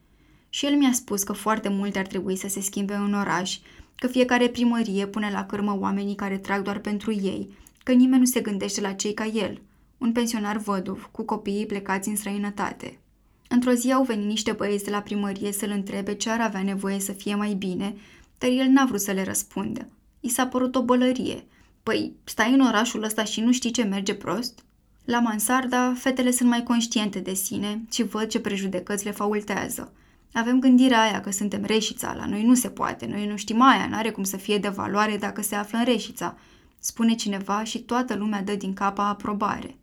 Și 0.50 0.66
el 0.66 0.76
mi-a 0.76 0.92
spus 0.92 1.24
că 1.24 1.34
foarte 1.34 1.70
multe 1.70 2.00
ar 2.00 2.08
trebui 2.08 2.36
să 2.36 2.48
se 2.48 2.62
schimbe 2.62 2.94
în 2.94 3.14
oraș, 3.14 3.58
că 3.96 4.08
fiecare 4.08 4.48
primărie 4.48 5.08
pune 5.08 5.30
la 5.32 5.46
cârmă 5.46 5.78
oamenii 5.80 6.16
care 6.16 6.38
trag 6.38 6.64
doar 6.64 6.80
pentru 6.80 7.12
ei, 7.12 7.50
că 7.84 7.92
nimeni 7.92 8.20
nu 8.20 8.26
se 8.26 8.42
gândește 8.42 8.82
la 8.82 8.92
cei 8.92 9.14
ca 9.14 9.26
el, 9.26 9.62
un 9.98 10.12
pensionar 10.12 10.58
văduv, 10.58 11.10
cu 11.12 11.24
copiii 11.24 11.66
plecați 11.66 12.10
în 12.10 12.16
străinătate. 12.16 13.00
Într-o 13.48 13.72
zi 13.72 13.92
au 13.92 14.04
venit 14.04 14.26
niște 14.26 14.52
băieți 14.52 14.84
de 14.84 14.92
la 14.92 15.02
primărie 15.02 15.52
să-l 15.52 15.70
întrebe 15.70 16.14
ce 16.14 16.30
ar 16.30 16.42
avea 16.42 16.64
nevoie 16.64 17.00
să 17.00 17.12
fie 17.12 17.36
mai 17.36 17.54
bine, 17.54 17.96
dar 18.38 18.50
el 18.50 18.68
n-a 18.68 18.86
vrut 18.86 19.02
să 19.02 19.12
le 19.12 19.24
răspundă. 19.24 19.88
I 20.20 20.30
s-a 20.30 20.48
părut 20.48 20.76
o 20.76 20.84
bălărie. 20.84 21.46
Păi, 21.84 22.16
stai 22.24 22.54
în 22.54 22.60
orașul 22.60 23.04
ăsta 23.04 23.24
și 23.24 23.42
nu 23.42 23.52
știi 23.52 23.72
ce 23.72 23.84
merge 23.84 24.14
prost? 24.14 24.64
La 25.06 25.20
mansarda, 25.20 25.94
fetele 25.94 26.32
sunt 26.32 26.50
mai 26.50 26.64
conștiente 26.64 27.20
de 27.20 27.34
sine 27.34 27.82
și 27.92 28.04
văd 28.04 28.28
ce 28.28 28.40
prejudecăți 28.40 29.06
le 29.06 29.12
faultează. 29.12 29.94
Avem 30.34 30.60
gândirea 30.60 31.02
aia 31.02 31.22
că 31.22 31.32
suntem 31.32 31.64
reșița, 31.64 32.14
la 32.14 32.26
noi 32.26 32.44
nu 32.44 32.54
se 32.54 32.70
poate, 32.70 33.06
noi 33.06 33.28
nu 33.28 33.36
știm 33.36 33.62
aia, 33.62 33.88
n-are 33.88 34.12
cum 34.12 34.24
să 34.24 34.38
fie 34.38 34.58
de 34.58 34.68
valoare 34.68 35.18
dacă 35.18 35.42
se 35.42 35.56
află 35.56 35.78
în 35.78 35.84
reșița, 35.84 36.38
spune 36.80 37.16
cineva 37.16 37.64
și 37.64 37.80
toată 37.80 38.16
lumea 38.16 38.42
dă 38.42 38.56
din 38.56 38.74
capa 38.74 39.08
aprobare. 39.08 39.78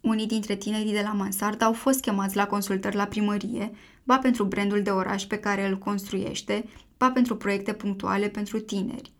Unii 0.00 0.26
dintre 0.26 0.56
tinerii 0.56 0.92
de 0.92 1.02
la 1.04 1.12
mansarda 1.12 1.66
au 1.66 1.72
fost 1.72 2.00
chemați 2.00 2.36
la 2.36 2.46
consultări 2.46 2.96
la 2.96 3.04
primărie, 3.04 3.70
ba 4.04 4.18
pentru 4.18 4.44
brandul 4.44 4.82
de 4.82 4.90
oraș 4.90 5.24
pe 5.24 5.36
care 5.36 5.68
îl 5.68 5.78
construiește, 5.78 6.64
ba 6.96 7.10
pentru 7.10 7.36
proiecte 7.36 7.72
punctuale 7.72 8.28
pentru 8.28 8.60
tineri. 8.60 9.12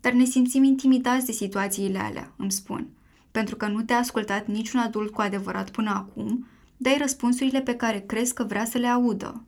Dar 0.00 0.12
ne 0.12 0.24
simțim 0.24 0.62
intimidați 0.62 1.26
de 1.26 1.32
situațiile 1.32 1.98
alea, 1.98 2.32
îmi 2.36 2.52
spun– 2.52 2.86
pentru 3.30 3.56
că 3.56 3.66
nu 3.66 3.82
te-a 3.82 3.98
ascultat 3.98 4.46
niciun 4.46 4.80
adult 4.80 5.12
cu 5.12 5.20
adevărat 5.20 5.70
până 5.70 5.90
acum, 5.90 6.46
dai 6.76 6.96
răspunsurile 7.00 7.60
pe 7.60 7.74
care 7.74 7.98
crezi 7.98 8.34
că 8.34 8.44
vrea 8.44 8.64
să 8.64 8.78
le 8.78 8.86
audă. 8.86 9.44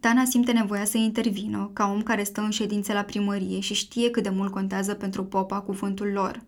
Tana 0.00 0.24
simte 0.24 0.52
nevoia 0.52 0.84
să 0.84 0.96
intervină, 0.96 1.70
ca 1.72 1.90
om 1.90 2.02
care 2.02 2.22
stă 2.22 2.40
în 2.40 2.50
ședințe 2.50 2.92
la 2.92 3.02
primărie 3.02 3.60
și 3.60 3.74
știe 3.74 4.10
cât 4.10 4.22
de 4.22 4.28
mult 4.28 4.52
contează 4.52 4.94
pentru 4.94 5.24
popa 5.24 5.60
cuvântul 5.60 6.06
lor. 6.06 6.42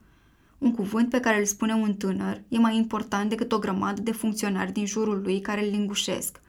Un 0.59 0.75
cuvânt 0.75 1.09
pe 1.09 1.21
care 1.21 1.39
îl 1.39 1.45
spune 1.45 1.75
un 1.75 1.95
tânăr 1.95 2.43
e 2.49 2.59
mai 2.59 2.77
important 2.77 3.29
decât 3.29 3.53
o 3.53 3.59
grămadă 3.59 4.01
de 4.01 4.13
funcționari 4.13 4.73
din 4.73 4.87
jurul 4.87 5.21
lui 5.23 5.41
care 5.41 5.65
îl 5.65 5.71
lingușesc. 5.71 6.41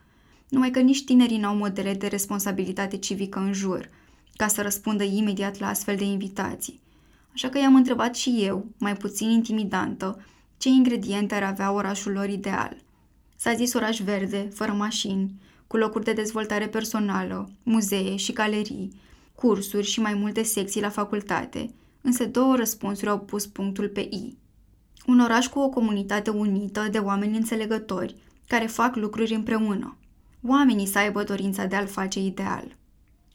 Numai 0.49 0.71
că 0.71 0.79
nici 0.79 1.03
tinerii 1.03 1.37
n-au 1.37 1.55
modele 1.55 1.93
de 1.93 2.07
responsabilitate 2.07 2.97
civică 2.97 3.39
în 3.39 3.53
jur, 3.53 3.89
ca 4.41 4.47
să 4.47 4.61
răspundă 4.61 5.03
imediat 5.03 5.59
la 5.59 5.67
astfel 5.67 5.95
de 5.95 6.03
invitații. 6.03 6.81
Așa 7.33 7.49
că 7.49 7.57
i-am 7.57 7.75
întrebat 7.75 8.15
și 8.15 8.37
eu, 8.39 8.65
mai 8.77 8.95
puțin 8.95 9.29
intimidantă, 9.29 10.25
ce 10.57 10.69
ingrediente 10.69 11.35
ar 11.35 11.43
avea 11.43 11.71
orașul 11.71 12.11
lor 12.11 12.29
ideal. 12.29 12.77
S-a 13.35 13.53
zis 13.53 13.73
oraș 13.73 13.99
verde, 13.99 14.49
fără 14.53 14.71
mașini, 14.71 15.33
cu 15.67 15.77
locuri 15.77 16.03
de 16.03 16.13
dezvoltare 16.13 16.67
personală, 16.67 17.49
muzee 17.63 18.15
și 18.15 18.33
galerii, 18.33 18.91
cursuri 19.35 19.85
și 19.87 19.99
mai 19.99 20.13
multe 20.13 20.43
secții 20.43 20.81
la 20.81 20.89
facultate, 20.89 21.69
însă 22.01 22.25
două 22.25 22.55
răspunsuri 22.55 23.09
au 23.09 23.19
pus 23.19 23.45
punctul 23.45 23.87
pe 23.87 23.99
I. 23.99 24.37
Un 25.05 25.19
oraș 25.19 25.47
cu 25.47 25.59
o 25.59 25.69
comunitate 25.69 26.29
unită 26.29 26.87
de 26.91 26.97
oameni 26.97 27.37
înțelegători, 27.37 28.15
care 28.47 28.65
fac 28.65 28.95
lucruri 28.95 29.33
împreună. 29.33 29.97
Oamenii 30.47 30.87
să 30.87 30.97
aibă 30.97 31.23
dorința 31.23 31.65
de 31.65 31.75
a-l 31.75 31.87
face 31.87 32.19
ideal. 32.19 32.79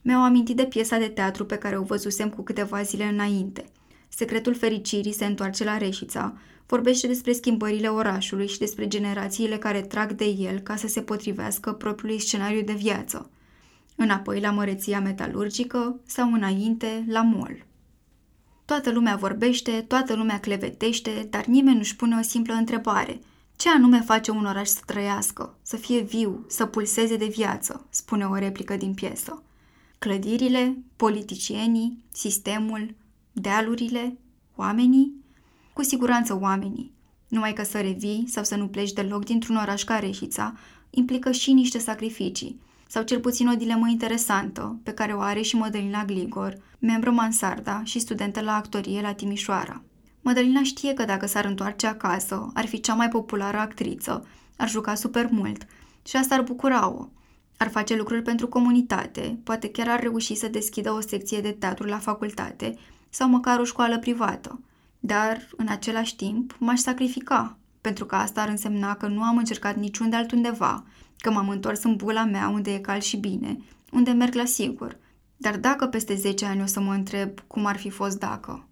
Mi-au 0.07 0.23
amintit 0.23 0.57
de 0.57 0.65
piesa 0.65 0.99
de 0.99 1.09
teatru 1.09 1.45
pe 1.45 1.57
care 1.57 1.79
o 1.79 1.83
văzusem 1.83 2.31
cu 2.31 2.43
câteva 2.43 2.83
zile 2.83 3.05
înainte. 3.05 3.65
Secretul 4.09 4.55
fericirii 4.55 5.13
se 5.13 5.25
întoarce 5.25 5.65
la 5.65 5.77
Reșița, 5.77 6.35
vorbește 6.67 7.07
despre 7.07 7.33
schimbările 7.33 7.89
orașului 7.89 8.49
și 8.49 8.59
despre 8.59 8.89
generațiile 8.89 9.57
care 9.57 9.81
trag 9.81 10.13
de 10.13 10.25
el 10.25 10.59
ca 10.59 10.77
să 10.77 10.87
se 10.87 11.01
potrivească 11.01 11.73
propriului 11.73 12.21
scenariu 12.21 12.63
de 12.63 12.73
viață. 12.73 13.31
Înapoi 13.97 14.41
la 14.41 14.51
măreția 14.51 15.01
metalurgică 15.01 16.01
sau 16.05 16.33
înainte 16.33 17.05
la 17.09 17.23
mol. 17.23 17.67
Toată 18.65 18.91
lumea 18.91 19.17
vorbește, 19.17 19.85
toată 19.89 20.15
lumea 20.15 20.41
clevetește, 20.41 21.27
dar 21.31 21.45
nimeni 21.45 21.77
nu-și 21.77 21.97
pune 21.97 22.17
o 22.21 22.23
simplă 22.23 22.55
întrebare. 22.55 23.21
Ce 23.57 23.69
anume 23.71 24.01
face 24.01 24.31
un 24.31 24.45
oraș 24.45 24.69
să 24.69 24.81
trăiască, 24.87 25.55
să 25.63 25.77
fie 25.77 26.01
viu, 26.01 26.45
să 26.49 26.67
pulseze 26.67 27.17
de 27.17 27.27
viață, 27.27 27.87
spune 27.91 28.25
o 28.25 28.35
replică 28.35 28.77
din 28.77 28.95
piesă. 28.95 29.41
Clădirile, 30.07 30.77
politicienii, 30.97 32.05
sistemul, 32.13 32.95
dealurile, 33.33 34.19
oamenii? 34.57 35.25
Cu 35.73 35.83
siguranță 35.83 36.39
oamenii. 36.41 36.93
Numai 37.29 37.53
că 37.53 37.63
să 37.63 37.81
revii 37.81 38.25
sau 38.29 38.45
să 38.45 38.57
nu 38.57 38.69
pleci 38.69 38.93
deloc 38.93 39.25
dintr-un 39.25 39.57
oraș 39.57 39.85
ca 39.85 39.99
Reșița 39.99 40.55
implică 40.91 41.31
și 41.31 41.53
niște 41.53 41.79
sacrificii, 41.79 42.61
sau 42.89 43.03
cel 43.03 43.21
puțin 43.21 43.49
o 43.49 43.55
dilemă 43.55 43.89
interesantă, 43.89 44.79
pe 44.83 44.93
care 44.93 45.13
o 45.13 45.21
are 45.21 45.41
și 45.41 45.57
Mădălina 45.57 46.05
Gligor, 46.05 46.57
membră 46.79 47.11
Mansarda 47.11 47.85
și 47.85 47.99
studentă 47.99 48.41
la 48.41 48.55
actorie 48.55 49.01
la 49.01 49.13
Timișoara. 49.13 49.83
Mădălina 50.21 50.63
știe 50.63 50.95
că 50.95 51.05
dacă 51.05 51.27
s-ar 51.27 51.45
întoarce 51.45 51.87
acasă, 51.87 52.51
ar 52.55 52.67
fi 52.67 52.81
cea 52.81 52.95
mai 52.95 53.09
populară 53.09 53.59
actriță, 53.59 54.27
ar 54.57 54.69
juca 54.69 54.95
super 54.95 55.29
mult 55.31 55.67
și 56.03 56.17
asta 56.17 56.35
ar 56.35 56.43
bucura-o. 56.43 57.09
Ar 57.57 57.69
face 57.69 57.97
lucruri 57.97 58.23
pentru 58.23 58.49
comunitate, 58.49 59.39
poate 59.45 59.71
chiar 59.71 59.89
ar 59.89 60.01
reuși 60.01 60.35
să 60.35 60.49
deschidă 60.49 60.93
o 60.93 61.01
secție 61.01 61.41
de 61.41 61.51
teatru 61.51 61.87
la 61.87 61.99
facultate 61.99 62.75
sau 63.09 63.29
măcar 63.29 63.61
o 63.61 63.65
școală 63.65 63.99
privată. 63.99 64.61
Dar, 65.01 65.49
în 65.57 65.67
același 65.69 66.17
timp, 66.17 66.57
m-aș 66.59 66.79
sacrifica, 66.79 67.57
pentru 67.81 68.07
că 68.07 68.15
asta 68.15 68.43
ar 68.43 68.49
însemna 68.49 68.95
că 68.95 69.07
nu 69.07 69.23
am 69.23 69.37
încercat 69.37 69.77
niciunde 69.77 70.17
altundeva, 70.17 70.85
că 71.19 71.31
m-am 71.31 71.49
întors 71.49 71.83
în 71.83 71.97
bula 71.97 72.25
mea 72.25 72.49
unde 72.49 72.73
e 72.73 72.79
cald 72.79 73.03
și 73.03 73.17
bine, 73.17 73.59
unde 73.93 74.11
merg 74.11 74.35
la 74.35 74.45
sigur. 74.45 74.99
Dar 75.37 75.57
dacă 75.57 75.87
peste 75.87 76.15
10 76.15 76.45
ani 76.45 76.63
o 76.63 76.67
să 76.67 76.81
mă 76.81 76.93
întreb 76.93 77.41
cum 77.47 77.67
ar 77.67 77.77
fi 77.77 77.91
fost 77.91 78.19
dacă? 78.19 78.67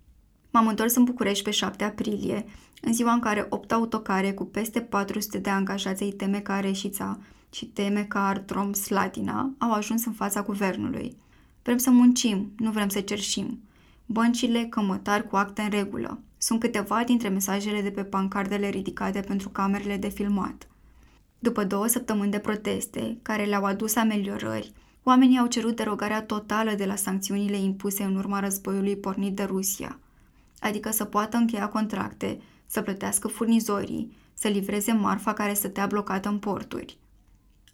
M-am 0.50 0.66
întors 0.66 0.94
în 0.94 1.04
București 1.04 1.44
pe 1.44 1.50
7 1.50 1.84
aprilie, 1.84 2.44
în 2.80 2.92
ziua 2.92 3.12
în 3.12 3.20
care 3.20 3.46
8 3.48 3.72
autocare 3.72 4.32
cu 4.32 4.44
peste 4.44 4.80
400 4.80 5.38
de 5.38 5.50
angajați 5.50 6.02
ai 6.02 6.10
teme 6.10 6.38
ca 6.38 6.60
Reșița 6.60 7.18
și 7.54 7.66
teme 7.66 8.04
ca 8.04 8.28
Artrom 8.28 8.72
Slatina 8.72 9.54
au 9.58 9.72
ajuns 9.72 10.04
în 10.04 10.12
fața 10.12 10.42
guvernului. 10.42 11.16
Vrem 11.62 11.76
să 11.76 11.90
muncim, 11.90 12.52
nu 12.58 12.70
vrem 12.70 12.88
să 12.88 13.00
cerșim. 13.00 13.62
Băncile, 14.06 14.64
cămătari 14.64 15.28
cu 15.28 15.36
acte 15.36 15.62
în 15.62 15.70
regulă. 15.70 16.18
Sunt 16.38 16.60
câteva 16.60 17.02
dintre 17.04 17.28
mesajele 17.28 17.80
de 17.80 17.90
pe 17.90 18.04
pancardele 18.04 18.68
ridicate 18.68 19.20
pentru 19.20 19.48
camerele 19.48 19.96
de 19.96 20.08
filmat. 20.08 20.68
După 21.38 21.64
două 21.64 21.86
săptămâni 21.86 22.30
de 22.30 22.38
proteste, 22.38 23.18
care 23.22 23.44
le-au 23.44 23.64
adus 23.64 23.96
ameliorări, 23.96 24.72
oamenii 25.02 25.38
au 25.38 25.46
cerut 25.46 25.76
derogarea 25.76 26.22
totală 26.22 26.74
de 26.76 26.84
la 26.84 26.96
sancțiunile 26.96 27.56
impuse 27.56 28.02
în 28.02 28.16
urma 28.16 28.40
războiului 28.40 28.96
pornit 28.96 29.36
de 29.36 29.42
Rusia, 29.42 29.98
adică 30.58 30.90
să 30.90 31.04
poată 31.04 31.36
încheia 31.36 31.68
contracte, 31.68 32.40
să 32.66 32.82
plătească 32.82 33.28
furnizorii, 33.28 34.16
să 34.34 34.48
livreze 34.48 34.92
marfa 34.92 35.32
care 35.32 35.54
stătea 35.54 35.86
blocată 35.86 36.28
în 36.28 36.38
porturi. 36.38 36.98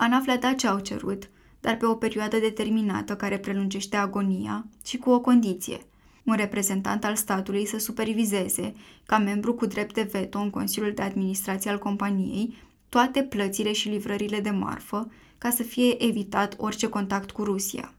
An 0.01 0.13
aflat 0.13 0.55
ce 0.55 0.67
au 0.67 0.79
cerut, 0.79 1.31
dar 1.61 1.77
pe 1.77 1.87
o 1.87 1.95
perioadă 1.95 2.39
determinată 2.39 3.17
care 3.17 3.39
prelungește 3.39 3.97
agonia 3.97 4.67
și 4.85 4.97
cu 4.97 5.11
o 5.11 5.21
condiție– 5.21 5.79
un 6.25 6.37
reprezentant 6.37 7.05
al 7.05 7.15
statului 7.15 7.67
să 7.67 7.79
supervizeze, 7.79 8.75
ca 9.07 9.19
membru 9.19 9.55
cu 9.55 9.67
drept 9.67 9.95
de 9.95 10.09
veto 10.13 10.39
în 10.39 10.51
Consiliul 10.51 10.93
de 10.93 11.03
Administrație 11.03 11.71
al 11.71 11.79
companiei, 11.79 12.57
toate 12.89 13.23
plățile 13.23 13.73
și 13.73 13.89
livrările 13.89 14.41
de 14.41 14.51
marfă, 14.51 15.11
ca 15.39 15.51
să 15.51 15.63
fie 15.63 16.05
evitat 16.05 16.55
orice 16.57 16.89
contact 16.89 17.31
cu 17.31 17.45
Rusia. 17.45 17.95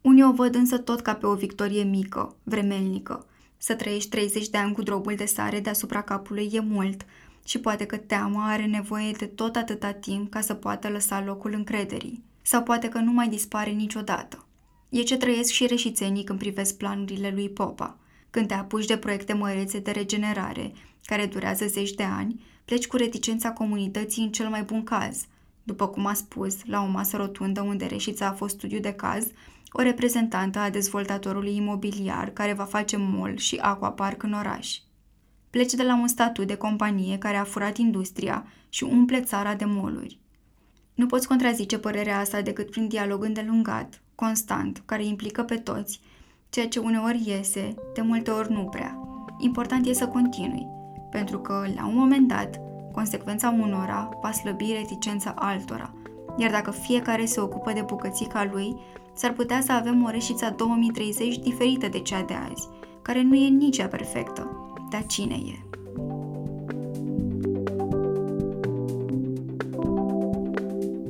Unii 0.00 0.24
o 0.24 0.32
văd 0.32 0.54
însă 0.54 0.78
tot 0.78 1.00
ca 1.00 1.14
pe 1.14 1.26
o 1.26 1.34
victorie 1.34 1.82
mică, 1.82 2.36
vremelnică. 2.42 3.26
Să 3.56 3.74
trăiești 3.74 4.10
30 4.10 4.48
de 4.48 4.58
ani 4.58 4.72
cu 4.72 4.82
drobul 4.82 5.14
de 5.14 5.24
sare 5.24 5.60
deasupra 5.60 6.02
capului 6.02 6.50
e 6.52 6.60
mult 6.60 7.04
și 7.44 7.58
poate 7.58 7.84
că 7.84 7.96
teama 7.96 8.50
are 8.50 8.66
nevoie 8.66 9.10
de 9.10 9.26
tot 9.26 9.56
atâta 9.56 9.92
timp 9.92 10.30
ca 10.30 10.40
să 10.40 10.54
poată 10.54 10.88
lăsa 10.88 11.24
locul 11.24 11.52
încrederii. 11.52 12.24
Sau 12.42 12.62
poate 12.62 12.88
că 12.88 12.98
nu 12.98 13.12
mai 13.12 13.28
dispare 13.28 13.70
niciodată. 13.70 14.44
E 14.88 15.02
ce 15.02 15.16
trăiesc 15.16 15.50
și 15.50 15.66
reșițenii 15.66 16.24
când 16.24 16.38
privesc 16.38 16.76
planurile 16.76 17.30
lui 17.34 17.48
Popa. 17.48 17.98
Când 18.30 18.46
te 18.46 18.54
apuci 18.54 18.86
de 18.86 18.96
proiecte 18.96 19.32
mărețe 19.32 19.78
de 19.78 19.90
regenerare, 19.90 20.72
care 21.04 21.26
durează 21.26 21.66
zeci 21.66 21.92
de 21.92 22.02
ani, 22.02 22.44
pleci 22.64 22.86
cu 22.86 22.96
reticența 22.96 23.52
comunității 23.52 24.22
în 24.22 24.30
cel 24.30 24.48
mai 24.48 24.62
bun 24.62 24.84
caz. 24.84 25.24
După 25.62 25.88
cum 25.88 26.06
a 26.06 26.12
spus, 26.12 26.56
la 26.64 26.82
o 26.82 26.86
masă 26.86 27.16
rotundă 27.16 27.60
unde 27.60 27.86
Reșița 27.86 28.26
a 28.26 28.32
fost 28.32 28.56
studiu 28.56 28.78
de 28.78 28.92
caz, 28.92 29.26
o 29.72 29.82
reprezentantă 29.82 30.58
a 30.58 30.70
dezvoltatorului 30.70 31.56
imobiliar 31.56 32.30
care 32.30 32.52
va 32.52 32.64
face 32.64 32.96
mall 32.96 33.36
și 33.36 33.56
aquapark 33.56 34.22
în 34.22 34.32
oraș. 34.32 34.78
Pleci 35.50 35.72
de 35.72 35.82
la 35.82 35.94
un 35.94 36.06
statut 36.06 36.46
de 36.46 36.56
companie 36.56 37.18
care 37.18 37.36
a 37.36 37.44
furat 37.44 37.76
industria 37.76 38.46
și 38.68 38.84
umple 38.84 39.20
țara 39.20 39.54
de 39.54 39.64
moluri. 39.64 40.18
Nu 40.94 41.06
poți 41.06 41.28
contrazice 41.28 41.78
părerea 41.78 42.18
asta 42.18 42.40
decât 42.40 42.70
prin 42.70 42.88
dialog 42.88 43.24
îndelungat, 43.24 44.02
constant, 44.14 44.82
care 44.86 45.04
implică 45.04 45.42
pe 45.42 45.56
toți, 45.56 46.00
ceea 46.50 46.68
ce 46.68 46.78
uneori 46.78 47.22
iese, 47.26 47.74
de 47.94 48.00
multe 48.00 48.30
ori 48.30 48.52
nu 48.52 48.64
prea. 48.64 48.98
Important 49.38 49.86
e 49.86 49.92
să 49.92 50.06
continui, 50.06 50.66
pentru 51.10 51.38
că, 51.38 51.64
la 51.74 51.86
un 51.86 51.94
moment 51.94 52.28
dat, 52.28 52.60
consecvența 52.92 53.56
unora 53.60 54.08
va 54.22 54.32
slăbi 54.32 54.72
reticența 54.72 55.34
altora, 55.36 55.94
iar 56.36 56.50
dacă 56.50 56.70
fiecare 56.70 57.24
se 57.24 57.40
ocupă 57.40 57.72
de 57.72 57.82
bucățica 57.86 58.48
lui, 58.52 58.76
s-ar 59.14 59.32
putea 59.32 59.60
să 59.60 59.72
avem 59.72 60.04
o 60.04 60.10
reșița 60.10 60.50
2030 60.50 61.38
diferită 61.38 61.88
de 61.88 62.00
cea 62.00 62.22
de 62.22 62.34
azi, 62.34 62.68
care 63.02 63.22
nu 63.22 63.34
e 63.34 63.48
nici 63.48 63.78
ea 63.78 63.88
perfectă. 63.88 64.59
Dar 64.90 65.06
cine 65.06 65.34
e? 65.34 65.70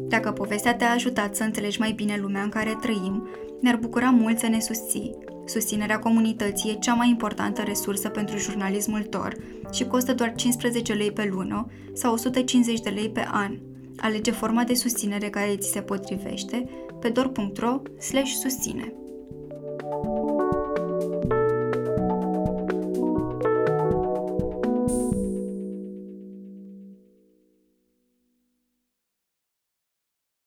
Dacă 0.08 0.32
povestea 0.32 0.74
te-a 0.74 0.90
ajutat 0.90 1.36
să 1.36 1.42
înțelegi 1.42 1.78
mai 1.78 1.92
bine 1.92 2.18
lumea 2.20 2.42
în 2.42 2.48
care 2.48 2.76
trăim, 2.80 3.28
ne-ar 3.60 3.76
bucura 3.76 4.10
mult 4.10 4.38
să 4.38 4.46
ne 4.46 4.60
susții. 4.60 5.14
Susținerea 5.44 5.98
comunității 5.98 6.70
e 6.70 6.74
cea 6.74 6.94
mai 6.94 7.08
importantă 7.08 7.62
resursă 7.62 8.08
pentru 8.08 8.38
jurnalismul 8.38 9.02
TOR 9.02 9.36
și 9.72 9.84
costă 9.84 10.14
doar 10.14 10.34
15 10.34 10.92
lei 10.92 11.12
pe 11.12 11.28
lună 11.30 11.66
sau 11.92 12.12
150 12.12 12.80
de 12.80 12.90
lei 12.90 13.10
pe 13.10 13.26
an. 13.30 13.58
Alege 13.96 14.30
forma 14.30 14.64
de 14.64 14.74
susținere 14.74 15.30
care 15.30 15.56
ți 15.56 15.70
se 15.70 15.80
potrivește 15.80 16.68
pe 17.00 17.08
dor.ro 17.08 17.82
susține. 18.24 18.82
thank 18.82 19.04
you 19.04 19.09